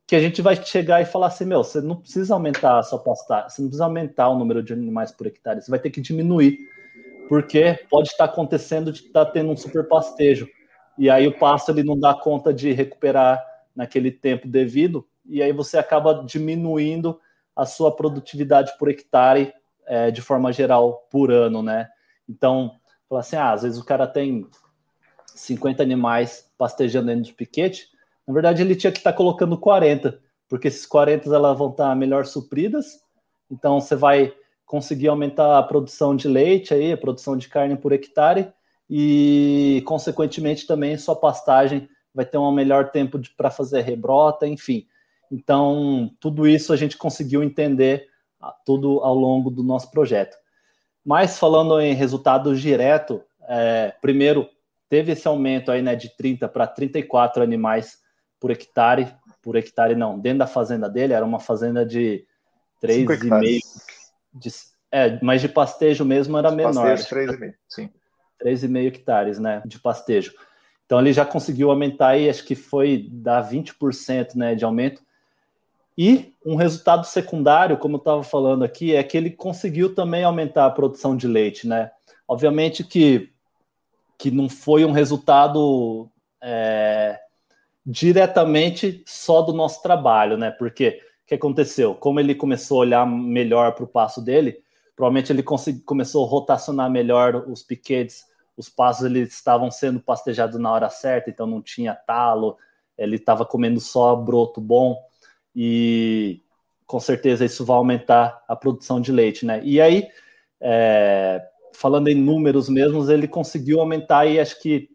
que 0.06 0.16
a 0.16 0.20
gente 0.20 0.42
vai 0.42 0.56
chegar 0.56 1.00
e 1.00 1.06
falar 1.06 1.28
assim, 1.28 1.44
meu, 1.44 1.62
você 1.64 1.80
não 1.80 1.96
precisa 1.96 2.34
aumentar 2.34 2.78
a 2.78 2.82
sua 2.82 2.98
pastagem, 2.98 3.48
você 3.48 3.62
não 3.62 3.68
precisa 3.68 3.84
aumentar 3.84 4.28
o 4.28 4.38
número 4.38 4.62
de 4.62 4.72
animais 4.72 5.12
por 5.12 5.26
hectare, 5.26 5.62
você 5.62 5.70
vai 5.70 5.78
ter 5.78 5.90
que 5.90 6.00
diminuir, 6.00 6.58
porque 7.28 7.78
pode 7.88 8.08
estar 8.08 8.24
acontecendo 8.24 8.92
de 8.92 9.00
estar 9.00 9.26
tendo 9.26 9.52
um 9.52 9.56
super 9.56 9.86
pastejo. 9.88 10.48
e 10.98 11.08
aí 11.08 11.26
o 11.26 11.38
pasto 11.38 11.70
ele 11.70 11.84
não 11.84 11.98
dá 11.98 12.12
conta 12.12 12.52
de 12.52 12.72
recuperar 12.72 13.42
naquele 13.74 14.10
tempo 14.10 14.48
devido, 14.48 15.06
e 15.30 15.42
aí 15.42 15.52
você 15.52 15.78
acaba 15.78 16.24
diminuindo 16.26 17.20
a 17.54 17.64
sua 17.64 17.94
produtividade 17.94 18.72
por 18.78 18.88
hectare 18.88 19.52
é, 19.86 20.10
de 20.10 20.20
forma 20.20 20.52
geral 20.52 21.06
por 21.10 21.30
ano, 21.30 21.62
né? 21.62 21.88
Então, 22.28 22.72
fala 23.08 23.20
assim, 23.20 23.36
ah, 23.36 23.52
às 23.52 23.62
vezes 23.62 23.78
o 23.78 23.84
cara 23.84 24.06
tem 24.06 24.46
50 25.34 25.82
animais 25.82 26.50
pastejando 26.58 27.06
dentro 27.06 27.24
de 27.24 27.32
piquete, 27.32 27.88
na 28.26 28.34
verdade 28.34 28.62
ele 28.62 28.76
tinha 28.76 28.92
que 28.92 28.98
estar 28.98 29.12
tá 29.12 29.16
colocando 29.16 29.56
40, 29.56 30.20
porque 30.48 30.68
esses 30.68 30.84
40 30.86 31.34
elas 31.34 31.56
vão 31.56 31.70
estar 31.70 31.88
tá 31.88 31.94
melhor 31.94 32.26
supridas, 32.26 33.00
então 33.50 33.80
você 33.80 33.96
vai 33.96 34.32
conseguir 34.66 35.08
aumentar 35.08 35.58
a 35.58 35.62
produção 35.62 36.14
de 36.14 36.28
leite 36.28 36.72
aí, 36.74 36.92
a 36.92 36.96
produção 36.96 37.36
de 37.36 37.48
carne 37.48 37.76
por 37.76 37.92
hectare, 37.92 38.52
e, 38.92 39.84
consequentemente, 39.86 40.66
também 40.66 40.98
sua 40.98 41.14
pastagem 41.14 41.88
vai 42.12 42.24
ter 42.24 42.38
um 42.38 42.50
melhor 42.50 42.90
tempo 42.90 43.20
para 43.36 43.48
fazer 43.48 43.82
rebrota, 43.82 44.48
enfim. 44.48 44.84
Então, 45.30 46.10
tudo 46.18 46.46
isso 46.46 46.72
a 46.72 46.76
gente 46.76 46.96
conseguiu 46.96 47.42
entender 47.42 48.06
ah, 48.40 48.54
tudo 48.64 49.00
ao 49.00 49.14
longo 49.14 49.50
do 49.50 49.62
nosso 49.62 49.90
projeto. 49.90 50.36
Mas 51.04 51.38
falando 51.38 51.80
em 51.80 51.94
resultado 51.94 52.54
direto, 52.56 53.22
é, 53.48 53.94
primeiro 54.00 54.48
teve 54.88 55.12
esse 55.12 55.26
aumento 55.28 55.70
aí, 55.70 55.80
né, 55.80 55.94
de 55.94 56.14
30 56.16 56.48
para 56.48 56.66
34 56.66 57.42
animais 57.42 57.98
por 58.40 58.50
hectare, 58.50 59.14
por 59.40 59.56
hectare 59.56 59.94
não, 59.94 60.18
dentro 60.18 60.40
da 60.40 60.46
fazenda 60.46 60.88
dele, 60.88 61.12
era 61.12 61.24
uma 61.24 61.38
fazenda 61.38 61.86
de 61.86 62.26
3,5, 62.82 63.60
de, 64.34 64.50
é, 64.90 65.18
mas 65.22 65.40
de 65.40 65.48
pastejo 65.48 66.04
mesmo 66.04 66.36
era 66.36 66.50
menor. 66.50 66.90
Pastejo 66.90 67.32
3,5, 67.32 67.54
sim. 67.68 67.90
3,5 68.42 68.86
hectares 68.86 69.38
né, 69.38 69.62
de 69.64 69.78
pastejo. 69.78 70.32
Então 70.86 70.98
ele 70.98 71.12
já 71.12 71.24
conseguiu 71.24 71.70
aumentar 71.70 72.08
aí, 72.08 72.28
acho 72.28 72.44
que 72.44 72.56
foi 72.56 73.08
dar 73.12 73.48
20% 73.48 74.34
né, 74.34 74.54
de 74.54 74.64
aumento. 74.64 75.02
E 76.02 76.32
um 76.46 76.56
resultado 76.56 77.04
secundário, 77.04 77.76
como 77.76 77.96
eu 77.96 77.98
estava 77.98 78.22
falando 78.22 78.64
aqui, 78.64 78.96
é 78.96 79.02
que 79.02 79.18
ele 79.18 79.28
conseguiu 79.28 79.94
também 79.94 80.24
aumentar 80.24 80.64
a 80.64 80.70
produção 80.70 81.14
de 81.14 81.28
leite, 81.28 81.68
né? 81.68 81.90
Obviamente 82.26 82.82
que, 82.82 83.30
que 84.16 84.30
não 84.30 84.48
foi 84.48 84.82
um 84.82 84.92
resultado 84.92 86.10
é, 86.40 87.20
diretamente 87.84 89.04
só 89.06 89.42
do 89.42 89.52
nosso 89.52 89.82
trabalho, 89.82 90.38
né? 90.38 90.50
Porque 90.50 91.02
o 91.22 91.26
que 91.26 91.34
aconteceu? 91.34 91.94
Como 91.94 92.18
ele 92.18 92.34
começou 92.34 92.78
a 92.78 92.80
olhar 92.80 93.06
melhor 93.06 93.74
para 93.74 93.84
o 93.84 93.86
passo 93.86 94.22
dele, 94.22 94.56
provavelmente 94.96 95.30
ele 95.30 95.44
começou 95.84 96.24
a 96.24 96.28
rotacionar 96.30 96.90
melhor 96.90 97.44
os 97.46 97.62
piquetes 97.62 98.24
os 98.56 98.70
passos 98.70 99.04
eles 99.04 99.34
estavam 99.34 99.70
sendo 99.70 100.00
pastejados 100.00 100.58
na 100.58 100.72
hora 100.72 100.88
certa, 100.88 101.28
então 101.28 101.46
não 101.46 101.60
tinha 101.60 101.94
talo, 101.94 102.56
ele 102.96 103.16
estava 103.16 103.44
comendo 103.44 103.80
só 103.80 104.16
broto 104.16 104.62
bom 104.62 105.09
e 105.54 106.40
com 106.86 106.98
certeza 106.98 107.44
isso 107.44 107.64
vai 107.64 107.76
aumentar 107.76 108.42
a 108.48 108.56
produção 108.56 109.00
de 109.00 109.12
leite, 109.12 109.46
né? 109.46 109.60
E 109.62 109.80
aí, 109.80 110.08
é, 110.60 111.40
falando 111.72 112.08
em 112.08 112.14
números 112.14 112.68
mesmos, 112.68 113.08
ele 113.08 113.28
conseguiu 113.28 113.80
aumentar 113.80 114.20
aí, 114.20 114.40
acho 114.40 114.60
que 114.60 114.90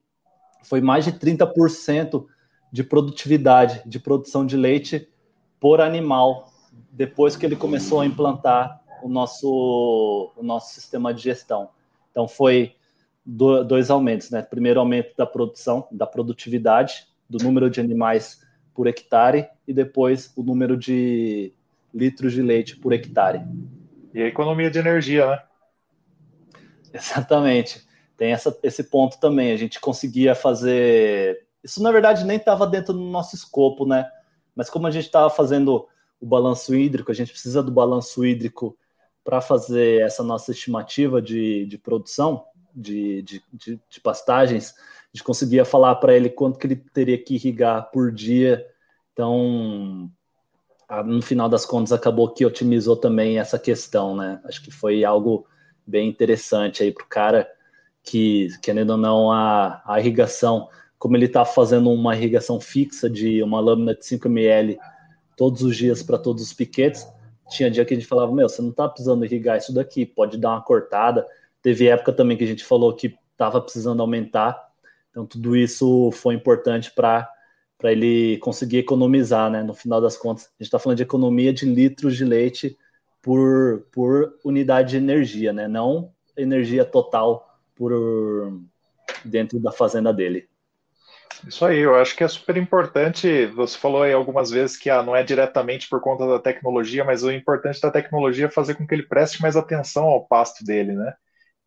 foi 0.64 0.82
mais 0.82 1.06
de 1.06 1.14
30% 1.14 2.26
de 2.72 2.84
produtividade, 2.84 3.82
de 3.86 4.00
produção 4.00 4.46
de 4.46 4.58
leite 4.58 5.08
por 5.60 5.80
animal, 5.80 6.52
depois 6.92 7.36
que 7.36 7.46
ele 7.46 7.56
começou 7.56 8.02
a 8.02 8.06
implantar 8.06 8.82
o 9.02 9.08
nosso, 9.08 10.32
o 10.36 10.44
nosso 10.44 10.74
sistema 10.74 11.14
de 11.14 11.22
gestão. 11.22 11.70
Então 12.12 12.28
foi 12.28 12.76
do, 13.26 13.64
dois 13.64 13.90
aumentos, 13.90 14.30
né? 14.30 14.42
Primeiro 14.42 14.80
aumento 14.80 15.16
da 15.18 15.26
produção, 15.26 15.88
da 15.92 16.06
produtividade, 16.06 17.08
do 17.30 17.44
número 17.44 17.70
de 17.70 17.80
animais 17.80 18.45
por 18.76 18.86
hectare 18.86 19.48
e 19.68 19.74
depois 19.74 20.32
o 20.36 20.44
número 20.44 20.78
de 20.78 21.52
litros 21.94 22.34
de 22.34 22.42
leite 22.42 22.76
por 22.76 22.94
hectare. 22.94 23.42
E 24.14 24.22
a 24.22 24.28
economia 24.28 24.70
de 24.70 24.78
energia, 24.78 25.26
né? 25.28 25.42
Exatamente. 26.94 27.86
Tem 28.16 28.32
essa, 28.32 28.58
esse 28.62 28.84
ponto 28.84 29.20
também. 29.20 29.52
A 29.52 29.58
gente 29.58 29.80
conseguia 29.80 30.36
fazer. 30.36 31.48
Isso, 31.64 31.82
na 31.82 31.92
verdade, 31.92 32.24
nem 32.26 32.38
estava 32.38 32.68
dentro 32.68 32.94
do 32.94 33.00
nosso 33.00 33.36
escopo, 33.36 33.86
né? 33.86 34.08
Mas 34.56 34.70
como 34.70 34.88
a 34.88 34.92
gente 34.92 35.06
estava 35.06 35.30
fazendo 35.30 35.88
o 36.20 36.26
balanço 36.26 36.76
hídrico, 36.76 37.12
a 37.12 37.16
gente 37.16 37.32
precisa 37.32 37.64
do 37.64 37.72
balanço 37.72 38.26
hídrico 38.26 38.78
para 39.24 39.42
fazer 39.42 40.02
essa 40.02 40.24
nossa 40.24 40.52
estimativa 40.52 41.22
de, 41.22 41.66
de 41.66 41.78
produção 41.78 42.46
de, 42.76 43.22
de, 43.22 43.44
de, 43.54 43.80
de 43.90 44.02
pastagens, 44.02 44.76
gente 45.16 45.24
conseguia 45.24 45.64
falar 45.64 45.96
para 45.96 46.14
ele 46.14 46.30
quanto 46.30 46.60
que 46.60 46.68
ele 46.68 46.76
teria 46.76 47.18
que 47.18 47.36
irrigar 47.36 47.90
por 47.92 48.12
dia. 48.12 48.66
Então, 49.14 50.12
no 51.06 51.22
final 51.22 51.48
das 51.48 51.66
contas, 51.66 51.94
acabou 51.94 52.30
que 52.34 52.46
otimizou 52.46 52.98
também 52.98 53.40
essa 53.40 53.58
questão, 53.58 54.16
né? 54.16 54.42
Acho 54.44 54.62
que 54.62 54.70
foi 54.70 55.06
algo 55.06 55.48
bem 55.88 56.10
interessante 56.10 56.84
aí 56.84 56.92
para 56.92 57.04
o 57.04 57.08
cara 57.08 57.50
que, 58.04 58.50
querendo 58.62 58.92
ou 58.92 58.98
não, 58.98 59.32
a, 59.32 59.82
a 59.86 60.00
irrigação, 60.00 60.68
como 61.00 61.16
ele 61.16 61.26
está 61.26 61.46
fazendo 61.46 61.90
uma 61.90 62.16
irrigação 62.16 62.60
fixa 62.60 63.10
de 63.10 63.42
uma 63.42 63.60
lâmina 63.60 63.96
de 63.96 64.06
5 64.06 64.28
ml 64.28 64.78
todos 65.38 65.62
os 65.62 65.78
dias 65.78 66.04
para 66.04 66.18
todos 66.18 66.44
os 66.44 66.54
piquetes, 66.54 67.08
tinha 67.50 67.72
dia 67.72 67.86
que 67.86 67.94
a 67.94 67.98
gente 67.98 68.08
falava, 68.08 68.34
meu, 68.34 68.50
você 68.50 68.62
não 68.62 68.70
está 68.70 68.88
precisando 68.88 69.24
irrigar 69.24 69.58
isso 69.58 69.74
daqui, 69.74 70.06
pode 70.06 70.38
dar 70.38 70.52
uma 70.52 70.62
cortada, 70.62 71.26
Teve 71.66 71.88
época 71.88 72.14
também 72.14 72.38
que 72.38 72.44
a 72.44 72.48
gente 72.48 72.64
falou 72.64 72.94
que 72.94 73.18
estava 73.32 73.60
precisando 73.60 74.00
aumentar, 74.00 74.65
então 75.16 75.26
tudo 75.26 75.56
isso 75.56 76.12
foi 76.12 76.36
importante 76.36 76.92
para 76.94 77.26
ele 77.84 78.38
conseguir 78.40 78.80
economizar, 78.80 79.50
né? 79.50 79.64
No 79.64 79.74
final 79.74 80.02
das 80.02 80.18
contas, 80.18 80.44
a 80.44 80.48
gente 80.60 80.64
está 80.64 80.78
falando 80.78 80.98
de 80.98 81.04
economia 81.04 81.54
de 81.54 81.66
litros 81.66 82.18
de 82.18 82.26
leite 82.26 82.78
por, 83.22 83.88
por 83.94 84.38
unidade 84.44 84.90
de 84.90 84.98
energia, 84.98 85.54
né? 85.54 85.70
Não 85.70 86.12
energia 86.36 86.84
total 86.84 87.48
por 87.74 87.94
dentro 89.24 89.58
da 89.58 89.72
fazenda 89.72 90.14
dele. 90.14 90.50
Isso 91.48 91.64
aí, 91.64 91.80
eu 91.80 91.96
acho 91.96 92.14
que 92.14 92.24
é 92.26 92.28
super 92.28 92.58
importante. 92.58 93.46
Você 93.48 93.78
falou 93.78 94.04
aí 94.04 94.12
algumas 94.12 94.52
vezes 94.52 94.76
que 94.76 94.90
ah, 94.90 95.02
não 95.02 95.16
é 95.16 95.24
diretamente 95.24 95.88
por 95.88 96.02
conta 96.02 96.28
da 96.28 96.40
tecnologia, 96.40 97.06
mas 97.06 97.24
o 97.24 97.32
importante 97.32 97.80
da 97.80 97.90
tecnologia 97.90 98.48
é 98.48 98.52
fazer 98.52 98.76
com 98.76 98.86
que 98.86 98.94
ele 98.94 99.04
preste 99.04 99.42
mais 99.42 99.56
atenção 99.56 100.04
ao 100.04 100.28
pasto 100.28 100.66
dele, 100.66 100.92
né? 100.92 101.14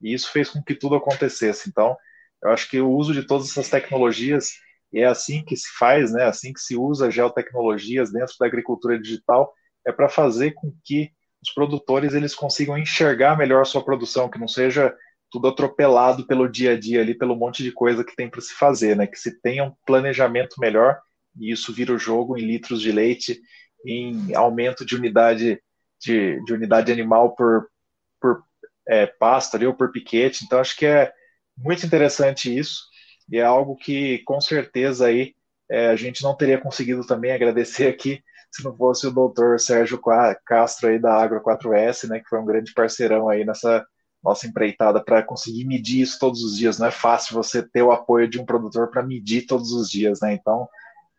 E 0.02 0.12
isso 0.12 0.30
fez 0.30 0.50
com 0.50 0.62
que 0.62 0.74
tudo 0.74 0.96
acontecesse. 0.96 1.70
Então, 1.70 1.96
eu 2.42 2.50
acho 2.50 2.68
que 2.70 2.80
o 2.80 2.90
uso 2.90 3.12
de 3.12 3.24
todas 3.24 3.50
essas 3.50 3.68
tecnologias 3.68 4.52
e 4.92 5.00
é 5.00 5.06
assim 5.06 5.44
que 5.44 5.56
se 5.56 5.68
faz, 5.78 6.12
né? 6.12 6.24
Assim 6.24 6.52
que 6.52 6.60
se 6.60 6.76
usa 6.76 7.10
geotecnologias 7.10 8.10
dentro 8.10 8.34
da 8.40 8.46
agricultura 8.46 8.98
digital 8.98 9.52
é 9.86 9.92
para 9.92 10.08
fazer 10.08 10.52
com 10.52 10.72
que 10.84 11.10
os 11.42 11.52
produtores 11.52 12.14
eles 12.14 12.34
consigam 12.34 12.76
enxergar 12.76 13.36
melhor 13.36 13.62
a 13.62 13.66
sua 13.66 13.84
produção, 13.84 14.28
que 14.28 14.38
não 14.38 14.48
seja 14.48 14.94
tudo 15.30 15.48
atropelado 15.48 16.26
pelo 16.26 16.48
dia 16.48 16.72
a 16.72 16.78
dia 16.78 17.00
ali, 17.00 17.14
pelo 17.14 17.36
monte 17.36 17.62
de 17.62 17.70
coisa 17.70 18.02
que 18.02 18.16
tem 18.16 18.30
para 18.30 18.40
se 18.40 18.54
fazer, 18.54 18.96
né? 18.96 19.06
Que 19.06 19.18
se 19.18 19.40
tenha 19.40 19.64
um 19.64 19.72
planejamento 19.86 20.56
melhor 20.58 20.98
e 21.38 21.52
isso 21.52 21.72
vira 21.72 21.92
o 21.92 21.98
jogo 21.98 22.36
em 22.36 22.44
litros 22.44 22.80
de 22.80 22.90
leite, 22.90 23.40
em 23.86 24.34
aumento 24.34 24.84
de 24.84 24.96
unidade 24.96 25.60
de, 26.00 26.42
de 26.44 26.52
unidade 26.52 26.90
animal 26.90 27.34
por, 27.34 27.68
por 28.20 28.42
é, 28.88 29.06
pasto 29.06 29.56
ali 29.56 29.66
ou 29.66 29.74
por 29.74 29.92
piquete. 29.92 30.44
Então 30.44 30.58
acho 30.58 30.76
que 30.76 30.86
é 30.86 31.12
muito 31.62 31.84
interessante 31.84 32.56
isso 32.56 32.84
e 33.30 33.38
é 33.38 33.42
algo 33.42 33.76
que 33.76 34.18
com 34.20 34.40
certeza 34.40 35.06
aí 35.06 35.34
é, 35.70 35.88
a 35.88 35.96
gente 35.96 36.22
não 36.22 36.34
teria 36.34 36.58
conseguido 36.58 37.06
também 37.06 37.32
agradecer 37.32 37.88
aqui 37.88 38.22
se 38.50 38.64
não 38.64 38.74
fosse 38.74 39.06
o 39.06 39.10
doutor 39.10 39.60
Sérgio 39.60 40.00
Castro 40.46 40.88
aí 40.88 40.98
da 40.98 41.14
Agro 41.14 41.42
4S, 41.42 42.08
né, 42.08 42.20
que 42.20 42.28
foi 42.28 42.38
um 42.38 42.46
grande 42.46 42.72
parceirão 42.72 43.28
aí 43.28 43.44
nessa 43.44 43.86
nossa 44.22 44.46
empreitada 44.46 45.02
para 45.04 45.22
conseguir 45.22 45.64
medir 45.66 46.00
isso 46.00 46.18
todos 46.18 46.42
os 46.42 46.56
dias. 46.56 46.78
Não 46.78 46.86
é 46.86 46.90
fácil 46.90 47.34
você 47.34 47.62
ter 47.62 47.82
o 47.82 47.92
apoio 47.92 48.28
de 48.28 48.40
um 48.40 48.46
produtor 48.46 48.90
para 48.90 49.02
medir 49.02 49.46
todos 49.46 49.70
os 49.72 49.90
dias, 49.90 50.20
né? 50.20 50.32
Então, 50.32 50.68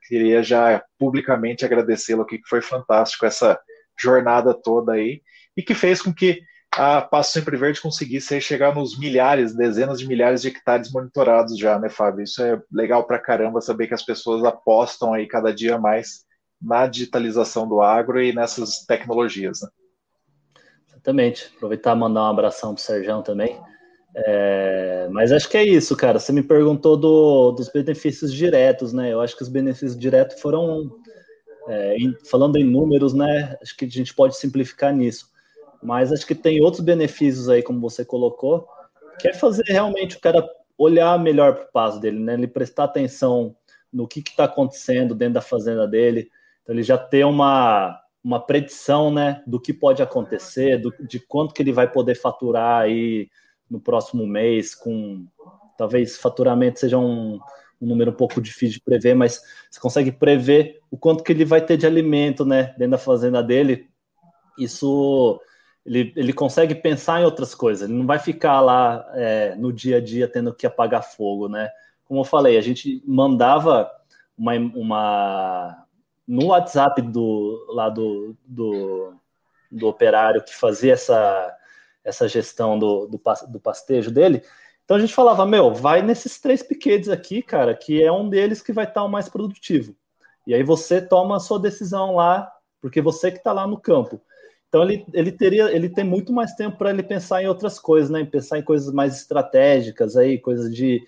queria 0.08 0.42
já 0.42 0.84
publicamente 0.98 1.64
agradecê-lo 1.64 2.24
aqui, 2.24 2.40
que 2.40 2.50
foi 2.50 2.62
fantástico 2.62 3.26
essa 3.26 3.60
jornada 3.98 4.54
toda 4.54 4.94
aí 4.94 5.22
e 5.56 5.62
que 5.62 5.76
fez 5.76 6.02
com 6.02 6.14
que 6.14 6.42
a 6.72 7.02
Passo 7.02 7.34
Sempre 7.34 7.58
Verde 7.58 7.82
conseguisse 7.82 8.40
chegar 8.40 8.76
nos 8.76 8.98
milhares, 8.98 9.56
dezenas 9.56 10.00
de 10.00 10.08
milhares 10.08 10.42
de 10.42 10.50
hectares 10.50 10.92
monitorados 10.92 11.58
já, 11.58 11.80
né, 11.80 11.90
Fábio? 11.90 12.24
Isso 12.24 12.42
é 12.42 12.62
legal 12.72 13.06
para 13.06 13.20
caramba 13.20 13.60
saber 13.62 13.88
que 13.88 13.94
as 13.94 14.04
pessoas 14.04 14.44
apostam 14.44 15.14
aí 15.14 15.28
cada 15.28 15.54
dia 15.54 15.78
mais 15.78 16.26
na 16.62 16.88
digitalização 16.88 17.68
do 17.68 17.82
agro 17.82 18.22
e 18.22 18.34
nessas 18.34 18.86
tecnologias, 18.86 19.62
né? 19.62 19.70
Exatamente. 20.90 21.52
Aproveitar 21.56 21.96
e 21.96 22.00
mandar 22.00 22.24
um 22.24 22.32
abração 22.32 22.74
para 22.74 22.82
o 22.82 22.84
Sérgio 22.84 23.22
também. 23.24 23.60
É, 24.16 25.08
mas 25.12 25.32
acho 25.32 25.50
que 25.50 25.58
é 25.58 25.64
isso, 25.64 25.96
cara. 25.96 26.20
Você 26.20 26.32
me 26.32 26.44
perguntou 26.44 26.98
do, 26.98 27.52
dos 27.52 27.70
benefícios 27.70 28.34
diretos, 28.34 28.92
né? 28.92 29.14
Eu 29.14 29.22
acho 29.22 29.36
que 29.36 29.44
os 29.44 29.50
benefícios 29.50 29.98
diretos 29.98 30.42
foram, 30.42 30.90
é, 31.68 31.96
em, 31.98 32.14
falando 32.30 32.58
em 32.58 32.64
números, 32.64 33.14
né? 33.14 33.56
Acho 33.62 33.76
que 33.78 33.86
a 33.86 33.90
gente 33.90 34.14
pode 34.14 34.38
simplificar 34.38 34.94
nisso. 34.94 35.28
Mas 35.82 36.12
acho 36.12 36.26
que 36.26 36.36
tem 36.36 36.62
outros 36.62 36.84
benefícios 36.84 37.50
aí, 37.50 37.64
como 37.64 37.80
você 37.80 38.04
colocou, 38.04 38.68
que 39.20 39.28
é 39.28 39.34
fazer 39.34 39.64
realmente 39.68 40.18
o 40.18 40.20
cara 40.20 40.48
olhar 40.78 41.18
melhor 41.20 41.56
para 41.56 41.66
o 41.66 41.72
passo 41.72 42.00
dele, 42.00 42.20
né? 42.20 42.34
Ele 42.34 42.48
prestar 42.48 42.86
atenção 42.86 43.56
no 43.92 44.08
que 44.08 44.20
está 44.20 44.46
acontecendo 44.46 45.16
dentro 45.16 45.36
da 45.36 45.42
fazenda 45.42 45.88
dele. 45.88 46.30
Então 46.64 46.76
ele 46.76 46.84
já 46.84 46.98
ter 46.98 47.26
uma, 47.26 48.00
uma 48.24 48.40
predição, 48.40 49.12
né, 49.12 49.44
do 49.46 49.60
que 49.60 49.74
pode 49.74 50.02
acontecer, 50.02 50.78
do, 50.78 50.94
de 51.06 51.20
quanto 51.20 51.54
que 51.54 51.62
ele 51.62 51.72
vai 51.72 51.92
poder 51.92 52.16
faturar 52.16 52.82
aí 52.82 53.30
no 53.70 53.80
próximo 53.80 54.26
mês, 54.26 54.74
com 54.76 55.26
talvez 55.78 56.18
faturamento 56.18 56.80
seja 56.80 56.98
um, 56.98 57.40
um 57.82 57.88
número 57.88 58.12
um 58.12 58.16
pouco 58.16 58.42
difícil 58.42 58.76
de 58.76 58.82
prever, 58.82 59.16
mas 59.16 59.42
você 59.70 59.80
consegue 59.80 60.12
prever 60.12 60.80
o 60.92 60.98
quanto 60.98 61.24
que 61.24 61.32
ele 61.32 61.46
vai 61.46 61.64
ter 61.64 61.78
de 61.78 61.86
alimento, 61.86 62.46
né, 62.46 62.74
dentro 62.78 62.92
da 62.92 62.98
fazenda 62.98 63.42
dele. 63.42 63.90
Isso 64.58 65.40
ele, 65.86 66.14
ele 66.16 66.34
consegue 66.34 66.76
pensar 66.76 67.22
em 67.22 67.26
outras 67.26 67.56
coisas, 67.56 67.88
ele 67.90 67.98
não 67.98 68.06
vai 68.06 68.20
ficar 68.20 68.60
lá 68.62 69.10
é, 69.14 69.56
no 69.56 69.72
dia 69.72 69.98
a 69.98 70.02
dia 70.02 70.28
tendo 70.28 70.54
que 70.54 70.68
apagar 70.68 71.04
fogo, 71.04 71.48
né? 71.48 71.70
Como 72.06 72.22
eu 72.22 72.26
falei, 72.26 72.58
a 72.58 72.62
gente 72.62 73.02
mandava 73.06 73.90
uma, 74.38 74.54
uma 74.56 75.86
no 76.28 76.48
WhatsApp 76.48 77.02
do 77.02 77.66
lá 77.70 77.90
do, 77.90 78.36
do, 78.46 79.14
do 79.72 79.88
operário 79.88 80.44
que 80.44 80.56
fazia 80.56 80.94
essa, 80.94 81.56
essa 82.04 82.28
gestão 82.28 82.78
do, 82.78 83.08
do, 83.08 83.22
do 83.48 83.60
pastejo 83.60 84.12
dele. 84.12 84.44
Então 84.84 84.98
a 84.98 85.00
gente 85.00 85.14
falava, 85.14 85.46
meu, 85.46 85.72
vai 85.72 86.02
nesses 86.02 86.40
três 86.40 86.64
piquetes 86.64 87.10
aqui, 87.10 87.44
cara, 87.44 87.76
que 87.76 88.02
é 88.02 88.12
um 88.12 88.28
deles 88.28 88.62
que 88.62 88.74
vai 88.74 88.86
estar 88.86 89.04
o 89.04 89.10
mais 89.10 89.30
produtivo. 89.30 89.96
E 90.48 90.54
aí 90.54 90.64
você 90.64 91.00
toma 91.00 91.36
a 91.36 91.40
sua 91.40 91.60
decisão 91.60 92.16
lá, 92.16 92.52
porque 92.82 93.02
você 93.02 93.30
que 93.32 93.38
está 93.38 93.54
lá 93.54 93.68
no 93.68 93.80
campo. 93.80 94.20
Então 94.70 94.84
ele, 94.84 95.04
ele 95.14 95.32
teria, 95.32 95.72
ele 95.76 95.90
tem 95.90 96.04
muito 96.04 96.32
mais 96.32 96.54
tempo 96.54 96.78
para 96.78 96.92
ele 96.92 97.02
pensar 97.02 97.42
em 97.42 97.48
outras 97.48 97.80
coisas, 97.80 98.10
né? 98.10 98.24
Pensar 98.24 98.60
em 98.60 98.64
coisas 98.64 98.94
mais 98.94 99.16
estratégicas 99.18 100.16
aí, 100.16 100.38
coisas 100.38 100.74
de 100.74 101.02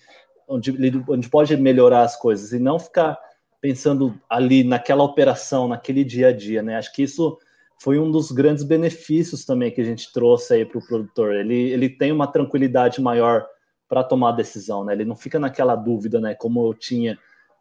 onde, 0.48 0.74
onde 1.08 1.30
pode 1.30 1.56
melhorar 1.56 2.02
as 2.02 2.16
coisas 2.16 2.52
e 2.52 2.60
não 2.60 2.80
ficar 2.80 3.18
pensando 3.62 4.20
ali 4.28 4.64
naquela 4.64 5.04
operação, 5.04 5.68
naquele 5.68 6.04
dia 6.04 6.30
a 6.30 6.32
dia, 6.32 6.64
né? 6.64 6.76
Acho 6.76 6.92
que 6.92 7.04
isso 7.04 7.38
foi 7.80 8.00
um 8.00 8.12
dos 8.12 8.32
grandes 8.32 8.64
benefícios 8.64 9.46
também 9.46 9.72
que 9.72 9.82
a 9.82 9.86
gente 9.86 10.12
trouxe 10.12 10.56
aí 10.56 10.66
para 10.66 10.80
o 10.80 10.86
produtor. 10.86 11.36
Ele, 11.36 11.72
ele 11.72 11.90
tem 11.90 12.12
uma 12.12 12.28
tranquilidade 12.28 13.00
maior 13.00 13.46
para 13.88 14.04
tomar 14.04 14.30
a 14.30 14.36
decisão, 14.36 14.84
né? 14.84 14.94
Ele 14.94 15.06
não 15.06 15.16
fica 15.16 15.40
naquela 15.40 15.76
dúvida, 15.76 16.20
né? 16.20 16.34
Como 16.34 16.66
eu 16.68 16.74
tinha 16.74 17.18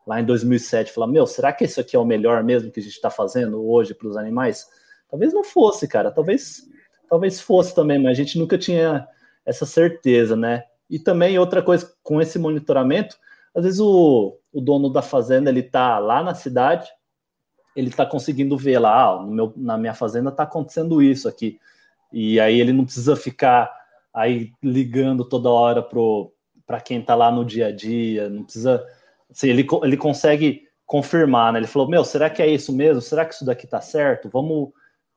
lá 0.07 0.19
em 0.21 0.25
2007, 0.25 0.93
falar, 0.93 1.07
meu, 1.07 1.27
será 1.27 1.53
que 1.53 1.65
isso 1.65 1.81
aqui 1.81 1.95
é 1.95 1.99
o 1.99 2.05
melhor 2.05 2.43
mesmo 2.43 2.71
que 2.71 2.81
a 2.81 2.83
gente 2.83 2.95
está 2.95 3.11
fazendo 3.11 3.63
hoje 3.69 3.95
para 3.95 4.09
os 4.09 4.17
animais? 4.17 4.67
Talvez 5.11 5.33
não 5.33 5.43
fosse, 5.43 5.89
cara. 5.89 6.11
Talvez, 6.11 6.69
talvez 7.09 7.41
fosse 7.41 7.75
também, 7.75 7.99
mas 7.99 8.13
a 8.13 8.15
gente 8.15 8.39
nunca 8.39 8.57
tinha 8.57 9.07
essa 9.45 9.67
certeza, 9.67 10.37
né? 10.37 10.65
E 10.89 10.99
também 10.99 11.39
outra 11.39 11.63
coisa 11.63 11.93
com 12.03 12.21
esse 12.21 12.39
monitoramento, 12.39 13.17
às 13.55 13.65
vezes 13.65 13.81
o, 13.81 14.39
o 14.53 14.61
dono 14.61 14.89
da 14.91 15.03
fazenda 15.03 15.51
ele 15.51 15.63
tá 15.63 15.99
lá 15.99 16.23
na 16.23 16.35
cidade, 16.35 16.89
ele 17.75 17.91
tá 17.91 18.05
conseguindo 18.05 18.57
ver 18.57 18.79
lá, 18.79 19.13
ah, 19.13 19.23
meu, 19.23 19.53
na 19.57 19.79
minha 19.79 19.95
fazenda 19.95 20.31
tá 20.31 20.43
acontecendo 20.43 21.03
isso 21.03 21.29
aqui. 21.29 21.59
E 22.13 22.41
aí 22.41 22.61
ele 22.61 22.73
não 22.73 22.85
precisa 22.85 23.15
ficar 23.15 23.73
aí 24.13 24.53
ligando 24.63 25.25
toda 25.25 25.51
hora 25.51 25.83
pro 25.83 26.33
para 26.67 26.81
quem 26.81 27.03
tá 27.03 27.17
lá 27.17 27.33
no 27.33 27.45
dia 27.45 27.67
a 27.67 27.73
dia, 27.73 28.29
não 28.29 28.45
precisa 28.45 28.87
assim, 29.29 29.49
ele, 29.49 29.67
ele 29.83 29.97
consegue 29.97 30.69
confirmar, 30.87 31.53
né? 31.53 31.59
Ele 31.59 31.67
falou: 31.67 31.89
"Meu, 31.89 32.05
será 32.05 32.31
que 32.31 32.41
é 32.41 32.47
isso 32.47 32.73
mesmo? 32.73 33.01
Será 33.01 33.25
que 33.25 33.35
isso 33.35 33.45
daqui 33.45 33.67
tá 33.67 33.81
certo? 33.81 34.29
Vamos 34.29 34.71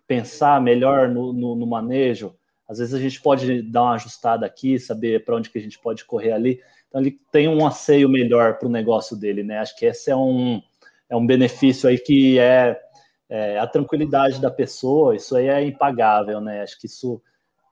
pensar 0.08 0.62
melhor 0.62 1.10
no, 1.10 1.34
no, 1.34 1.56
no, 1.56 1.68
manejo. 1.68 2.36
Às 2.68 2.80
vezes 2.80 2.94
a 2.94 3.00
gente 3.00 3.22
pode 3.22 3.62
dar 3.62 3.84
uma 3.84 3.96
ajustada 3.96 4.46
aqui, 4.46 4.80
saber 4.80 5.24
para 5.24 5.36
onde 5.36 5.50
que 5.50 5.58
a 5.58 5.62
gente 5.62 5.80
pode 5.80 6.06
correr 6.06 6.32
ali. 6.32 6.62
Então 6.88 7.02
ele 7.02 7.20
tem 7.32 7.48
um 7.48 7.66
asseio 7.66 8.10
melhor 8.10 8.58
para 8.58 8.68
o 8.68 8.72
negócio 8.72 9.16
dele, 9.16 9.44
né? 9.44 9.60
Acho 9.60 9.76
que 9.78 9.86
esse 9.86 10.12
é 10.12 10.16
um, 10.16 10.62
é 11.10 11.16
um 11.16 11.26
benefício 11.26 11.90
aí 11.90 11.98
que 11.98 12.40
é, 12.40 12.80
é, 13.30 13.60
a 13.60 13.68
tranquilidade 13.68 14.40
da 14.40 14.52
pessoa, 14.52 15.16
isso 15.16 15.36
aí 15.36 15.48
é 15.48 15.66
impagável, 15.66 16.40
né? 16.40 16.62
Acho 16.62 16.80
que 16.80 16.88
isso 16.88 17.22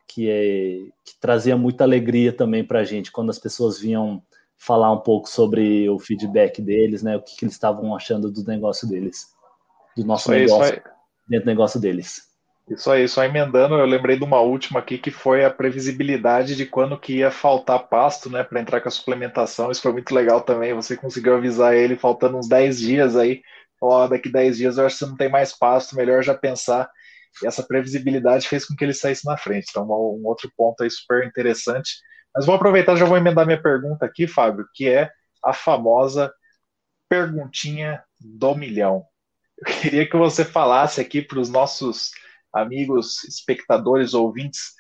que, 0.08 0.30
é, 0.30 0.92
que 1.06 1.20
trazia 1.20 1.56
muita 1.56 1.84
alegria 1.84 2.34
também 2.34 2.64
para 2.64 2.80
a 2.80 2.84
gente 2.84 3.12
quando 3.12 3.30
as 3.30 3.40
pessoas 3.40 3.80
vinham 3.80 4.22
falar 4.58 4.92
um 4.92 5.00
pouco 5.00 5.28
sobre 5.28 5.90
o 5.90 5.98
feedback 5.98 6.62
deles, 6.62 7.02
né? 7.02 7.18
O 7.18 7.22
que, 7.22 7.36
que 7.36 7.46
eles 7.46 7.56
estavam 7.56 7.96
achando 7.96 8.32
do 8.32 8.44
negócio 8.44 8.88
deles, 8.88 9.34
do 9.96 10.06
nosso 10.06 10.34
isso 10.34 10.54
negócio. 10.54 10.74
Isso 10.76 10.91
dentro 11.32 11.46
do 11.46 11.50
negócio 11.50 11.80
deles. 11.80 12.30
Isso 12.70 12.92
aí, 12.92 13.08
só 13.08 13.24
emendando, 13.24 13.76
eu 13.76 13.86
lembrei 13.86 14.18
de 14.18 14.24
uma 14.24 14.40
última 14.40 14.80
aqui 14.80 14.98
que 14.98 15.12
foi 15.12 15.44
a 15.44 15.50
previsibilidade 15.50 16.56
de 16.56 16.66
quando 16.66 17.00
que 17.00 17.18
ia 17.18 17.32
faltar 17.32 17.88
pasto, 17.88 18.30
né, 18.30 18.44
para 18.44 18.62
entrar 18.62 18.82
com 18.82 18.88
a 18.88 18.92
suplementação. 18.92 19.72
Isso 19.72 19.82
foi 19.82 19.92
muito 19.92 20.14
legal 20.14 20.42
também. 20.42 20.74
Você 20.74 20.96
conseguiu 20.96 21.36
avisar 21.36 21.74
ele 21.76 21.98
faltando 21.98 22.38
uns 22.38 22.48
10 22.48 22.80
dias 22.80 23.16
aí. 23.16 23.42
Ó, 23.82 24.08
daqui 24.08 24.32
10 24.32 24.58
dias 24.58 24.78
eu 24.78 24.86
acho 24.86 24.98
que 24.98 25.06
você 25.06 25.10
não 25.10 25.18
tem 25.18 25.30
mais 25.30 25.58
pasto, 25.58 25.96
melhor 25.96 26.24
já 26.24 26.36
pensar. 26.36 26.90
E 27.44 27.48
essa 27.48 27.64
previsibilidade 27.64 28.48
fez 28.48 28.66
com 28.66 28.76
que 28.76 28.84
ele 28.84 28.94
saísse 28.94 29.26
na 29.26 29.38
frente. 29.38 29.68
Então, 29.70 29.86
um 29.86 30.22
outro 30.26 30.52
ponto 30.56 30.84
aí 30.84 30.90
super 30.90 31.26
interessante. 31.26 31.92
Mas 32.36 32.46
vou 32.46 32.56
aproveitar, 32.56 32.96
já 32.96 33.06
vou 33.06 33.18
emendar 33.18 33.46
minha 33.46 33.62
pergunta 33.62 34.06
aqui, 34.06 34.28
Fábio, 34.28 34.66
que 34.74 34.88
é 34.88 35.10
a 35.44 35.52
famosa 35.54 36.32
perguntinha 37.10 38.02
do 38.20 38.56
milhão. 38.56 39.04
Eu 39.62 39.74
queria 39.74 40.10
que 40.10 40.18
você 40.18 40.44
falasse 40.44 41.00
aqui 41.00 41.22
para 41.22 41.40
os 41.40 41.50
nossos 41.50 42.12
amigos, 42.52 43.24
espectadores, 43.26 44.16
ouvintes, 44.16 44.74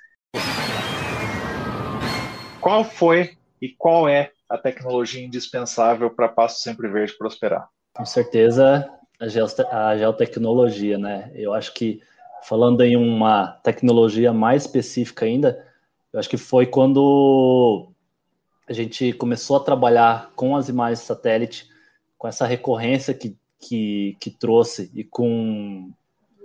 qual 2.60 2.84
foi 2.84 3.38
e 3.62 3.70
qual 3.70 4.10
é 4.10 4.32
a 4.50 4.58
tecnologia 4.58 5.24
indispensável 5.24 6.10
para 6.10 6.28
Passo 6.28 6.62
Sempre 6.62 6.88
Verde 6.89 7.15
prosperar? 7.17 7.70
Com 7.94 8.06
certeza 8.06 8.89
a 9.70 9.98
geotecnologia, 9.98 10.98
né? 10.98 11.32
Eu 11.36 11.54
acho 11.54 11.74
que 11.76 12.02
falando 12.44 12.82
em 12.82 12.96
uma 12.96 13.48
tecnologia 13.63 14.34
mais 14.34 14.63
específica 14.63 15.26
ainda, 15.26 15.63
eu 16.12 16.20
acho 16.20 16.30
que 16.30 16.38
foi 16.38 16.65
quando 16.65 17.91
a 18.67 18.74
gente 18.74 19.13
começou 19.13 19.58
a 19.58 19.63
trabalhar 19.63 20.32
com 20.36 20.56
as 20.56 20.70
imagens 20.70 21.00
satélite, 21.00 21.70
com 22.17 22.28
essa 22.28 22.48
recorrência 22.48 23.13
que 23.13 23.38
que, 23.62 24.17
que 24.19 24.32
trouxe 24.32 24.91
e 24.93 25.04
com 25.04 25.91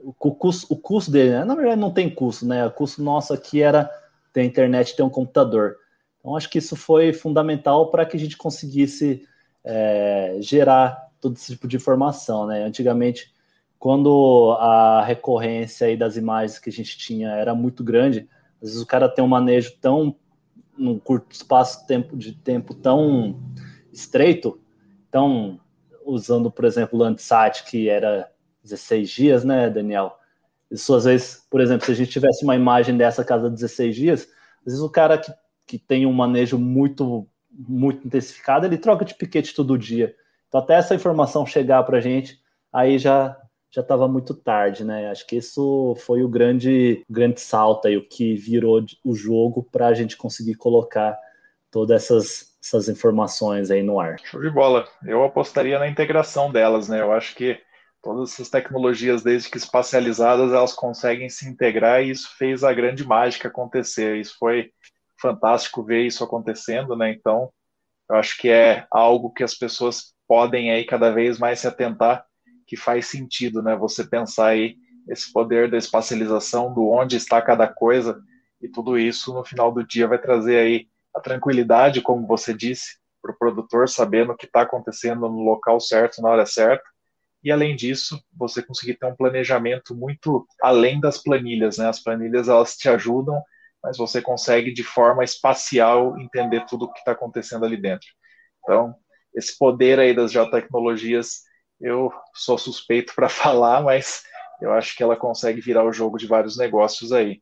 o, 0.05 0.13
custo, 0.13 0.73
o 0.73 0.77
custo 0.77 1.11
dele, 1.11 1.31
né? 1.31 1.45
na 1.45 1.55
verdade 1.55 1.81
não 1.81 1.91
tem 1.91 2.09
custo, 2.09 2.47
né? 2.47 2.65
O 2.67 2.71
custo 2.71 3.03
nosso 3.03 3.33
aqui 3.33 3.63
era 3.63 3.91
ter 4.33 4.45
internet, 4.45 4.95
ter 4.95 5.03
um 5.03 5.11
computador. 5.11 5.77
Então 6.21 6.37
acho 6.37 6.49
que 6.49 6.59
isso 6.59 6.77
foi 6.77 7.13
fundamental 7.13 7.91
para 7.91 8.05
que 8.05 8.17
a 8.17 8.21
gente 8.21 8.37
conseguisse 8.37 9.27
é, 9.65 10.37
gerar 10.41 11.09
todo 11.21 11.35
esse 11.35 11.53
tipo 11.53 11.67
de 11.67 11.77
informação, 11.77 12.47
né? 12.47 12.63
Antigamente, 12.63 13.33
quando 13.79 14.55
a 14.61 15.03
recorrência 15.03 15.87
aí 15.87 15.97
das 15.97 16.17
imagens 16.17 16.59
que 16.59 16.69
a 16.69 16.73
gente 16.73 16.99
tinha 16.99 17.31
era 17.31 17.55
muito 17.55 17.83
grande, 17.83 18.29
às 18.61 18.69
vezes 18.69 18.83
o 18.83 18.87
cara 18.87 19.09
tem 19.09 19.25
um 19.25 19.29
manejo 19.29 19.73
tão 19.81 20.15
num 20.77 20.99
curto 20.99 21.33
espaço 21.33 21.87
tempo, 21.87 22.17
de 22.17 22.33
tempo 22.33 22.75
tão 22.75 23.41
estreito, 23.91 24.61
então 25.09 25.59
usando, 26.07 26.51
por 26.51 26.65
exemplo, 26.65 26.99
o 26.99 27.03
Landsat, 27.03 27.65
que 27.65 27.89
era 27.89 28.31
16 28.63 29.11
dias, 29.11 29.45
né, 29.45 29.69
Daniel? 29.69 30.19
Isso 30.71 30.95
às 30.95 31.05
vezes, 31.05 31.47
por 31.51 31.61
exemplo, 31.61 31.85
se 31.87 31.93
a 31.93 31.95
gente 31.95 32.11
tivesse 32.11 32.45
uma 32.45 32.57
imagem 32.57 32.97
dessa 32.97 33.25
casa 33.25 33.51
16 33.51 33.95
dias, 33.95 34.29
às 34.61 34.73
vezes 34.73 34.81
o 34.81 34.91
cara 34.91 35.19
que, 35.19 35.33
que 35.67 35.79
tem 35.79 36.07
um 36.07 36.13
manejo 36.13 36.59
muito, 36.59 37.29
muito 37.51 38.07
intensificado, 38.07 38.67
ele 38.67 38.79
troca 38.79 39.05
de 39.05 39.15
piquete 39.15 39.55
todo 39.55 39.79
dia. 39.79 40.15
Então, 40.49 40.61
até 40.61 40.75
essa 40.75 40.95
informação 40.95 41.47
chegar 41.47 41.83
para 41.83 41.99
a 41.99 42.01
gente, 42.01 42.41
aí 42.73 42.99
já 42.99 43.37
já 43.69 43.83
estava 43.83 44.09
muito 44.09 44.33
tarde, 44.33 44.85
né? 44.85 45.11
Acho 45.11 45.27
que 45.27 45.37
isso 45.37 45.95
foi 45.99 46.23
o 46.23 46.29
grande, 46.29 47.05
grande 47.11 47.43
salto 47.43 47.87
aí, 47.87 47.97
o 47.97 48.09
que 48.09 48.35
virou 48.35 48.83
o 49.05 49.15
jogo 49.15 49.63
para 49.71 49.89
a 49.89 49.95
gente 49.95 50.17
conseguir 50.17 50.55
colocar 50.55 51.19
todas 51.71 52.03
essas 52.03 52.57
essas 52.67 52.89
informações 52.89 53.71
aí 53.71 53.83
no 53.83 54.01
ar. 54.01 54.19
Show 54.25 54.43
de 54.43 54.51
bola. 54.51 54.89
Eu 55.05 55.23
apostaria 55.23 55.79
na 55.79 55.89
integração 55.89 56.51
delas, 56.51 56.89
né? 56.89 57.01
Eu 57.01 57.13
acho 57.13 57.35
que 57.37 57.61
todas 58.03 58.33
essas 58.33 58.51
tecnologias, 58.51 59.23
desde 59.23 59.49
que 59.49 59.57
espacializadas, 59.57 60.53
elas 60.53 60.73
conseguem 60.73 61.29
se 61.29 61.49
integrar 61.49 62.03
e 62.03 62.11
isso 62.11 62.29
fez 62.37 62.65
a 62.65 62.73
grande 62.73 63.07
mágica 63.07 63.49
acontecer. 63.49 64.17
Isso 64.17 64.37
foi 64.39 64.73
fantástico 65.21 65.83
ver 65.83 66.03
isso 66.03 66.25
acontecendo, 66.25 66.97
né? 66.97 67.11
Então, 67.11 67.51
eu 68.11 68.17
acho 68.17 68.37
que 68.37 68.49
é 68.49 68.87
algo 68.91 69.33
que 69.33 69.45
as 69.45 69.55
pessoas 69.55 70.15
podem 70.29 70.73
aí 70.73 70.85
cada 70.85 71.11
vez 71.11 71.39
mais 71.39 71.61
se 71.61 71.69
atentar, 71.69 72.27
que 72.67 72.77
faz 72.77 73.07
sentido, 73.07 73.63
né? 73.63 73.77
Você 73.77 74.05
pensar 74.05 74.49
aí 74.49 74.77
esse 75.09 75.33
poder 75.33 75.71
da 75.71 75.79
espacialização, 75.79 76.75
do 76.75 76.89
onde 76.89 77.17
está 77.17 77.41
cada 77.41 77.69
coisa, 77.69 78.21
e 78.61 78.69
tudo 78.69 78.99
isso 78.99 79.33
no 79.33 79.45
final 79.45 79.73
do 79.73 79.87
dia 79.87 80.09
vai 80.09 80.19
trazer 80.19 80.59
aí 80.59 80.89
a 81.17 81.21
tranquilidade, 81.21 82.03
como 82.03 82.27
você 82.27 82.53
disse, 82.55 82.99
para 83.23 83.33
o 83.33 83.39
produtor 83.39 83.89
sabendo 83.89 84.33
o 84.33 84.37
que 84.37 84.47
está 84.47 84.63
acontecendo 84.63 85.21
no 85.23 85.43
local 85.43 85.81
certo, 85.81 86.21
na 86.23 86.29
hora 86.29 86.47
certa. 86.47 86.85
E 87.43 87.51
além 87.51 87.75
disso, 87.75 88.21
você 88.37 88.63
conseguir 88.63 88.95
ter 88.95 89.07
um 89.07 89.17
planejamento 89.17 89.95
muito 89.95 90.47
além 90.63 91.01
das 91.01 91.19
planilhas, 91.23 91.79
né? 91.79 91.89
As 91.89 92.03
planilhas 92.03 92.49
elas 92.49 92.77
te 92.77 92.89
ajudam, 92.89 93.43
mas 93.83 93.97
você 93.97 94.21
consegue 94.21 94.73
de 94.73 94.85
forma 94.85 95.25
espacial 95.25 96.19
entender 96.19 96.67
tudo 96.67 96.85
o 96.87 96.93
que 96.93 96.99
está 96.99 97.13
acontecendo 97.13 97.65
ali 97.65 97.77
dentro. 97.77 98.09
Então, 98.63 98.95
esse 99.35 99.57
poder 99.57 99.99
aí 99.99 100.15
das 100.15 100.33
geotecnologias, 100.33 101.43
eu 101.81 102.11
sou 102.35 102.59
suspeito 102.59 103.15
para 103.15 103.29
falar, 103.31 103.83
mas 103.83 104.23
eu 104.61 104.73
acho 104.73 104.97
que 104.97 105.03
ela 105.03 105.17
consegue 105.17 105.61
virar 105.61 105.85
o 105.85 105.93
jogo 105.93 106.19
de 106.19 106.27
vários 106.27 106.57
negócios 106.59 107.13
aí. 107.13 107.41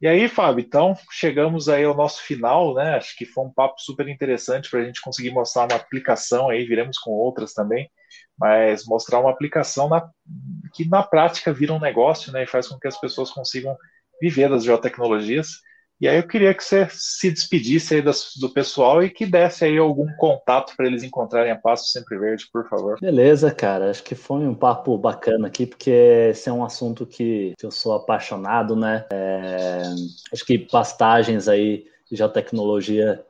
E 0.00 0.08
aí, 0.08 0.28
Fábio, 0.28 0.64
então 0.64 0.94
chegamos 1.10 1.68
aí 1.68 1.84
ao 1.84 1.94
nosso 1.94 2.22
final, 2.22 2.74
né? 2.74 2.96
Acho 2.96 3.14
que 3.16 3.26
foi 3.26 3.44
um 3.44 3.52
papo 3.52 3.74
super 3.78 4.08
interessante 4.08 4.70
para 4.70 4.80
a 4.80 4.84
gente 4.84 5.00
conseguir 5.02 5.30
mostrar 5.30 5.64
uma 5.64 5.76
aplicação 5.76 6.48
aí, 6.48 6.64
viremos 6.64 6.98
com 6.98 7.10
outras 7.10 7.52
também, 7.52 7.90
mas 8.38 8.86
mostrar 8.86 9.20
uma 9.20 9.30
aplicação 9.30 9.90
na, 9.90 10.08
que 10.74 10.88
na 10.88 11.02
prática 11.02 11.52
vira 11.52 11.74
um 11.74 11.80
negócio, 11.80 12.32
né? 12.32 12.44
E 12.44 12.46
faz 12.46 12.66
com 12.66 12.78
que 12.78 12.88
as 12.88 12.98
pessoas 12.98 13.30
consigam 13.30 13.76
viver 14.22 14.48
das 14.48 14.64
geotecnologias. 14.64 15.48
E 16.00 16.08
aí 16.08 16.16
eu 16.16 16.26
queria 16.26 16.54
que 16.54 16.64
você 16.64 16.88
se 16.90 17.30
despedisse 17.30 17.94
aí 17.94 18.02
das, 18.02 18.34
do 18.40 18.48
pessoal 18.48 19.02
e 19.02 19.10
que 19.10 19.26
desse 19.26 19.66
aí 19.66 19.76
algum 19.76 20.10
contato 20.16 20.74
para 20.74 20.86
eles 20.86 21.02
encontrarem 21.02 21.52
a 21.52 21.56
Passo 21.56 21.90
Sempre 21.90 22.18
Verde, 22.18 22.48
por 22.50 22.66
favor. 22.68 22.98
Beleza, 22.98 23.50
cara. 23.52 23.90
Acho 23.90 24.02
que 24.02 24.14
foi 24.14 24.38
um 24.38 24.54
papo 24.54 24.96
bacana 24.96 25.48
aqui, 25.48 25.66
porque 25.66 25.90
esse 26.30 26.48
é 26.48 26.52
um 26.52 26.64
assunto 26.64 27.04
que, 27.04 27.52
que 27.58 27.66
eu 27.66 27.70
sou 27.70 27.92
apaixonado, 27.92 28.74
né? 28.74 29.04
É, 29.12 29.82
acho 30.32 30.46
que 30.46 30.58
pastagens 30.58 31.48
aí, 31.48 31.84
geotecnologia 32.10 33.22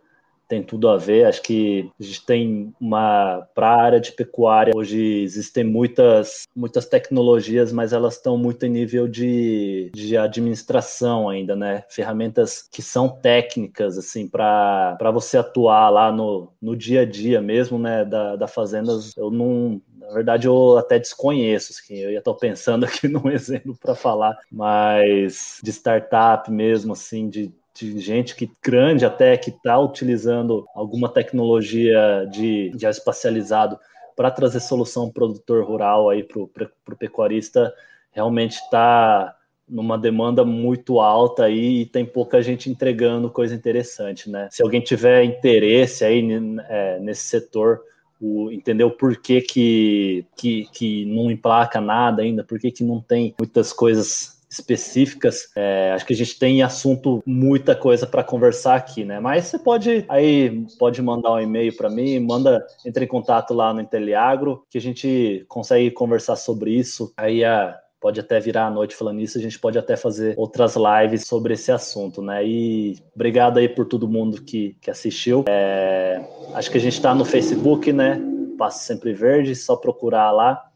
tem 0.51 0.65
tudo 0.65 0.89
a 0.89 0.97
ver. 0.97 1.27
Acho 1.27 1.41
que 1.43 1.89
a 1.99 2.03
gente 2.03 2.27
tem 2.27 2.75
uma 2.81 3.47
para 3.55 3.69
a 3.69 3.83
área 3.83 4.01
de 4.01 4.11
pecuária 4.11 4.73
hoje 4.75 5.23
existem 5.23 5.63
muitas 5.63 6.43
muitas 6.55 6.87
tecnologias, 6.87 7.73
mas 7.73 7.93
elas 7.93 8.17
estão 8.17 8.37
muito 8.37 8.67
em 8.67 8.69
nível 8.69 9.07
de, 9.07 9.91
de 9.95 10.17
administração 10.17 11.29
ainda, 11.29 11.55
né? 11.55 11.85
Ferramentas 11.89 12.69
que 12.69 12.83
são 12.83 13.09
técnicas 13.09 13.97
assim 13.97 14.29
para 14.29 14.99
você 15.13 15.39
atuar 15.39 15.89
lá 15.89 16.11
no, 16.11 16.53
no 16.61 16.77
dia 16.77 17.03
a 17.03 17.05
dia 17.05 17.41
mesmo, 17.41 17.79
né? 17.79 18.05
Da, 18.05 18.35
da 18.35 18.49
fazendas. 18.49 19.17
Eu 19.17 19.31
não 19.31 19.81
na 20.01 20.15
verdade, 20.15 20.49
eu 20.49 20.77
até 20.77 20.99
desconheço, 20.99 21.73
assim, 21.73 21.95
eu 21.99 22.11
ia 22.11 22.19
estar 22.19 22.35
pensando 22.35 22.83
aqui 22.87 23.07
num 23.07 23.31
exemplo 23.31 23.77
para 23.79 23.95
falar, 23.95 24.37
mas 24.51 25.61
de 25.63 25.71
startup 25.71 26.51
mesmo, 26.51 26.95
assim, 26.95 27.29
de 27.29 27.53
de 27.87 28.01
gente 28.01 28.35
que 28.35 28.51
grande 28.63 29.05
até 29.05 29.37
que 29.37 29.51
está 29.51 29.79
utilizando 29.79 30.67
alguma 30.75 31.09
tecnologia 31.09 32.27
de, 32.31 32.71
de 32.71 32.87
espacializado 32.87 33.79
para 34.17 34.31
trazer 34.31 34.61
solução 34.61 35.11
produtor 35.11 35.65
rural 35.65 36.11
aí 36.11 36.23
para 36.23 36.41
o 36.43 36.97
pecuarista 36.99 37.73
realmente 38.13 38.57
está 38.57 39.35
numa 39.69 39.97
demanda 39.97 40.45
muito 40.45 40.99
alta 40.99 41.45
aí 41.45 41.83
e 41.83 41.87
tem 41.87 42.05
pouca 42.05 42.43
gente 42.43 42.69
entregando 42.69 43.31
coisa 43.31 43.55
interessante, 43.55 44.29
né? 44.29 44.49
Se 44.51 44.63
alguém 44.63 44.81
tiver 44.81 45.23
interesse 45.23 46.05
aí 46.05 46.27
é, 46.69 46.99
nesse 46.99 47.23
setor, 47.23 47.81
o, 48.21 48.51
entender 48.51 48.83
o 48.85 48.91
porquê 48.91 49.41
que, 49.41 50.27
que, 50.37 50.69
que 50.73 51.05
não 51.07 51.31
emplaca 51.31 51.81
nada 51.81 52.23
ainda, 52.23 52.43
por 52.43 52.59
que 52.59 52.83
não 52.83 53.01
tem 53.01 53.35
muitas 53.39 53.73
coisas 53.73 54.40
específicas. 54.51 55.49
É, 55.57 55.93
acho 55.95 56.05
que 56.05 56.13
a 56.13 56.17
gente 56.17 56.39
tem 56.39 56.63
assunto, 56.63 57.23
muita 57.25 57.77
coisa 57.77 58.07
para 58.07 58.25
conversar 58.25 58.75
aqui, 58.75 59.05
né? 59.05 59.21
Mas 59.21 59.47
você 59.47 59.59
pode 59.59 60.05
aí 60.09 60.67
pode 60.79 61.01
mandar 61.01 61.33
um 61.33 61.41
e-mail 61.41 61.77
para 61.77 61.89
mim, 61.89 62.19
manda 62.19 62.67
entre 62.85 63.05
em 63.05 63.09
contato 63.09 63.55
lá 63.55 63.73
no 63.73 63.81
Inteliagro, 63.81 64.65
que 64.69 64.79
a 64.79 64.81
gente 64.81 65.45
consegue 65.49 65.91
conversar 65.91 66.37
sobre 66.37 66.73
isso. 66.73 67.13
Aí 67.17 67.45
a 67.45 67.79
pode 68.01 68.19
até 68.19 68.41
virar 68.41 68.67
a 68.67 68.71
noite 68.71 68.97
falando 68.97 69.21
isso, 69.21 69.37
a 69.37 69.41
gente 69.43 69.59
pode 69.59 69.79
até 69.79 69.95
fazer 69.95 70.35
outras 70.39 70.75
lives 70.75 71.27
sobre 71.27 71.53
esse 71.53 71.71
assunto, 71.71 72.23
né? 72.23 72.45
E 72.45 72.97
obrigado 73.15 73.59
aí 73.59 73.69
por 73.69 73.85
todo 73.85 74.09
mundo 74.09 74.43
que, 74.43 74.75
que 74.81 74.91
assistiu. 74.91 75.45
É, 75.47 76.25
acho 76.55 76.71
que 76.71 76.79
a 76.79 76.81
gente 76.81 76.95
está 76.95 77.15
no 77.15 77.27
Facebook, 77.27 77.93
né? 77.93 78.19
Passo 78.57 78.85
Sempre 78.85 79.13
Verde, 79.13 79.55
só 79.55 79.77
procurar 79.77 80.31
lá. 80.31 80.70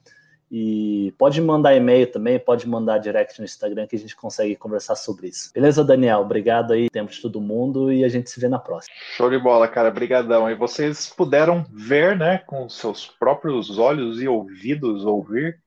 E 0.56 1.12
pode 1.18 1.40
mandar 1.40 1.74
e-mail 1.74 2.06
também, 2.06 2.38
pode 2.38 2.68
mandar 2.68 2.98
direct 2.98 3.40
no 3.40 3.44
Instagram 3.44 3.88
que 3.88 3.96
a 3.96 3.98
gente 3.98 4.14
consegue 4.14 4.54
conversar 4.54 4.94
sobre 4.94 5.26
isso. 5.26 5.52
Beleza, 5.52 5.82
Daniel? 5.82 6.20
Obrigado 6.20 6.72
aí, 6.72 6.88
tempo 6.88 7.10
de 7.10 7.20
todo 7.20 7.40
mundo 7.40 7.92
e 7.92 8.04
a 8.04 8.08
gente 8.08 8.30
se 8.30 8.38
vê 8.38 8.46
na 8.46 8.60
próxima. 8.60 8.94
Show 9.16 9.28
de 9.28 9.36
bola, 9.36 9.66
cara. 9.66 9.88
Obrigadão. 9.88 10.48
E 10.48 10.54
vocês 10.54 11.08
puderam 11.08 11.66
ver, 11.72 12.16
né, 12.16 12.38
com 12.46 12.68
seus 12.68 13.04
próprios 13.04 13.80
olhos 13.80 14.22
e 14.22 14.28
ouvidos 14.28 15.04
ouvir 15.04 15.60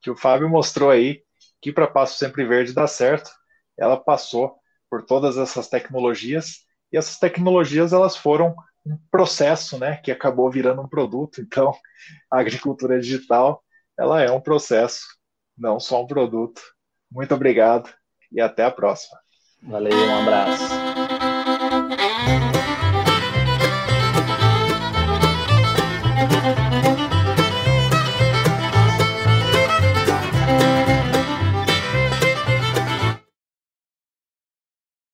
que 0.00 0.08
o 0.08 0.14
Fábio 0.14 0.48
mostrou 0.48 0.90
aí 0.90 1.20
que 1.60 1.72
para 1.72 1.88
Passo 1.88 2.16
Sempre 2.16 2.44
Verde 2.44 2.72
dá 2.72 2.86
certo. 2.86 3.32
Ela 3.76 3.96
passou 3.96 4.54
por 4.88 5.04
todas 5.04 5.36
essas 5.36 5.66
tecnologias 5.68 6.60
e 6.92 6.96
essas 6.96 7.18
tecnologias 7.18 7.92
elas 7.92 8.16
foram 8.16 8.54
um 8.86 8.96
processo, 9.10 9.80
né, 9.80 9.96
que 9.96 10.12
acabou 10.12 10.48
virando 10.48 10.80
um 10.80 10.88
produto. 10.88 11.40
Então, 11.40 11.74
a 12.30 12.38
agricultura 12.38 13.00
digital 13.00 13.64
ela 13.98 14.22
é 14.22 14.30
um 14.30 14.40
processo, 14.40 15.00
não 15.56 15.80
só 15.80 16.02
um 16.02 16.06
produto. 16.06 16.62
Muito 17.10 17.34
obrigado 17.34 17.92
e 18.30 18.40
até 18.40 18.64
a 18.64 18.70
próxima. 18.70 19.18
Valeu, 19.62 19.92
um 19.92 20.22
abraço. 20.22 20.97